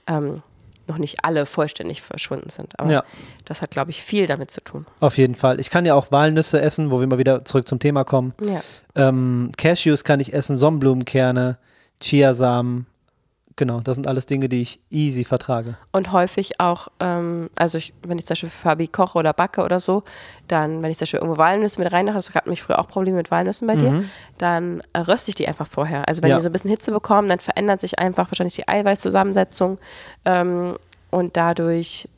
ähm, 0.07 0.43
noch 0.87 0.99
nicht 0.99 1.25
alle 1.25 1.47
vollständig 1.47 2.01
verschwunden 2.01 2.49
sind. 2.49 2.79
Aber 2.79 2.93
Ja. 2.93 3.05
das 3.45 3.61
hat, 3.61 3.73
glaube 3.73 3.91
ich, 3.91 4.05
viel 4.05 4.29
damit 4.29 4.53
zu 4.53 4.61
tun. 4.61 4.87
Auf 5.01 5.19
jeden 5.19 5.35
Fall. 5.35 5.59
Ich 5.59 5.69
kann 5.71 5.85
ja 5.85 5.97
auch 5.97 6.13
Walnüsse 6.13 6.61
essen, 6.61 6.93
wo 6.93 7.01
wir 7.01 7.09
mal 7.09 7.19
wieder 7.19 7.45
zurück 7.45 7.67
zum 7.67 7.81
Thema 7.81 8.05
kommen. 8.05 8.35
Ja. 8.41 8.61
Ähm, 8.95 9.51
Cashews 9.57 10.05
kann 10.05 10.21
ich 10.21 10.33
essen, 10.33 10.57
Sonnenblumenkerne, 10.59 11.59
Chiasamen. 12.01 12.87
Genau, 13.57 13.81
das 13.81 13.97
sind 13.97 14.07
alles 14.07 14.27
Dinge, 14.27 14.49
die 14.49 14.63
ich 14.63 14.81
easy 14.91 15.25
vertrage. 15.25 15.75
Und 15.93 16.13
häufig 16.13 16.61
auch, 16.61 16.89
ähm, 17.01 17.51
also 17.57 17.77
ich, 17.79 17.93
wenn 18.07 18.17
ich 18.19 18.25
zum 18.25 18.33
Beispiel 18.33 18.49
für 18.49 18.57
Fabi 18.59 18.87
koche 18.89 19.19
oder 19.19 19.33
backe 19.33 19.63
oder 19.63 19.81
so, 19.81 20.03
dann, 20.49 20.83
wenn 20.83 20.91
ich 20.91 20.97
zum 20.99 21.03
Beispiel 21.03 21.21
irgendwo 21.21 21.37
Walnüsse 21.39 21.79
mit 21.81 21.93
reinmache, 21.93 22.15
das 22.17 22.33
gab 22.33 22.47
mich 22.47 22.63
früher 22.63 22.79
auch 22.79 22.89
Probleme 22.89 23.19
mit 23.19 23.31
Walnüssen 23.31 23.67
bei 23.67 23.77
dir, 23.77 24.05
dann 24.39 24.81
äh, 24.95 25.01
röste 25.01 25.31
ich 25.31 25.35
die 25.35 25.47
einfach 25.49 25.67
vorher. 25.67 26.09
Also 26.09 26.23
wenn 26.23 26.31
Ja. 26.31 26.37
die 26.37 26.43
so 26.43 26.49
ein 26.49 26.53
bisschen 26.53 26.71
Hitze 26.71 26.91
bekommen, 26.93 27.29
dann 27.29 27.41
verändert 27.41 27.81
sich 27.81 27.99
einfach 27.99 28.31
wahrscheinlich 28.31 28.55
die 28.55 28.67
Eiweißzusammensetzung 28.69 29.79
ähm, 30.25 30.77
und 31.11 31.37
dadurch 31.37 32.09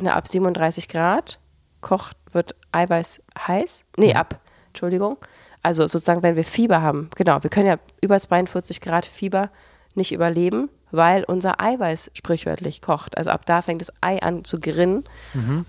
ne, 0.00 0.12
ab 0.14 0.26
37 0.26 0.88
Grad 0.88 1.38
kocht, 1.80 2.16
wird 2.32 2.54
Eiweiß 2.72 3.20
heiß. 3.46 3.84
Nee, 3.98 4.14
ab, 4.14 4.40
Entschuldigung. 4.68 5.16
Also 5.62 5.82
sozusagen, 5.86 6.22
wenn 6.22 6.34
wir 6.36 6.44
Fieber 6.44 6.82
haben, 6.82 7.10
genau, 7.16 7.42
wir 7.42 7.50
können 7.50 7.66
ja 7.66 7.76
über 8.00 8.18
42 8.18 8.80
Grad 8.80 9.06
Fieber 9.06 9.50
nicht 9.94 10.12
überleben, 10.12 10.70
weil 10.90 11.24
unser 11.24 11.60
Eiweiß 11.60 12.10
sprichwörtlich 12.14 12.82
kocht. 12.82 13.16
Also 13.16 13.30
ab 13.30 13.46
da 13.46 13.62
fängt 13.62 13.80
das 13.80 13.92
Ei 14.00 14.22
an 14.22 14.44
zu 14.44 14.60
grinnen 14.60 15.04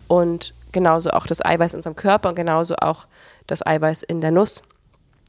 und 0.07 0.53
genauso 0.71 1.11
auch 1.11 1.27
das 1.27 1.43
Eiweiß 1.43 1.73
in 1.73 1.79
unserem 1.79 1.95
Körper 1.95 2.29
und 2.29 2.35
genauso 2.35 2.75
auch 2.75 3.07
das 3.47 3.65
Eiweiß 3.65 4.03
in 4.03 4.21
der 4.21 4.31
Nuss. 4.31 4.63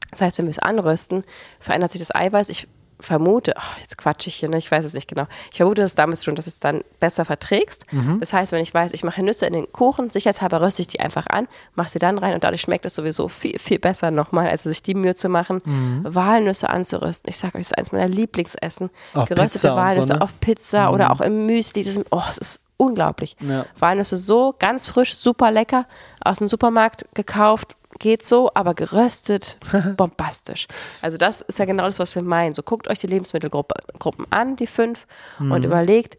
Das 0.09 0.21
heißt, 0.21 0.37
wenn 0.37 0.45
wir 0.45 0.51
es 0.51 0.59
anrösten, 0.59 1.23
verändert 1.59 1.91
sich 1.91 1.99
das 1.99 2.13
Eiweiß. 2.13 2.49
Ich 2.49 2.67
vermute, 3.01 3.57
ach, 3.57 3.77
jetzt 3.79 3.97
quatsche 3.97 4.29
ich 4.29 4.35
hier, 4.35 4.49
ne? 4.49 4.57
ich 4.57 4.71
weiß 4.71 4.85
es 4.85 4.93
nicht 4.93 5.07
genau. 5.07 5.27
Ich 5.51 5.57
vermute, 5.57 5.81
dass 5.81 5.91
es 5.91 5.95
damit 5.95 6.17
zu 6.17 6.25
tun, 6.25 6.35
dass 6.35 6.47
es 6.47 6.59
dann 6.59 6.83
besser 6.99 7.25
verträgst. 7.25 7.85
Das 8.19 8.33
heißt, 8.33 8.51
wenn 8.51 8.61
ich 8.61 8.73
weiß, 8.73 8.93
ich 8.93 9.03
mache 9.03 9.21
Nüsse 9.23 9.45
in 9.45 9.53
den 9.53 9.71
Kuchen, 9.71 10.09
sicherheitshalber 10.09 10.61
röste 10.61 10.81
ich 10.81 10.87
die 10.87 10.99
einfach 10.99 11.27
an, 11.27 11.47
mache 11.75 11.89
sie 11.89 11.99
dann 11.99 12.17
rein 12.17 12.33
und 12.33 12.43
dadurch 12.43 12.61
schmeckt 12.61 12.85
es 12.85 12.95
sowieso 12.95 13.27
viel, 13.27 13.59
viel 13.59 13.79
besser 13.79 14.11
nochmal, 14.11 14.49
als 14.49 14.63
sich 14.63 14.81
die 14.83 14.95
Mühe 14.95 15.15
zu 15.15 15.29
machen, 15.29 15.61
Walnüsse 16.03 16.69
anzurösten. 16.69 17.29
Ich 17.29 17.37
sage 17.37 17.57
euch, 17.57 17.61
das 17.61 17.71
ist 17.71 17.77
eins 17.77 17.91
meiner 17.91 18.07
Lieblingsessen. 18.07 18.89
Auf 19.13 19.29
Geröstete 19.29 19.67
Pizza 19.67 19.69
und 19.69 19.75
so, 19.75 19.81
Walnüsse 19.81 20.13
ne? 20.13 20.21
auf 20.21 20.39
Pizza 20.39 20.91
oder 20.91 21.11
auch 21.11 21.21
im 21.21 21.45
Müsli. 21.45 21.83
Das 21.83 21.97
ist, 21.97 22.05
oh, 22.11 22.21
es 22.29 22.37
ist 22.37 22.61
unglaublich. 22.77 23.35
Ja. 23.39 23.65
Walnüsse 23.79 24.17
so 24.17 24.55
ganz 24.57 24.87
frisch, 24.87 25.15
super 25.15 25.51
lecker, 25.51 25.85
aus 26.23 26.39
dem 26.39 26.47
Supermarkt 26.47 27.05
gekauft, 27.13 27.75
geht 27.99 28.25
so, 28.25 28.51
aber 28.53 28.73
geröstet, 28.73 29.57
bombastisch. 29.97 30.67
Also 31.01 31.17
das 31.17 31.41
ist 31.41 31.59
ja 31.59 31.65
genau 31.65 31.85
das, 31.85 31.99
was 31.99 32.15
wir 32.15 32.21
meinen. 32.21 32.53
So 32.53 32.63
guckt 32.63 32.87
euch 32.87 32.99
die 32.99 33.07
Lebensmittelgruppen 33.07 34.25
an, 34.29 34.55
die 34.55 34.67
fünf, 34.67 35.07
und 35.39 35.63
überlegt, 35.63 36.17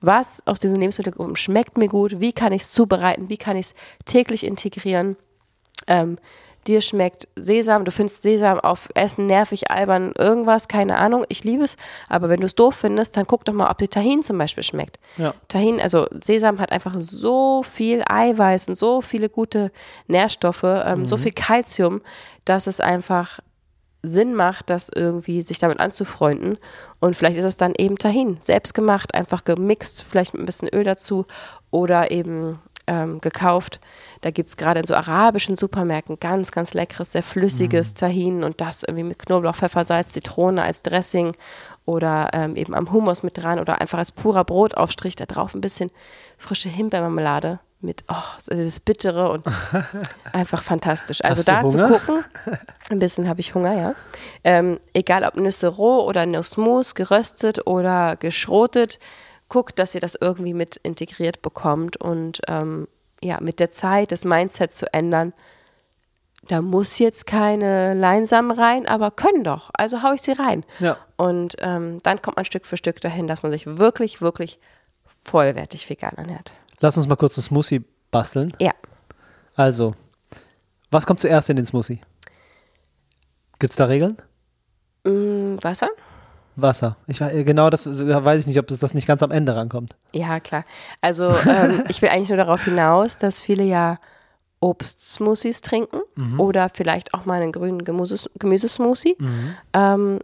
was 0.00 0.42
aus 0.46 0.60
diesen 0.60 0.76
Lebensmittelgruppen 0.76 1.36
schmeckt 1.36 1.78
mir 1.78 1.88
gut, 1.88 2.20
wie 2.20 2.32
kann 2.32 2.52
ich 2.52 2.62
es 2.62 2.72
zubereiten, 2.72 3.30
wie 3.30 3.36
kann 3.36 3.56
ich 3.56 3.66
es 3.66 3.74
täglich 4.04 4.44
integrieren. 4.44 5.16
Ähm, 5.86 6.18
dir 6.66 6.80
schmeckt 6.80 7.28
Sesam, 7.36 7.84
du 7.84 7.90
findest 7.90 8.22
Sesam 8.22 8.60
auf 8.60 8.88
Essen 8.94 9.26
nervig, 9.26 9.70
albern, 9.70 10.12
irgendwas, 10.18 10.68
keine 10.68 10.96
Ahnung, 10.96 11.24
ich 11.28 11.44
liebe 11.44 11.64
es, 11.64 11.76
aber 12.08 12.28
wenn 12.28 12.40
du 12.40 12.46
es 12.46 12.54
doof 12.54 12.76
findest, 12.76 13.16
dann 13.16 13.26
guck 13.26 13.44
doch 13.44 13.54
mal, 13.54 13.70
ob 13.70 13.78
dir 13.78 13.88
Tahin 13.88 14.22
zum 14.22 14.38
Beispiel 14.38 14.64
schmeckt. 14.64 14.98
Ja. 15.16 15.34
Tahin, 15.48 15.80
also 15.80 16.06
Sesam 16.10 16.58
hat 16.58 16.72
einfach 16.72 16.94
so 16.96 17.62
viel 17.62 18.02
Eiweiß 18.08 18.68
und 18.68 18.76
so 18.76 19.00
viele 19.00 19.28
gute 19.28 19.70
Nährstoffe, 20.06 20.64
ähm, 20.64 21.06
so 21.06 21.16
viel 21.16 21.32
Kalzium, 21.32 22.00
dass 22.44 22.66
es 22.66 22.80
einfach 22.80 23.40
Sinn 24.04 24.34
macht, 24.34 24.70
das 24.70 24.90
irgendwie 24.94 25.42
sich 25.42 25.58
damit 25.58 25.80
anzufreunden. 25.80 26.58
Und 27.00 27.16
vielleicht 27.16 27.38
ist 27.38 27.44
es 27.44 27.56
dann 27.56 27.74
eben 27.76 27.98
Tahin, 27.98 28.36
selbst 28.40 28.74
gemacht, 28.74 29.14
einfach 29.14 29.44
gemixt, 29.44 30.04
vielleicht 30.08 30.34
mit 30.34 30.42
ein 30.42 30.46
bisschen 30.46 30.68
Öl 30.68 30.84
dazu 30.84 31.24
oder 31.70 32.10
eben 32.10 32.60
ähm, 32.86 33.20
gekauft. 33.20 33.80
Da 34.20 34.30
gibt 34.30 34.48
es 34.48 34.56
gerade 34.56 34.80
in 34.80 34.86
so 34.86 34.94
arabischen 34.94 35.56
Supermärkten 35.56 36.18
ganz, 36.20 36.50
ganz 36.50 36.74
leckeres, 36.74 37.12
sehr 37.12 37.22
flüssiges 37.22 37.94
Tahin 37.94 38.44
und 38.44 38.60
das 38.60 38.82
irgendwie 38.82 39.04
mit 39.04 39.18
Knoblauch, 39.18 39.56
Pfeffer, 39.56 39.84
Salz, 39.84 40.12
Zitrone 40.12 40.62
als 40.62 40.82
Dressing 40.82 41.36
oder 41.84 42.30
ähm, 42.32 42.56
eben 42.56 42.74
am 42.74 42.90
Hummus 42.92 43.22
mit 43.22 43.42
dran 43.42 43.58
oder 43.58 43.80
einfach 43.80 43.98
als 43.98 44.12
purer 44.12 44.44
Brotaufstrich. 44.44 45.16
Da 45.16 45.26
drauf 45.26 45.54
ein 45.54 45.60
bisschen 45.60 45.90
frische 46.38 46.68
Himbeermarmelade 46.68 47.60
mit, 47.84 48.04
oh, 48.08 48.14
dieses 48.50 48.80
Bittere 48.80 49.30
und 49.30 49.44
einfach 50.32 50.62
fantastisch. 50.62 51.22
Also 51.22 51.40
Hast 51.40 51.48
da 51.48 51.68
zu 51.68 51.78
gucken, 51.78 52.24
ein 52.88 52.98
bisschen 52.98 53.28
habe 53.28 53.40
ich 53.40 53.54
Hunger, 53.54 53.74
ja. 53.74 53.94
Ähm, 54.42 54.80
egal 54.94 55.24
ob 55.24 55.36
Nüsse 55.36 55.68
roh 55.68 56.04
oder 56.04 56.26
Nussmus, 56.26 56.94
geröstet 56.94 57.66
oder 57.66 58.16
geschrotet, 58.16 58.98
guckt, 59.54 59.78
dass 59.78 59.94
ihr 59.94 60.00
das 60.00 60.16
irgendwie 60.20 60.52
mit 60.52 60.80
integriert 60.82 61.40
bekommt 61.40 61.96
und 61.96 62.40
ähm, 62.48 62.88
ja, 63.22 63.38
mit 63.40 63.60
der 63.60 63.70
Zeit 63.70 64.10
das 64.10 64.24
Mindset 64.24 64.72
zu 64.72 64.92
ändern. 64.92 65.32
Da 66.48 66.60
muss 66.60 66.98
jetzt 66.98 67.24
keine 67.28 67.94
Leinsamen 67.94 68.50
rein, 68.50 68.88
aber 68.88 69.12
können 69.12 69.44
doch. 69.44 69.70
Also 69.74 70.02
hau 70.02 70.12
ich 70.12 70.22
sie 70.22 70.32
rein. 70.32 70.64
Ja. 70.80 70.96
Und 71.16 71.54
ähm, 71.60 71.98
dann 72.02 72.20
kommt 72.20 72.36
man 72.36 72.44
Stück 72.44 72.66
für 72.66 72.76
Stück 72.76 73.00
dahin, 73.00 73.28
dass 73.28 73.44
man 73.44 73.52
sich 73.52 73.64
wirklich, 73.78 74.20
wirklich 74.20 74.58
vollwertig 75.24 75.88
vegan 75.88 76.14
ernährt. 76.16 76.52
Lass 76.80 76.96
uns 76.96 77.06
mal 77.06 77.14
kurz 77.14 77.38
einen 77.38 77.44
Smoothie 77.44 77.84
basteln. 78.10 78.52
Ja. 78.60 78.72
Also, 79.54 79.94
was 80.90 81.06
kommt 81.06 81.20
zuerst 81.20 81.48
in 81.48 81.54
den 81.54 81.66
Smoothie? 81.66 82.00
Gibt 83.60 83.70
es 83.70 83.76
da 83.76 83.84
Regeln? 83.84 84.16
Mm, 85.04 85.58
Wasser? 85.62 85.90
Wasser. 86.56 86.96
Ich 87.06 87.20
wei- 87.20 87.42
genau 87.42 87.70
das 87.70 87.86
äh, 87.86 88.24
weiß 88.24 88.40
ich 88.40 88.46
nicht, 88.46 88.58
ob 88.58 88.66
das, 88.66 88.78
das 88.78 88.94
nicht 88.94 89.06
ganz 89.06 89.22
am 89.22 89.30
Ende 89.30 89.54
rankommt. 89.56 89.96
Ja, 90.12 90.40
klar. 90.40 90.64
Also 91.00 91.34
ähm, 91.48 91.82
ich 91.88 92.00
will 92.02 92.08
eigentlich 92.10 92.28
nur 92.28 92.38
darauf 92.38 92.64
hinaus, 92.64 93.18
dass 93.18 93.40
viele 93.40 93.64
ja 93.64 93.98
Obstsmoothies 94.60 95.60
trinken 95.60 95.98
oder 96.38 96.70
vielleicht 96.72 97.12
auch 97.12 97.24
mal 97.26 97.42
einen 97.42 97.52
grünen 97.52 97.84
Gemüses 97.84 98.30
Gemüsesmoothie. 98.38 99.16
Ähm, 99.74 100.20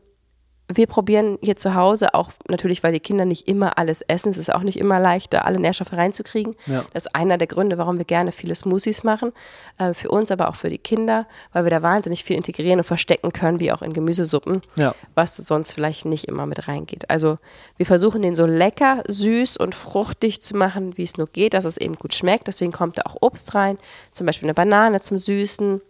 wir 0.73 0.87
probieren 0.87 1.39
hier 1.43 1.57
zu 1.57 1.75
Hause 1.75 2.15
auch 2.15 2.31
natürlich, 2.49 2.83
weil 2.83 2.93
die 2.93 3.01
Kinder 3.01 3.25
nicht 3.25 3.49
immer 3.49 3.77
alles 3.79 4.03
essen. 4.03 4.31
Es 4.31 4.39
ist 4.39 4.53
auch 4.55 4.63
nicht 4.63 4.79
immer 4.79 5.01
leicht, 5.01 5.33
da 5.35 5.41
alle 5.43 5.59
Nährstoffe 5.59 5.93
reinzukriegen. 5.93 6.55
Ja. 6.67 6.85
Das 6.93 7.07
ist 7.07 7.15
einer 7.15 7.39
der 7.39 7.47
Gründe, 7.49 7.77
warum 7.79 7.99
wir 7.99 8.05
gerne 8.05 8.33
viele 8.33 8.55
Smoothies 8.55 9.03
machen. 9.03 9.33
Äh, 9.79 9.95
für 9.95 10.11
uns, 10.11 10.31
aber 10.31 10.49
auch 10.49 10.55
für 10.55 10.71
die 10.71 10.79
Kinder, 10.79 11.27
weil 11.53 11.65
wir 11.65 11.71
da 11.71 11.83
wahnsinnig 11.83 12.25
viel 12.25 12.37
integrieren 12.37 12.79
und 12.81 12.85
verstecken 12.85 13.33
können, 13.33 13.59
wie 13.61 13.73
auch 13.73 13.83
in 13.83 13.93
Gemüsesuppen, 13.93 14.63
Ja. 14.77 14.95
was 15.15 15.37
sonst 15.37 15.73
vielleicht 15.73 16.05
nicht 16.05 16.27
immer 16.27 16.47
mit 16.47 16.69
reingeht. 16.69 17.11
Also 17.11 17.39
wir 17.77 17.87
versuchen 17.87 18.23
den 18.23 18.37
so 18.37 18.47
lecker, 18.47 19.03
süß 19.09 19.57
und 19.57 19.75
fruchtig 19.75 20.41
zu 20.41 20.57
machen, 20.57 20.97
wie 20.97 21.03
es 21.03 21.17
nur 21.17 21.27
geht, 21.27 21.55
dass 21.55 21.65
es 21.65 21.77
eben 21.77 21.97
gut 21.97 22.15
schmeckt. 22.15 22.47
Deswegen 22.47 22.73
kommt 22.73 22.99
da 22.99 23.03
auch 23.07 23.17
Obst 23.21 23.55
rein, 23.55 23.79
zum 24.13 24.27
Beispiel 24.27 24.47
eine 24.47 24.55
Banane 24.55 25.01
zum 25.01 25.19
Süßen, 25.19 25.81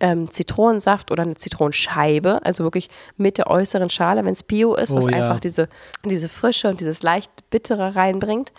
ähm, 0.00 0.30
Zitronensaft 0.30 1.10
oder 1.10 1.22
eine 1.22 1.36
Zitronenscheibe, 1.36 2.40
also 2.44 2.64
wirklich 2.64 2.90
mit 3.16 3.38
der 3.38 3.48
äußeren 3.48 3.90
Schale, 3.90 4.09
wenn 4.16 4.32
es 4.32 4.42
Bio 4.42 4.74
ist, 4.74 4.94
was 4.94 5.06
Oh 5.06 5.08
ja. 5.08 5.16
einfach 5.18 5.40
diese, 5.40 5.68
diese 6.04 6.28
Frische 6.28 6.68
und 6.68 6.80
dieses 6.80 7.02
leicht 7.02 7.30
Bittere 7.50 7.94
reinbringt. 7.96 8.52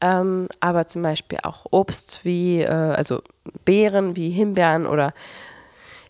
Ähm, 0.00 0.48
aber 0.60 0.86
zum 0.86 1.02
Beispiel 1.02 1.38
auch 1.44 1.66
Obst 1.70 2.20
wie, 2.24 2.60
äh, 2.62 2.68
also 2.68 3.22
Beeren 3.64 4.16
wie 4.16 4.30
Himbeeren 4.30 4.86
oder 4.86 5.12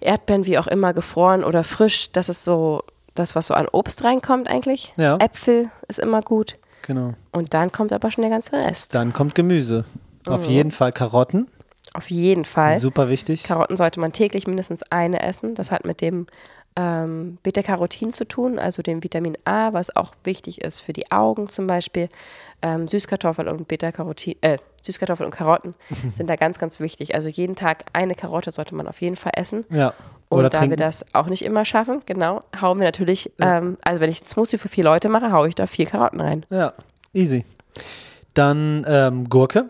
Erdbeeren, 0.00 0.46
wie 0.46 0.58
auch 0.58 0.66
immer, 0.66 0.92
gefroren 0.94 1.44
oder 1.44 1.64
frisch. 1.64 2.10
Das 2.12 2.28
ist 2.28 2.44
so 2.44 2.82
das, 3.14 3.36
was 3.36 3.46
so 3.46 3.54
an 3.54 3.68
Obst 3.70 4.02
reinkommt 4.04 4.48
eigentlich. 4.48 4.92
Ja. 4.96 5.16
Äpfel 5.18 5.70
ist 5.88 5.98
immer 5.98 6.20
gut. 6.22 6.56
Genau. 6.82 7.12
Und 7.32 7.54
dann 7.54 7.72
kommt 7.72 7.92
aber 7.92 8.10
schon 8.10 8.22
der 8.22 8.30
ganze 8.30 8.52
Rest. 8.52 8.94
Dann 8.94 9.12
kommt 9.12 9.34
Gemüse. 9.34 9.84
Auf 10.26 10.42
Mhm. 10.46 10.50
jeden 10.52 10.70
Fall 10.70 10.92
Karotten. 10.92 11.48
Auf 11.92 12.10
jeden 12.10 12.44
Fall. 12.44 12.78
Super 12.78 13.08
wichtig. 13.08 13.44
Karotten 13.44 13.76
sollte 13.76 14.00
man 14.00 14.12
täglich 14.12 14.46
mindestens 14.46 14.82
eine 14.90 15.22
essen. 15.22 15.54
Das 15.54 15.70
hat 15.70 15.84
mit 15.84 16.00
dem 16.00 16.26
ähm, 16.76 17.38
Beta-Carotin 17.42 18.12
zu 18.12 18.26
tun, 18.26 18.58
also 18.58 18.82
dem 18.82 19.02
Vitamin 19.04 19.36
A, 19.44 19.72
was 19.72 19.94
auch 19.94 20.14
wichtig 20.24 20.60
ist 20.62 20.80
für 20.80 20.92
die 20.92 21.10
Augen 21.12 21.48
zum 21.48 21.66
Beispiel. 21.66 22.08
Ähm, 22.62 22.88
Süßkartoffel 22.88 23.46
und 23.48 23.68
Beta-Carotin, 23.68 24.36
äh, 24.40 24.58
Süßkartoffel 24.82 25.24
und 25.24 25.30
Karotten 25.32 25.74
sind 26.14 26.28
da 26.28 26.36
ganz, 26.36 26.58
ganz 26.58 26.80
wichtig. 26.80 27.14
Also 27.14 27.28
jeden 27.28 27.54
Tag 27.56 27.84
eine 27.92 28.14
Karotte 28.14 28.50
sollte 28.50 28.74
man 28.74 28.88
auf 28.88 29.00
jeden 29.00 29.16
Fall 29.16 29.32
essen. 29.36 29.64
Ja. 29.70 29.94
Und 30.28 30.38
Oder 30.40 30.50
da 30.50 30.58
trinken. 30.58 30.72
wir 30.72 30.76
das 30.84 31.04
auch 31.14 31.26
nicht 31.26 31.44
immer 31.44 31.64
schaffen, 31.64 32.02
genau, 32.06 32.42
hauen 32.60 32.78
wir 32.78 32.84
natürlich, 32.86 33.30
ähm, 33.38 33.76
also 33.82 34.00
wenn 34.00 34.10
ich 34.10 34.20
einen 34.22 34.28
Smoothie 34.28 34.58
für 34.58 34.68
vier 34.68 34.84
Leute 34.84 35.08
mache, 35.08 35.30
haue 35.30 35.48
ich 35.48 35.54
da 35.54 35.66
vier 35.66 35.86
Karotten 35.86 36.20
rein. 36.20 36.44
Ja, 36.50 36.72
easy. 37.12 37.44
Dann 38.34 38.84
ähm, 38.88 39.28
Gurke, 39.28 39.66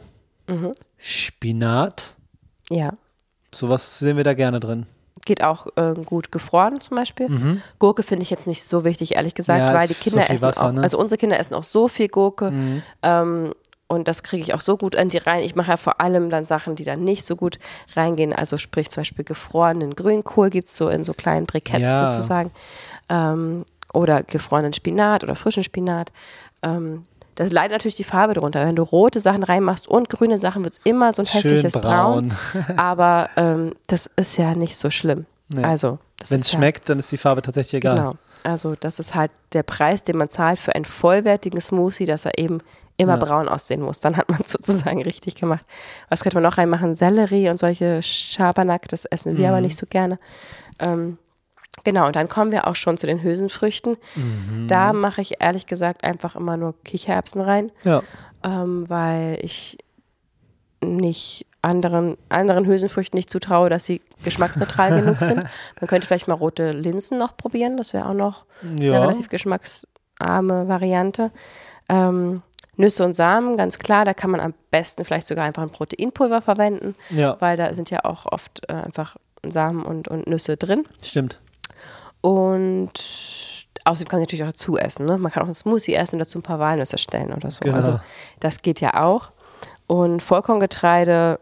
Mhm. 0.47 0.73
Spinat. 0.99 2.17
Ja. 2.71 2.93
Sowas 3.51 3.99
sehen 3.99 4.17
wir 4.17 4.25
da 4.25 4.35
gerne 4.35 4.61
drin. 4.61 4.87
Geht 5.27 5.43
auch 5.43 5.67
äh, 5.77 5.95
gut 6.05 6.31
gefroren 6.33 6.81
zum 6.81 6.97
Beispiel. 6.97 7.61
Gurke 7.79 8.03
finde 8.03 8.23
ich 8.25 8.31
jetzt 8.31 8.47
nicht 8.47 8.65
so 8.65 8.85
wichtig, 8.85 9.15
ehrlich 9.17 9.35
gesagt, 9.35 9.61
Mhm. 9.61 9.67
Ja, 9.69 9.75
weil 9.75 9.89
die 9.89 9.95
so 9.95 10.01
Kinder 10.01 10.23
viel 10.23 10.35
essen 10.35 10.43
Wasser, 10.47 10.63
auch, 10.67 10.73
ne? 10.73 10.79
Mhm. 10.81 10.85
also 10.85 10.99
unsere 10.99 11.19
Kinder 11.19 11.39
essen 11.39 11.55
auch 11.55 11.63
so 11.63 11.89
viel 11.89 12.09
Gurke. 12.09 12.53
Ähm, 13.03 13.55
und 13.87 14.09
das 14.09 14.23
kriege 14.23 14.43
ich 14.43 14.55
auch 14.55 14.61
so 14.63 14.77
gut 14.77 14.97
an 14.97 15.09
die 15.11 15.19
rein. 15.19 15.43
Ich 15.45 15.55
mache 15.55 15.71
ja 15.71 15.77
vor 15.77 16.01
allem 16.01 16.31
dann 16.31 16.45
Sachen, 16.47 16.75
die 16.75 16.85
dann 16.85 17.05
nicht 17.05 17.25
so 17.25 17.37
gut 17.37 17.59
reingehen. 17.95 18.33
Also 18.33 18.57
sprich 18.57 18.91
zum 18.91 19.03
Beispiel 19.03 19.25
gefrorenen 19.25 19.95
Grünkohl 19.95 20.51
gibt 20.51 20.69
es 20.69 20.77
so 20.77 20.89
in 20.89 21.05
so 21.05 21.13
kleinen 21.13 21.47
Briketts 21.47 21.83
Ja. 21.83 22.05
sozusagen. 22.05 22.51
Ähm, 23.09 23.65
oder 23.93 24.23
gefrorenen 24.23 24.73
Spinat 24.73 25.23
oder 25.23 25.37
frischen 25.37 25.63
Spinat. 25.65 26.13
Ähm, 26.63 27.03
das 27.35 27.51
leidet 27.53 27.73
natürlich 27.73 27.97
die 27.97 28.05
Farbe 28.05 28.35
drunter. 28.35 28.65
Wenn 28.67 28.77
du 28.77 28.83
rote 28.83 29.21
Sachen 29.21 29.43
reinmachst 29.43 29.89
und 29.89 30.09
grüne 30.09 30.39
Sachen, 30.39 30.65
wird 30.65 30.75
es 30.75 30.81
immer 30.85 31.13
so 31.13 31.23
ein 31.23 31.27
Schön 31.27 31.43
hässliches 31.43 31.73
braun. 31.75 32.29
Braun. 32.53 32.77
Aber 32.79 33.31
ähm, 33.37 33.75
das 33.87 34.09
ist 34.17 34.37
ja 34.37 34.55
nicht 34.55 34.77
so 34.77 34.91
schlimm. 34.91 35.27
Nee. 35.49 35.63
Also, 35.65 35.99
Wenn 36.29 36.37
es 36.39 36.47
ist 36.47 36.53
ja- 36.53 36.59
schmeckt, 36.59 36.89
dann 36.89 36.99
ist 36.99 37.11
die 37.13 37.19
Farbe 37.19 37.43
tatsächlich 37.43 37.75
egal. 37.75 37.97
Genau. 37.97 38.15
Also 38.45 38.75
das 38.79 38.99
ist 38.99 39.15
halt 39.15 39.31
der 39.55 39.63
Preis, 39.63 40.05
den 40.05 40.19
man 40.19 40.29
zahlt 40.29 40.59
für 40.59 40.75
einen 40.75 40.85
vollwertigen 40.85 41.61
Smoothie, 41.63 42.05
dass 42.05 42.27
er 42.27 42.37
eben 42.39 42.59
immer 42.99 43.17
Ja. 43.19 43.25
braun 43.25 43.49
aussehen 43.49 43.81
muss. 43.81 44.01
Dann 44.01 44.17
hat 44.19 44.29
man 44.29 44.41
es 44.41 44.49
sozusagen 44.51 45.03
richtig 45.03 45.35
gemacht. 45.35 45.65
Was 46.11 46.23
könnte 46.23 46.37
man 46.37 46.43
noch 46.43 46.59
reinmachen? 46.59 46.95
Sellerie 46.95 47.49
und 47.49 47.59
solche 47.59 48.03
Schabernack, 48.03 48.87
das 48.89 49.07
essen 49.07 49.37
wir 49.39 49.49
aber 49.49 49.57
Mhm. 49.59 49.63
nicht 49.65 49.77
so 49.79 49.87
gerne. 49.89 50.19
Ähm, 50.79 51.17
genau, 51.83 52.07
und 52.07 52.15
dann 52.17 52.29
kommen 52.29 52.53
wir 52.53 52.67
auch 52.69 52.77
schon 52.77 52.97
zu 52.99 53.07
den 53.07 53.23
Hülsenfrüchten. 53.23 53.97
Mhm. 54.15 54.69
Da 54.69 54.93
mache 54.93 55.21
ich 55.21 55.43
ehrlich 55.43 55.67
gesagt 55.67 56.05
einfach 56.05 56.37
immer 56.37 56.57
nur 56.57 56.75
Kichererbsen 56.85 57.41
rein, 57.41 57.73
Ja. 57.85 58.03
ähm, 58.45 58.85
weil 58.89 59.39
ich 59.43 59.79
nicht 60.83 61.47
anderen, 61.63 62.17
anderen 62.29 62.67
Hülsenfrüchten 62.67 63.17
nicht 63.17 63.31
zutraue, 63.31 63.71
dass 63.71 63.87
sie 63.87 64.03
geschmacksneutral 64.23 64.91
genug 65.01 65.19
sind. 65.21 65.39
Man 65.81 65.89
könnte 65.89 66.07
vielleicht 66.07 66.29
mal 66.29 66.35
rote 66.35 66.73
Linsen 66.73 67.17
noch 67.19 67.37
probieren, 67.37 67.77
das 67.79 67.93
wäre 67.95 68.07
auch 68.09 68.15
noch 68.15 68.45
eine 68.63 68.85
Ja. 68.85 69.01
relativ 69.01 69.29
geschmacksarme 69.31 70.69
Variante. 70.69 71.31
Ähm, 71.89 72.43
Nüsse 72.77 73.05
und 73.05 73.15
Samen, 73.15 73.57
ganz 73.57 73.79
klar, 73.79 74.05
da 74.05 74.15
kann 74.15 74.31
man 74.31 74.41
am 74.41 74.53
besten 74.73 75.05
vielleicht 75.05 75.29
sogar 75.29 75.45
einfach 75.45 75.63
ein 75.63 75.71
Proteinpulver 75.71 76.43
verwenden, 76.43 76.97
ja, 77.11 77.37
weil 77.41 77.57
da 77.57 77.73
sind 77.73 77.89
ja 77.91 78.05
auch 78.05 78.27
oft 78.27 78.63
äh, 78.69 78.73
einfach 78.73 79.17
Samen 79.47 79.85
und, 79.85 80.09
und 80.09 80.27
Nüsse 80.27 80.57
drin. 80.57 80.85
stimmt. 81.01 81.39
Und 82.25 82.95
außerdem 83.85 84.09
kann 84.09 84.19
man 84.19 84.23
natürlich 84.23 84.45
auch 84.45 84.49
dazu 84.49 84.79
essen. 84.79 85.05
Ne? 85.05 85.19
Man 85.19 85.31
kann 85.31 85.43
auch 85.43 85.47
einen 85.47 85.55
Smoothie 85.55 85.93
essen 85.93 86.15
und 86.15 86.21
dazu 86.21 86.39
ein 86.39 86.43
paar 86.43 86.59
Walnüsse 86.59 86.97
stellen 86.97 87.35
oder 87.35 87.51
so. 87.51 87.61
Genau. 87.61 87.77
Also 87.77 88.01
das 88.41 88.63
geht 88.63 88.81
ja 88.81 89.05
auch. 89.05 89.33
Und 89.87 90.23
Vollkorngetreide, 90.23 91.39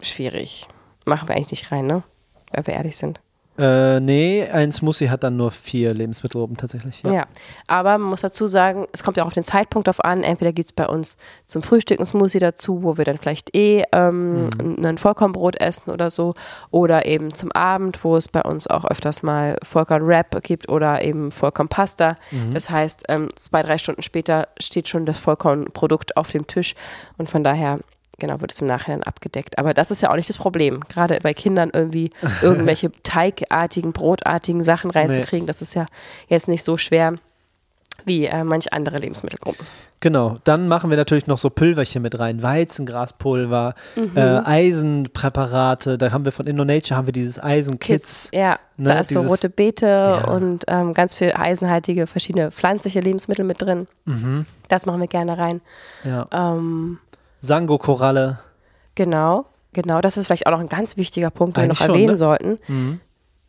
schwierig. 0.00 0.66
Machen 1.04 1.28
wir 1.28 1.34
eigentlich 1.34 1.50
nicht 1.50 1.70
rein, 1.70 1.86
ne? 1.86 2.04
Weil 2.52 2.66
wir 2.68 2.74
ehrlich 2.74 2.96
sind. 2.96 3.20
Äh, 3.58 4.00
nee, 4.00 4.48
ein 4.50 4.72
Smoothie 4.72 5.10
hat 5.10 5.22
dann 5.22 5.36
nur 5.36 5.50
vier 5.50 5.92
Lebensmittelgruppen 5.92 6.56
tatsächlich. 6.56 7.02
Ja. 7.02 7.26
aber 7.66 7.98
man 7.98 8.08
muss 8.08 8.22
dazu 8.22 8.46
sagen, 8.46 8.86
es 8.92 9.02
kommt 9.02 9.18
ja 9.18 9.24
auch 9.24 9.26
auf 9.26 9.34
den 9.34 9.44
Zeitpunkt 9.44 9.88
auf 9.90 10.02
an. 10.02 10.22
Entweder 10.22 10.52
gibt 10.52 10.66
es 10.66 10.72
bei 10.72 10.86
uns 10.86 11.18
zum 11.44 11.62
Frühstück 11.62 12.00
ein 12.00 12.06
Smoothie 12.06 12.38
dazu, 12.38 12.82
wo 12.82 12.96
wir 12.96 13.04
dann 13.04 13.18
vielleicht 13.18 13.54
eh 13.54 13.84
ähm, 13.92 14.48
ein 14.82 14.96
Vollkornbrot 14.96 15.60
essen 15.60 15.90
oder 15.90 16.10
so. 16.10 16.34
Oder 16.70 17.04
eben 17.04 17.34
zum 17.34 17.52
Abend, 17.52 18.02
wo 18.04 18.16
es 18.16 18.28
bei 18.28 18.42
uns 18.42 18.68
auch 18.68 18.86
öfters 18.86 19.22
mal 19.22 19.58
Vollkornwrap 19.62 20.42
gibt 20.42 20.70
oder 20.70 21.02
eben 21.02 21.30
Vollkornpasta. 21.30 22.16
Das 22.54 22.70
heißt, 22.70 23.04
ähm, 23.08 23.28
zwei, 23.36 23.62
drei 23.62 23.76
Stunden 23.76 24.02
später 24.02 24.48
steht 24.58 24.88
schon 24.88 25.04
das 25.04 25.18
Vollkornprodukt 25.18 26.16
auf 26.16 26.30
dem 26.30 26.46
Tisch. 26.46 26.74
Und 27.18 27.28
von 27.28 27.44
daher 27.44 27.80
genau, 28.22 28.40
wird 28.40 28.52
es 28.52 28.60
im 28.62 28.66
Nachhinein 28.66 29.02
abgedeckt. 29.02 29.58
Aber 29.58 29.74
das 29.74 29.90
ist 29.90 30.00
ja 30.00 30.10
auch 30.10 30.16
nicht 30.16 30.28
das 30.30 30.38
Problem. 30.38 30.80
Gerade 30.88 31.18
bei 31.22 31.34
Kindern 31.34 31.70
irgendwie 31.74 32.10
irgendwelche 32.42 32.90
teigartigen, 33.02 33.92
brotartigen 33.92 34.62
Sachen 34.62 34.90
reinzukriegen, 34.90 35.46
das 35.46 35.60
ist 35.60 35.74
ja 35.74 35.84
jetzt 36.28 36.48
nicht 36.48 36.62
so 36.64 36.78
schwer 36.78 37.14
wie 38.04 38.24
äh, 38.26 38.42
manch 38.42 38.72
andere 38.72 38.98
Lebensmittelgruppen. 38.98 39.64
Genau, 40.00 40.36
dann 40.42 40.66
machen 40.66 40.90
wir 40.90 40.96
natürlich 40.96 41.28
noch 41.28 41.38
so 41.38 41.50
Pülverchen 41.50 42.02
mit 42.02 42.18
rein, 42.18 42.42
Weizengraspulver, 42.42 43.74
Mhm. 43.94 44.16
äh, 44.16 44.20
Eisenpräparate, 44.44 45.98
da 45.98 46.10
haben 46.10 46.24
wir 46.24 46.32
von 46.32 46.46
InnoNature 46.46 46.96
haben 46.96 47.06
wir 47.06 47.12
dieses 47.12 47.40
Eisenkits. 47.40 48.28
Ja, 48.34 48.58
ne, 48.76 48.88
da 48.88 48.98
ist 49.00 49.10
so 49.10 49.20
dieses- 49.20 49.30
rote 49.30 49.50
Beete 49.50 49.86
Ja. 49.86 50.24
und 50.32 50.64
ähm, 50.66 50.94
ganz 50.94 51.14
viel 51.14 51.32
eisenhaltige 51.32 52.06
verschiedene 52.08 52.50
pflanzliche 52.50 52.98
Lebensmittel 53.00 53.44
mit 53.44 53.62
drin. 53.62 53.86
Mhm, 54.04 54.46
Das 54.68 54.86
machen 54.86 55.00
wir 55.00 55.06
gerne 55.06 55.38
rein. 55.38 55.60
ja. 56.04 56.26
Ähm, 56.32 56.98
Sango-Koralle. 57.42 58.38
genau, 58.94 59.46
genau. 59.72 60.00
Das 60.00 60.16
ist 60.16 60.26
vielleicht 60.26 60.46
auch 60.46 60.52
noch 60.52 60.60
ein 60.60 60.68
ganz 60.68 60.96
wichtiger 60.96 61.30
Punkt, 61.30 61.56
den 61.56 61.64
wir 61.64 61.68
noch 61.68 61.76
schon, 61.76 61.90
erwähnen 61.90 62.12
ne? 62.12 62.16
sollten. 62.16 62.58
Mhm. 62.68 63.00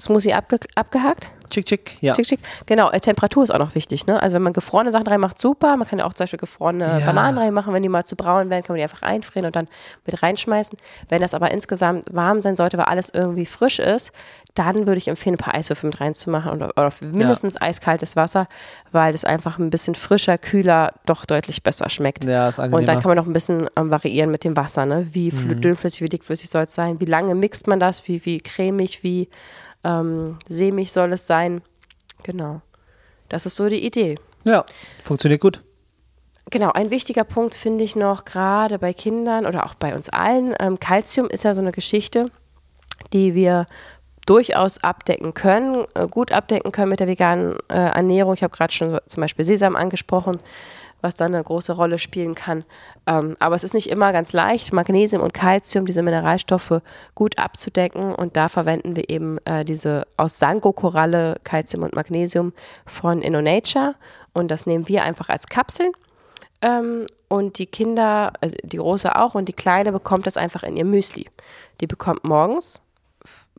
Smoothie 0.01 0.33
abge 0.33 0.59
abgehakt? 0.75 1.29
Chick, 1.53 1.65
chick, 1.67 1.97
ja. 2.01 2.15
Schick, 2.15 2.27
schick. 2.27 2.39
Genau, 2.65 2.89
äh, 2.89 2.99
Temperatur 2.99 3.43
ist 3.43 3.51
auch 3.51 3.59
noch 3.59 3.75
wichtig. 3.75 4.07
Ne? 4.07 4.19
Also 4.21 4.35
wenn 4.35 4.41
man 4.41 4.53
gefrorene 4.53 4.91
Sachen 4.91 5.05
reinmacht, 5.05 5.37
super. 5.39 5.77
Man 5.77 5.87
kann 5.87 5.99
ja 5.99 6.05
auch 6.05 6.13
zum 6.13 6.23
Beispiel 6.23 6.39
gefrorene 6.39 6.99
Ja. 6.99 7.05
Bananen 7.05 7.37
reinmachen. 7.37 7.73
Wenn 7.73 7.83
die 7.83 7.89
mal 7.89 8.03
zu 8.05 8.15
braun 8.15 8.49
werden, 8.49 8.63
kann 8.63 8.73
man 8.73 8.77
die 8.77 8.83
einfach 8.83 9.03
einfrieren 9.03 9.45
und 9.45 9.55
dann 9.55 9.67
mit 10.05 10.23
reinschmeißen. 10.23 10.77
Wenn 11.09 11.21
das 11.21 11.33
aber 11.33 11.51
insgesamt 11.51 12.05
warm 12.11 12.41
sein 12.41 12.55
sollte, 12.55 12.77
weil 12.79 12.85
alles 12.85 13.09
irgendwie 13.13 13.45
frisch 13.45 13.77
ist, 13.77 14.11
dann 14.55 14.85
würde 14.87 14.97
ich 14.97 15.07
empfehlen, 15.07 15.35
ein 15.35 15.37
paar 15.37 15.55
Eiswürfel 15.55 15.89
mit 15.89 15.99
reinzumachen 15.99 16.51
oder, 16.51 16.69
oder 16.77 16.91
mindestens 17.01 17.59
eiskaltes 17.59 18.15
Wasser, 18.15 18.47
weil 18.91 19.11
das 19.11 19.25
einfach 19.25 19.57
ein 19.59 19.69
bisschen 19.69 19.95
frischer, 19.95 20.37
kühler 20.37 20.93
doch 21.05 21.25
deutlich 21.25 21.63
besser 21.63 21.89
schmeckt. 21.89 22.23
Ja, 22.25 22.49
ist 22.49 22.59
angenehmer. 22.59 22.79
Und 22.79 22.87
dann 22.87 22.99
kann 22.99 23.09
man 23.09 23.17
noch 23.17 23.25
ein 23.27 23.33
bisschen 23.33 23.67
ähm, 23.75 23.89
variieren 23.91 24.29
mit 24.31 24.43
dem 24.43 24.55
Wasser, 24.57 24.85
ne? 24.85 25.07
Wie 25.11 25.31
fl- 25.31 25.55
dünnflüssig, 25.55 26.01
wie 26.01 26.09
dickflüssig 26.09 26.49
soll 26.49 26.63
es 26.63 26.73
sein? 26.75 26.99
Wie 26.99 27.05
lange 27.05 27.33
mixt 27.35 27.67
man 27.67 27.79
das? 27.79 28.07
Wie, 28.07 28.23
wie 28.25 28.39
cremig, 28.41 29.03
wie 29.03 29.27
ähm, 29.83 30.37
sämig 30.47 30.91
soll 30.91 31.13
es 31.13 31.27
sein? 31.27 31.61
Genau. 32.23 32.61
Das 33.29 33.45
ist 33.45 33.55
so 33.55 33.67
die 33.67 33.85
Idee. 33.85 34.17
ja, 34.43 34.65
funktioniert 35.03 35.41
gut. 35.41 35.63
Genau, 36.49 36.71
ein 36.71 36.91
wichtiger 36.91 37.23
Punkt 37.23 37.55
finde 37.55 37.83
ich 37.83 37.95
noch, 37.95 38.25
gerade 38.25 38.77
bei 38.77 38.93
Kindern 38.93 39.45
oder 39.45 39.65
auch 39.65 39.75
bei 39.75 39.95
uns 39.95 40.09
allen. 40.09 40.53
Ähm, 40.59 40.79
Calcium 40.79 41.27
ist 41.27 41.43
ja 41.43 41.53
so 41.53 41.61
eine 41.61 41.71
Geschichte, 41.71 42.29
die 43.13 43.33
wir 43.33 43.65
durchaus 44.25 44.83
abdecken 44.83 45.33
können, 45.33 45.85
äh, 45.95 46.07
gut 46.07 46.31
abdecken 46.31 46.71
können 46.71 46.89
mit 46.89 46.99
der 46.99 47.07
veganen 47.07 47.57
äh, 47.69 47.75
Ernährung. 47.75 48.33
Ich 48.33 48.43
habe 48.43 48.55
gerade 48.55 48.73
schon 48.73 48.99
zum 49.05 49.21
Beispiel 49.21 49.45
Sesam 49.45 49.75
angesprochen, 49.75 50.39
was 51.03 51.15
da 51.17 51.25
eine 51.25 51.43
große 51.43 51.73
Rolle 51.73 51.99
spielen 51.99 52.33
kann. 52.33 52.63
Ähm, 53.05 53.35
aber 53.39 53.55
es 53.55 53.63
ist 53.63 53.73
nicht 53.73 53.89
immer 53.89 54.13
ganz 54.13 54.33
leicht, 54.33 54.73
Magnesium 54.73 55.21
und 55.21 55.33
Calcium, 55.33 55.85
diese 55.85 56.01
Mineralstoffe, 56.01 56.81
gut 57.13 57.37
abzudecken. 57.37 58.15
Und 58.15 58.37
da 58.37 58.47
verwenden 58.47 58.95
wir 58.95 59.09
eben 59.09 59.37
äh, 59.45 59.65
diese 59.65 60.07
aus 60.17 60.39
Sango-Koralle, 60.39 61.35
Calcium 61.43 61.83
und 61.83 61.95
Magnesium 61.95 62.53
von 62.85 63.21
InnoNature. 63.21 63.95
Und 64.33 64.49
das 64.49 64.65
nehmen 64.65 64.87
wir 64.87 65.03
einfach 65.03 65.29
als 65.29 65.47
Kapseln. 65.47 65.91
Ähm, 66.61 67.05
und 67.27 67.59
die 67.59 67.65
Kinder, 67.65 68.31
also 68.39 68.55
die 68.63 68.77
Große 68.77 69.15
auch 69.15 69.35
und 69.35 69.49
die 69.49 69.53
Kleine 69.53 69.91
bekommt 69.91 70.25
das 70.25 70.37
einfach 70.37 70.63
in 70.63 70.77
ihr 70.77 70.85
Müsli. 70.85 71.27
Die 71.81 71.87
bekommt 71.87 72.23
morgens 72.23 72.79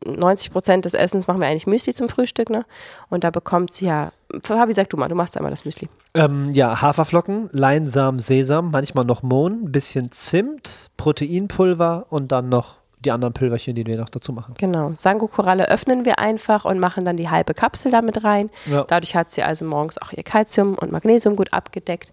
90 0.03 0.51
Prozent 0.51 0.85
des 0.85 0.93
Essens 0.93 1.27
machen 1.27 1.39
wir 1.39 1.47
eigentlich 1.47 1.67
Müsli 1.67 1.93
zum 1.93 2.09
Frühstück, 2.09 2.49
ne? 2.49 2.65
Und 3.09 3.23
da 3.23 3.29
bekommt 3.31 3.71
sie 3.71 3.85
ja, 3.85 4.11
Fabi, 4.43 4.73
sag 4.73 4.89
du 4.89 4.97
mal, 4.97 5.07
du 5.07 5.15
machst 5.15 5.37
einmal 5.37 5.51
das 5.51 5.65
Müsli. 5.65 5.87
Ähm, 6.13 6.51
ja, 6.51 6.81
Haferflocken, 6.81 7.49
Leinsamen, 7.51 8.19
Sesam, 8.19 8.71
manchmal 8.71 9.05
noch 9.05 9.23
Mohn, 9.23 9.65
ein 9.65 9.71
bisschen 9.71 10.11
Zimt, 10.11 10.89
Proteinpulver 10.97 12.07
und 12.09 12.31
dann 12.31 12.49
noch 12.49 12.77
die 13.05 13.11
anderen 13.11 13.33
Pülverchen, 13.33 13.75
die 13.75 13.85
wir 13.85 13.97
noch 13.97 14.09
dazu 14.09 14.33
machen. 14.33 14.55
Genau. 14.57 14.93
Sango-Koralle 14.95 15.69
öffnen 15.69 16.05
wir 16.05 16.19
einfach 16.19 16.65
und 16.65 16.79
machen 16.79 17.05
dann 17.05 17.17
die 17.17 17.29
halbe 17.29 17.53
Kapsel 17.53 17.91
damit 17.91 18.23
rein. 18.23 18.49
Ja. 18.65 18.83
Dadurch 18.83 19.15
hat 19.15 19.31
sie 19.31 19.43
also 19.43 19.63
morgens 19.65 19.97
auch 19.97 20.11
ihr 20.11 20.23
Kalzium 20.23 20.75
und 20.75 20.91
Magnesium 20.91 21.35
gut 21.35 21.53
abgedeckt. 21.53 22.11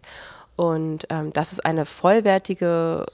Und 0.56 1.06
ähm, 1.08 1.32
das 1.32 1.52
ist 1.52 1.64
eine 1.64 1.86
vollwertige, 1.86 3.06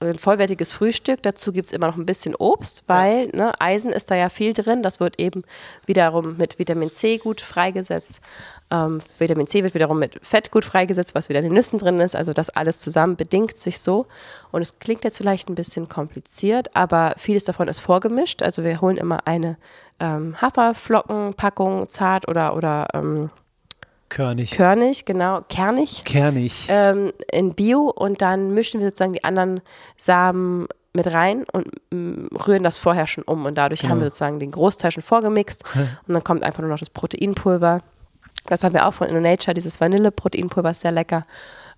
ein 0.00 0.18
vollwertiges 0.18 0.72
Frühstück. 0.72 1.22
Dazu 1.22 1.52
gibt 1.52 1.66
es 1.66 1.72
immer 1.72 1.86
noch 1.86 1.96
ein 1.96 2.04
bisschen 2.04 2.34
Obst, 2.34 2.84
weil 2.86 3.28
ne, 3.28 3.58
Eisen 3.60 3.92
ist 3.92 4.10
da 4.10 4.14
ja 4.14 4.28
viel 4.28 4.52
drin. 4.52 4.82
Das 4.82 5.00
wird 5.00 5.18
eben 5.18 5.42
wiederum 5.86 6.36
mit 6.36 6.58
Vitamin 6.58 6.90
C 6.90 7.16
gut 7.16 7.40
freigesetzt. 7.40 8.20
Ähm, 8.70 9.00
Vitamin 9.18 9.46
C 9.46 9.62
wird 9.62 9.74
wiederum 9.74 9.98
mit 9.98 10.18
Fett 10.22 10.50
gut 10.50 10.64
freigesetzt, 10.64 11.14
was 11.14 11.28
wieder 11.28 11.38
in 11.38 11.46
den 11.46 11.54
Nüssen 11.54 11.78
drin 11.78 12.00
ist. 12.00 12.14
Also 12.14 12.34
das 12.34 12.50
alles 12.50 12.80
zusammen 12.80 13.16
bedingt 13.16 13.56
sich 13.56 13.78
so. 13.78 14.06
Und 14.52 14.60
es 14.60 14.78
klingt 14.78 15.04
jetzt 15.04 15.16
vielleicht 15.16 15.48
ein 15.48 15.54
bisschen 15.54 15.88
kompliziert, 15.88 16.76
aber 16.76 17.14
vieles 17.16 17.44
davon 17.44 17.68
ist 17.68 17.80
vorgemischt. 17.80 18.42
Also 18.42 18.64
wir 18.64 18.80
holen 18.82 18.98
immer 18.98 19.26
eine 19.26 19.56
ähm, 19.98 20.40
Haferflockenpackung, 20.40 21.88
zart 21.88 22.28
oder, 22.28 22.54
oder 22.54 22.88
ähm, 22.92 23.30
Körnig. 24.08 24.52
körnig, 24.52 25.04
genau, 25.04 25.40
kernig 25.48 26.04
Kernig. 26.04 26.66
ähm, 26.68 27.12
in 27.30 27.54
Bio 27.54 27.90
und 27.90 28.22
dann 28.22 28.54
mischen 28.54 28.80
wir 28.80 28.88
sozusagen 28.88 29.12
die 29.12 29.24
anderen 29.24 29.60
Samen 29.96 30.68
mit 30.92 31.12
rein 31.12 31.44
und 31.52 31.68
mm, 31.90 32.34
rühren 32.46 32.62
das 32.62 32.78
vorher 32.78 33.06
schon 33.06 33.24
um 33.24 33.44
und 33.44 33.56
dadurch 33.58 33.84
haben 33.84 34.00
wir 34.00 34.08
sozusagen 34.08 34.38
den 34.38 34.50
Großteil 34.50 34.90
schon 34.90 35.02
vorgemixt 35.02 35.64
und 36.06 36.14
dann 36.14 36.24
kommt 36.24 36.42
einfach 36.42 36.60
nur 36.60 36.70
noch 36.70 36.78
das 36.78 36.90
Proteinpulver. 36.90 37.82
Das 38.46 38.62
haben 38.62 38.74
wir 38.74 38.86
auch 38.86 38.94
von 38.94 39.08
InnoNature, 39.08 39.54
dieses 39.54 39.80
Vanille-Proteinpulver 39.80 40.70
ist 40.70 40.80
sehr 40.80 40.92
lecker. 40.92 41.24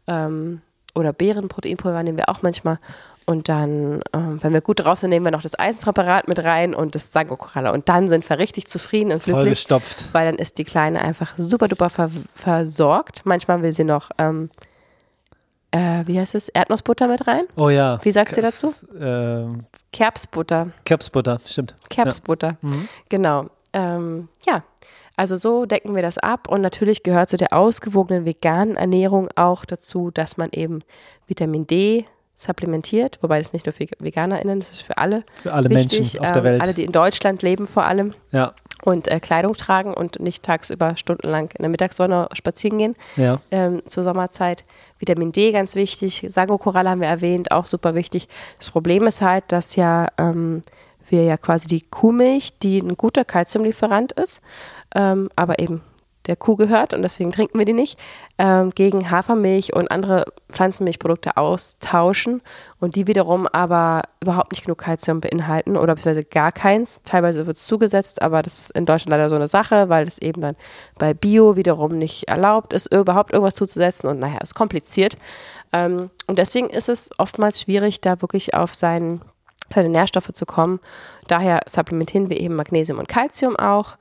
Ähm, 0.07 0.61
oder 0.95 1.13
Beerenproteinpulver 1.13 2.03
nehmen 2.03 2.19
wir 2.19 2.29
auch 2.29 2.43
manchmal. 2.43 2.79
Und 3.29 3.51
dann, 3.51 4.01
ähm, 4.15 4.43
wenn 4.43 4.55
wir 4.55 4.63
gut 4.63 4.83
drauf 4.83 5.01
sind, 5.01 5.11
nehmen 5.11 5.27
wir 5.27 5.31
noch 5.31 5.43
das 5.43 5.59
Eisenpräparat 5.59 6.29
mit 6.29 6.43
rein 6.43 6.75
und 6.75 6.95
das 6.95 7.13
Sangokoralle. 7.13 7.75
Und 7.75 7.91
dann 7.91 8.09
sind 8.09 8.27
wir 8.27 8.39
richtig 8.39 8.67
zufrieden 8.69 9.13
und 9.13 9.23
glücklich 9.23 9.67
Vollgestopft. 9.67 10.15
weil 10.15 10.25
dann 10.25 10.37
ist 10.37 10.57
die 10.57 10.65
Kleine 10.65 11.03
einfach 11.03 11.35
super 11.37 11.69
duper 11.69 11.91
ver 11.91 12.11
versorgt. 12.35 13.27
Manchmal 13.27 13.61
will 13.61 13.75
sie 13.75 13.85
noch, 13.85 14.11
ähm, 14.17 14.49
äh, 15.73 16.05
wie 16.07 16.19
heißt 16.19 16.35
es, 16.37 16.49
Erdnussbutter 16.49 17.07
mit 17.07 17.27
rein? 17.27 17.45
Oh 17.57 17.69
ja. 17.69 17.99
Wie 18.03 18.13
sagt 18.13 18.35
sie 18.35 18.41
dazu? 18.41 18.73
Ähm, 18.99 19.67
Kerbsbutter, 19.93 20.71
Kerbsbutter, 20.87 21.39
stimmt. 21.45 21.75
Kerbsbutter, 21.91 22.57
genau. 23.11 23.51
Ähm, 23.75 24.29
ja, 24.47 24.63
also 25.17 25.37
so 25.37 25.67
decken 25.67 25.95
wir 25.95 26.01
das 26.01 26.17
ab 26.17 26.49
und 26.49 26.63
natürlich 26.63 27.03
gehört 27.03 27.29
zu 27.29 27.37
der 27.37 27.53
ausgewogenen 27.53 28.25
veganen 28.25 28.77
Ernährung 28.77 29.29
auch 29.37 29.67
dazu, 29.67 30.11
dass 30.11 30.39
man 30.39 30.49
eben 30.53 30.81
Vitamin 31.27 31.67
D 31.67 32.07
supplementiert, 32.39 33.19
wobei 33.21 33.39
das 33.39 33.53
nicht 33.53 33.67
nur 33.67 33.73
für 33.73 33.87
VeganerInnen, 33.99 34.61
das 34.61 34.71
ist 34.71 34.83
für 34.83 34.97
alle 34.97 35.25
Für 35.43 35.53
alle 35.53 35.69
wichtig. 35.69 35.99
Menschen 35.99 36.21
auf 36.21 36.27
ähm, 36.27 36.33
der 36.35 36.45
Welt. 36.45 36.61
Alle, 36.63 36.73
die 36.73 36.85
in 36.85 36.93
Deutschland 36.93 37.43
leben 37.43 37.67
vor 37.67 37.85
allem 37.85 38.15
Ja, 38.31 38.55
und 38.85 39.09
äh, 39.09 39.19
Kleidung 39.19 39.57
tragen 39.57 39.93
und 39.93 40.21
nicht 40.21 40.45
tagsüber 40.45 40.97
stundenlang 40.97 41.51
in 41.59 41.63
der 41.63 41.69
Mittagssonne 41.69 42.29
spazieren 42.35 42.79
gehen 42.79 42.95
ja. 43.17 43.41
ähm, 43.51 43.83
zur 43.87 44.05
Sommerzeit. 44.05 44.65
Vitamin 45.01 45.33
D 45.33 45.51
ganz 45.51 45.75
wichtig. 45.75 46.27
Sangokoralle 46.29 46.91
haben 46.91 47.01
wir 47.01 47.09
erwähnt, 47.09 47.51
auch 47.51 47.67
super 47.67 47.97
wichtig. 47.97 48.29
Das 48.59 48.71
Problem 48.71 49.07
ist 49.09 49.21
halt, 49.21 49.45
dass 49.49 49.75
ja 49.75 50.07
ähm, 50.17 50.63
wir 51.09 51.25
ja 51.25 51.37
quasi 51.37 51.67
die 51.67 51.83
Kuhmilch, 51.83 52.57
die 52.61 52.79
ein 52.79 52.97
guter 52.97 53.25
Kalziumlieferant 53.25 54.13
ist, 54.13 54.41
ähm, 54.95 55.29
aber 55.35 55.59
eben 55.59 55.81
der 56.29 56.37
Kuh 56.37 56.57
gehört 56.57 56.95
und 56.95 57.03
deswegen 57.03 57.33
trinken 57.33 57.59
wir 57.59 57.65
die 57.65 57.73
nicht, 57.73 57.99
ähm, 58.39 58.71
gegen 58.71 59.11
Hafermilch 59.11 59.75
und 59.75 59.91
andere 59.91 60.27
Pflanzenmilchprodukte 60.51 61.37
austauschen 61.37 62.43
und 62.79 62.95
die 62.95 63.07
wiederum 63.07 63.47
aber 63.49 64.03
überhaupt 64.23 64.53
nicht 64.53 64.65
genug 64.65 64.79
Kalzium 64.79 65.21
beinhalten 65.21 65.77
oder 65.77 65.95
beziehungsweise 65.95 66.27
gar 66.27 66.53
keins. 66.53 67.03
Teilweise 67.05 67.47
wird 67.47 67.57
es 67.57 67.65
zugesetzt, 67.65 68.23
aber 68.23 68.43
das 68.43 68.59
ist 68.59 68.71
in 68.73 68.87
Deutschland 68.87 69.11
leider 69.11 69.29
so 69.29 69.37
eine 69.37 69.49
Sache, 69.49 69.89
weil 69.89 70.07
es 70.07 70.19
eben 70.19 70.43
dann 70.43 70.57
bei 70.99 71.15
Bio 71.15 71.57
wiederum 71.57 71.99
nicht 71.99 72.29
erlaubt 72.29 72.73
ist, 72.73 72.93
überhaupt 72.93 73.33
irgendwas 73.33 73.55
zuzusetzen 73.55 74.09
und 74.09 74.19
naja, 74.19 74.39
ist 74.39 74.55
kompliziert. 74.55 75.17
Ähm, 75.73 76.11
und 76.27 76.39
deswegen 76.39 76.69
ist 76.71 76.89
es 76.89 77.11
oftmals 77.19 77.63
schwierig, 77.63 78.01
da 78.01 78.21
wirklich 78.21 78.55
auf 78.55 78.75
seinen 78.75 79.23
seine 79.75 79.89
Nährstoffe 79.91 80.33
zu 80.33 80.47
kommen. 80.47 80.81
Daher 81.27 81.61
supplementieren 81.67 82.31
wir 82.31 82.41
eben 82.41 82.57
Magnesium 82.57 82.99
und 82.99 83.09
Calcium 83.09 83.57
auch. 83.57 83.97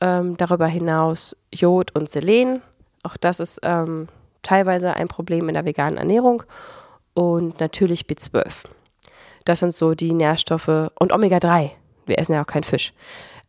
Ähm, 0.00 0.36
darüber 0.36 0.66
hinaus 0.66 1.36
Jod 1.52 1.94
und 1.94 2.08
Selen. 2.08 2.62
Auch 3.02 3.16
das 3.16 3.40
ist 3.40 3.60
ähm, 3.62 4.08
teilweise 4.42 4.94
ein 4.94 5.08
Problem 5.08 5.48
in 5.48 5.54
der 5.54 5.64
veganen 5.64 5.98
Ernährung. 5.98 6.42
Und 7.14 7.60
natürlich 7.60 8.02
B12. 8.02 8.46
Das 9.44 9.58
sind 9.58 9.74
so 9.74 9.94
die 9.94 10.12
Nährstoffe. 10.12 10.90
Und 10.98 11.12
Omega-3. 11.12 11.70
Wir 12.06 12.18
essen 12.18 12.32
ja 12.32 12.42
auch 12.42 12.46
keinen 12.46 12.64
Fisch. 12.64 12.92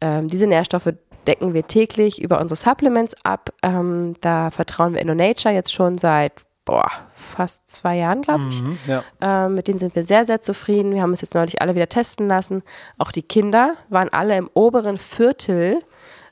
Ähm, 0.02 0.28
diese 0.28 0.48
Nährstoffe 0.48 0.94
decken 1.28 1.54
wir 1.54 1.68
täglich 1.68 2.22
über 2.22 2.42
unsere 2.42 2.58
Supplements 2.58 3.16
ab. 3.24 3.52
Ähm, 3.64 4.16
da 4.22 4.52
vertrauen 4.52 4.94
wir 4.94 5.02
InnoNature 5.02 5.54
jetzt 5.54 5.74
schon 5.74 5.98
seit 5.98 6.34
boah, 6.66 6.90
fast 7.16 7.70
zwei 7.70 7.98
Jahren, 7.98 8.22
glaube 8.22 8.44
ich. 8.50 8.62
Mhm, 8.62 8.78
ja. 8.88 9.04
Ähm, 9.22 9.56
mit 9.56 9.68
denen 9.68 9.78
sind 9.78 9.96
wir 9.96 10.04
sehr, 10.04 10.26
sehr 10.26 10.42
zufrieden. 10.42 10.94
Wir 10.94 11.02
haben 11.02 11.12
uns 11.12 11.22
jetzt 11.22 11.36
neulich 11.36 11.62
alle 11.62 11.76
wieder 11.76 11.90
testen 11.90 12.28
lassen. 12.28 12.64
Auch 12.98 13.12
die 13.12 13.24
Kinder 13.24 13.76
waren 13.90 14.10
alle 14.10 14.38
im 14.38 14.50
oberen 14.54 14.98
Viertel. 14.98 15.80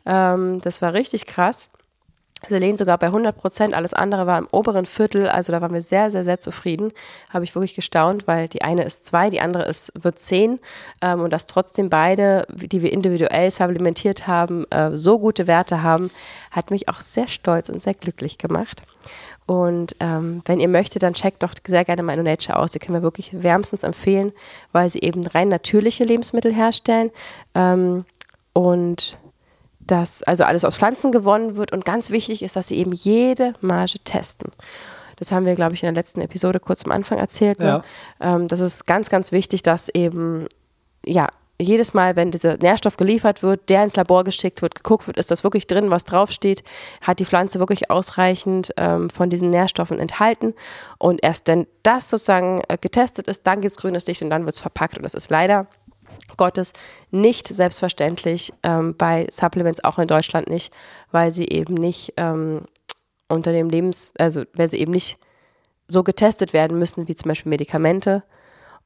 Ähm, 0.09 0.59
das 0.61 0.81
war 0.81 0.93
richtig 0.93 1.25
krass. 1.25 1.69
Selene 2.47 2.77
sogar 2.77 2.97
bei 2.97 3.07
100 3.07 3.35
Prozent, 3.35 3.73
alles 3.73 3.93
andere 3.93 4.25
war 4.25 4.37
im 4.37 4.47
oberen 4.51 4.85
Viertel, 4.85 5.27
also 5.27 5.51
da 5.51 5.61
waren 5.61 5.73
wir 5.73 5.81
sehr, 5.81 6.09
sehr, 6.09 6.23
sehr 6.23 6.39
zufrieden. 6.39 6.93
Habe 7.29 7.43
ich 7.43 7.53
wirklich 7.53 7.75
gestaunt, 7.75 8.27
weil 8.27 8.47
die 8.47 8.61
eine 8.61 8.83
ist 8.83 9.03
zwei, 9.03 9.29
die 9.29 9.41
andere 9.41 9.65
ist, 9.65 9.91
wird 10.01 10.19
zehn 10.19 10.59
ähm, 11.01 11.19
und 11.19 11.33
dass 11.33 11.47
trotzdem 11.47 11.89
beide, 11.89 12.47
die 12.49 12.81
wir 12.81 12.93
individuell 12.93 13.51
supplementiert 13.51 14.25
haben, 14.25 14.65
äh, 14.71 14.95
so 14.95 15.19
gute 15.19 15.47
Werte 15.47 15.83
haben, 15.83 16.11
hat 16.49 16.71
mich 16.71 16.87
auch 16.87 17.01
sehr 17.01 17.27
stolz 17.27 17.67
und 17.67 17.81
sehr 17.81 17.93
glücklich 17.93 18.37
gemacht. 18.37 18.83
Und 19.45 19.97
ähm, 19.99 20.41
wenn 20.45 20.61
ihr 20.61 20.69
möchtet, 20.69 21.03
dann 21.03 21.15
checkt 21.15 21.43
doch 21.43 21.53
sehr 21.67 21.83
gerne 21.83 22.03
mal 22.03 22.15
Nature 22.15 22.57
aus. 22.57 22.71
Die 22.71 22.79
können 22.79 22.97
wir 22.99 23.03
wirklich 23.03 23.43
wärmstens 23.43 23.83
empfehlen, 23.83 24.31
weil 24.71 24.89
sie 24.89 24.99
eben 24.99 25.27
rein 25.27 25.49
natürliche 25.49 26.05
Lebensmittel 26.05 26.53
herstellen. 26.53 27.11
Ähm, 27.53 28.05
und 28.53 29.17
dass 29.91 30.23
also 30.23 30.43
alles 30.43 30.65
aus 30.65 30.77
Pflanzen 30.77 31.11
gewonnen 31.11 31.55
wird 31.55 31.71
und 31.71 31.85
ganz 31.85 32.09
wichtig 32.09 32.43
ist, 32.43 32.55
dass 32.55 32.67
sie 32.67 32.77
eben 32.77 32.93
jede 32.93 33.53
Marge 33.61 33.99
testen. 34.03 34.51
Das 35.17 35.31
haben 35.31 35.45
wir, 35.45 35.55
glaube 35.55 35.73
ich, 35.73 35.83
in 35.83 35.87
der 35.87 35.93
letzten 35.93 36.21
Episode 36.21 36.59
kurz 36.59 36.85
am 36.85 36.91
Anfang 36.91 37.17
erzählt. 37.17 37.59
Ne? 37.59 37.83
Ja. 38.21 38.35
Ähm, 38.35 38.47
das 38.47 38.61
ist 38.61 38.87
ganz, 38.87 39.09
ganz 39.09 39.31
wichtig, 39.31 39.63
dass 39.63 39.89
eben, 39.89 40.47
ja, 41.05 41.27
jedes 41.61 41.93
Mal, 41.93 42.15
wenn 42.15 42.31
dieser 42.31 42.57
Nährstoff 42.57 42.95
geliefert 42.95 43.43
wird, 43.43 43.69
der 43.69 43.83
ins 43.83 43.97
Labor 43.97 44.23
geschickt 44.23 44.61
wird, 44.61 44.75
geguckt 44.75 45.07
wird, 45.07 45.17
ist 45.17 45.29
das 45.29 45.43
wirklich 45.43 45.67
drin, 45.67 45.91
was 45.91 46.05
draufsteht, 46.05 46.63
hat 47.01 47.19
die 47.19 47.25
Pflanze 47.25 47.59
wirklich 47.59 47.91
ausreichend 47.91 48.71
ähm, 48.77 49.09
von 49.09 49.29
diesen 49.29 49.49
Nährstoffen 49.49 49.99
enthalten 49.99 50.53
und 50.99 51.21
erst 51.21 51.47
wenn 51.49 51.67
das 51.83 52.09
sozusagen 52.09 52.61
äh, 52.69 52.77
getestet 52.79 53.27
ist, 53.27 53.45
dann 53.45 53.59
gibt 53.59 53.71
es 53.71 53.77
grünes 53.77 54.07
Licht 54.07 54.21
und 54.21 54.29
dann 54.29 54.45
wird 54.45 54.55
es 54.55 54.61
verpackt 54.61 54.95
und 54.95 55.03
das 55.03 55.13
ist 55.13 55.29
leider 55.29 55.67
Gottes 56.37 56.73
nicht 57.11 57.47
selbstverständlich 57.47 58.53
ähm, 58.63 58.95
bei 58.97 59.27
Supplements, 59.29 59.83
auch 59.83 59.99
in 59.99 60.07
Deutschland 60.07 60.49
nicht, 60.49 60.73
weil 61.11 61.31
sie 61.31 61.47
eben 61.47 61.73
nicht 61.73 62.13
ähm, 62.17 62.65
unter 63.27 63.51
dem 63.51 63.69
Lebens, 63.69 64.13
also 64.17 64.43
weil 64.53 64.67
sie 64.67 64.79
eben 64.79 64.91
nicht 64.91 65.17
so 65.87 66.03
getestet 66.03 66.53
werden 66.53 66.79
müssen 66.79 67.07
wie 67.07 67.15
zum 67.15 67.29
Beispiel 67.29 67.49
Medikamente. 67.49 68.23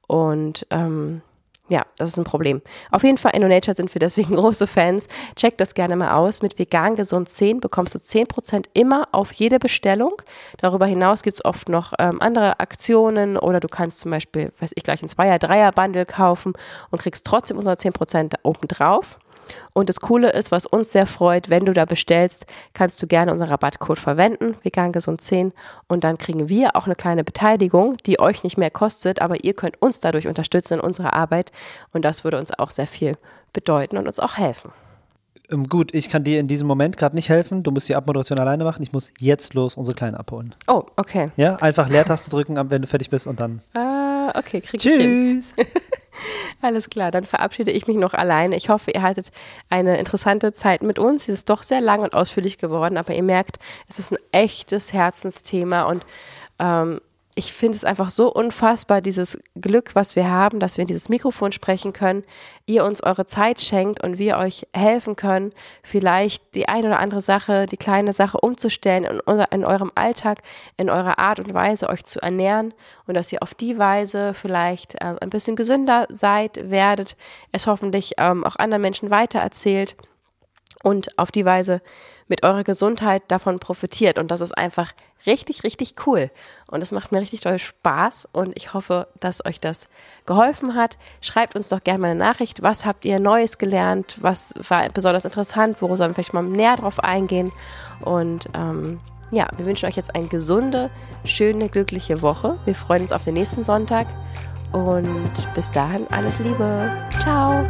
Und 0.08 0.66
ähm, 0.70 1.22
ja, 1.70 1.86
das 1.98 2.10
ist 2.10 2.18
ein 2.18 2.26
Problem. 2.26 2.62
Auf 2.92 3.04
jeden 3.04 3.18
Fall, 3.18 3.36
InnoNature 3.36 3.74
sind 3.74 3.94
wir 3.96 4.00
deswegen 4.00 4.36
große 4.36 4.68
Fans. 4.68 5.08
Check 5.36 5.58
das 5.58 5.74
gerne 5.74 5.96
mal 5.96 6.12
aus. 6.14 6.42
Mit 6.42 6.60
vegan 6.60 6.96
gesund 6.96 7.30
10 7.30 7.62
bekommst 7.62 7.96
du 7.96 8.00
10% 8.00 8.66
immer 8.74 9.08
auf 9.14 9.32
jede 9.32 9.60
Bestellung. 9.60 10.22
Darüber 10.58 10.86
hinaus 10.86 11.24
gibt 11.24 11.38
es 11.38 11.46
oft 11.46 11.70
noch 11.70 11.94
ähm, 12.00 12.22
andere 12.22 12.60
Aktionen 12.60 13.38
oder 13.38 13.62
du 13.62 13.70
kannst 13.70 14.02
zum 14.02 14.12
Beispiel, 14.12 14.52
weiß 14.60 14.72
ich, 14.76 14.84
gleich 14.84 15.02
ein 15.02 15.10
Zweier-, 15.10 15.40
Dreier-Bundle 15.40 16.06
kaufen 16.06 16.54
und 16.92 17.02
kriegst 17.02 17.26
trotzdem 17.26 17.58
unsere 17.58 17.76
10% 17.76 18.36
oben 18.44 18.68
drauf. 18.68 19.18
Und 19.74 19.90
das 19.90 20.00
Coole 20.00 20.32
ist, 20.32 20.52
was 20.52 20.66
uns 20.66 20.92
sehr 20.92 21.06
freut, 21.06 21.50
wenn 21.50 21.66
du 21.66 21.74
da 21.74 21.86
bestellst, 21.86 22.46
kannst 22.74 23.02
du 23.02 23.08
gerne 23.08 23.32
unseren 23.32 23.50
Rabattcode 23.50 24.00
verwenden, 24.00 24.56
vegan 24.64 24.92
gesund 24.92 25.22
10 25.22 25.54
und 25.88 26.04
dann 26.04 26.18
kriegen 26.18 26.50
wir 26.50 26.76
auch 26.76 26.86
eine 26.86 26.96
kleine 26.96 27.24
Beteiligung, 27.24 27.98
die 28.06 28.20
euch 28.20 28.44
nicht 28.44 28.58
mehr 28.58 28.72
kostet, 28.72 29.22
aber 29.22 29.44
ihr 29.44 29.54
könnt 29.54 29.82
uns 29.82 30.00
dadurch 30.00 30.28
unterstützen 30.28 30.76
in 30.76 30.80
unserer 30.80 31.14
Arbeit 31.14 31.52
und 31.92 32.04
das 32.04 32.24
würde 32.24 32.38
uns 32.38 32.58
auch 32.58 32.72
sehr 32.72 32.88
viel 32.88 33.18
bedeuten 33.54 33.98
und 33.98 34.08
uns 34.08 34.20
auch 34.20 34.38
helfen. 34.38 34.72
Ähm, 35.52 35.68
gut, 35.70 35.94
ich 35.94 36.10
kann 36.10 36.24
dir 36.24 36.40
in 36.40 36.48
diesem 36.48 36.68
Moment 36.68 36.98
gerade 36.98 37.16
nicht 37.16 37.30
helfen. 37.30 37.64
Du 37.64 37.72
musst 37.72 37.90
die 37.90 37.96
Abmoderation 37.96 38.40
alleine 38.40 38.64
machen. 38.64 38.82
Ich 38.82 38.94
muss 38.94 39.12
jetzt 39.20 39.54
los 39.54 39.76
unsere 39.76 39.96
Kleinen 39.96 40.16
abholen. 40.16 40.56
Oh, 40.68 40.84
okay. 40.96 41.32
Ja, 41.36 41.58
einfach 41.58 41.90
Leertaste 41.90 42.30
drücken, 42.30 42.58
wenn 42.70 42.82
du 42.82 42.88
fertig 42.88 43.10
bist 43.10 43.28
und 43.28 43.40
dann. 43.40 43.62
Ah, 43.74 44.32
okay, 44.36 44.62
krieg 44.62 44.80
Tschüss. 44.80 44.96
ich 44.96 45.02
hin. 45.02 45.44
Tschüss. 45.56 45.68
Alles 46.62 46.90
klar, 46.90 47.12
dann 47.12 47.26
verabschiede 47.26 47.72
ich 47.72 47.88
mich 47.88 47.98
noch 47.98 48.14
alleine. 48.14 48.56
Ich 48.56 48.70
hoffe, 48.70 48.92
ihr 48.92 49.02
hattet 49.02 49.32
eine 49.70 49.98
interessante 49.98 50.54
Zeit 50.54 50.84
mit 50.84 51.00
uns. 51.00 51.26
Sie 51.26 51.32
ist 51.32 51.50
doch 51.50 51.64
sehr 51.64 51.82
lang 51.82 52.02
und 52.02 52.14
ausführlich 52.14 52.58
geworden, 52.58 52.98
aber 52.98 53.14
ihr 53.14 53.24
merkt, 53.24 53.58
es 53.88 54.00
ist 54.00 54.12
ein 54.12 54.20
echtes 54.32 54.94
Herzensthema 54.94 55.84
und 55.84 56.06
ähm, 56.60 57.00
ich 57.36 57.52
finde 57.52 57.76
es 57.76 57.84
einfach 57.84 58.10
so 58.10 58.32
unfassbar, 58.32 59.02
dieses 59.02 59.40
Glück, 59.60 59.96
was 59.96 60.16
wir 60.16 60.30
haben, 60.30 60.60
dass 60.60 60.78
wir 60.78 60.84
in 60.84 60.88
dieses 60.88 61.10
Mikrofon 61.10 61.52
sprechen 61.52 61.92
können, 61.92 62.24
ihr 62.66 62.84
uns 62.86 63.02
eure 63.04 63.26
Zeit 63.26 63.60
schenkt 63.60 64.04
und 64.04 64.18
wir 64.18 64.38
euch 64.38 64.68
helfen 64.74 65.16
können, 65.16 65.52
vielleicht 65.84 66.56
die 66.56 66.68
eine 66.68 66.88
oder 66.88 67.00
andere 67.00 67.22
Sache, 67.22 67.66
die 67.66 67.78
kleine 67.78 68.14
Sache 68.14 68.38
umzustellen 68.40 69.06
in, 69.06 69.46
in 69.52 69.66
eurem 69.66 69.92
Alltag, 69.96 70.40
in 70.78 70.90
eurer 70.90 71.18
Art 71.18 71.40
und 71.40 71.54
Weise, 71.54 71.90
euch 71.90 72.04
zu 72.04 72.22
ernähren 72.22 72.74
und 73.08 73.16
dass 73.16 73.32
ihr 73.32 73.42
auf 73.42 73.54
die 73.54 73.78
Weise 73.78 74.34
vielleicht 74.34 74.96
äh, 74.96 75.16
ein 75.20 75.30
bisschen 75.30 75.56
gesünder 75.56 76.06
seid, 76.10 76.70
werdet, 76.70 77.16
es 77.52 77.68
hoffentlich 77.68 78.14
ähm, 78.18 78.44
auch 78.44 78.58
anderen 78.58 78.82
Menschen 78.82 79.10
weitererzählt 79.10 79.96
und 80.84 81.18
auf 81.18 81.32
die 81.32 81.46
Weise 81.46 81.82
mit 82.28 82.44
eurer 82.44 82.64
Gesundheit 82.64 83.24
davon 83.30 83.60
profitiert. 83.60 84.20
Und 84.20 84.30
das 84.30 84.42
ist 84.42 84.56
einfach 84.56 84.92
richtig, 85.26 85.64
richtig 85.64 85.96
cool. 86.06 86.30
Und 86.70 86.82
es 86.82 86.92
macht 86.92 87.12
mir 87.12 87.22
richtig 87.22 87.42
toll 87.42 87.58
Spaß 87.58 88.28
und 88.32 88.56
ich 88.56 88.74
hoffe, 88.74 89.08
dass 89.20 89.44
euch 89.46 89.60
das 89.60 89.88
geholfen 90.26 90.76
hat. 90.76 90.98
Schreibt 91.22 91.56
uns 91.56 91.70
doch 91.70 91.84
gerne 91.84 92.00
mal 92.00 92.12
eine 92.12 92.20
Nachricht. 92.20 92.62
Was 92.62 92.86
habt 92.86 93.06
ihr 93.06 93.20
Neues 93.20 93.58
gelernt? 93.58 94.18
Was 94.22 94.54
war 94.68 94.88
besonders 94.90 95.26
interessant? 95.26 95.82
Worum 95.82 95.96
sollen 95.96 96.12
wir 96.12 96.16
vielleicht 96.16 96.34
mal 96.34 96.44
näher 96.44 96.76
drauf 96.76 97.00
eingehen? 97.00 97.52
Und 98.02 98.50
ähm, 98.54 99.00
ja, 99.32 99.48
wir 99.58 99.66
wünschen 99.66 99.88
euch 99.88 99.96
jetzt 99.96 100.14
eine 100.14 100.28
gesunde, 100.28 100.90
schöne, 101.24 101.70
glückliche 101.70 102.22
Woche. 102.22 102.60
Wir 102.66 102.76
freuen 102.76 103.04
uns 103.04 103.14
auf 103.14 103.24
den 103.24 103.36
nächsten 103.36 103.64
Sonntag 103.64 104.08
und 104.74 105.32
bis 105.56 105.72
dahin 105.72 106.08
alles 106.12 106.40
Liebe. 106.40 106.92
Ciao. 107.22 107.66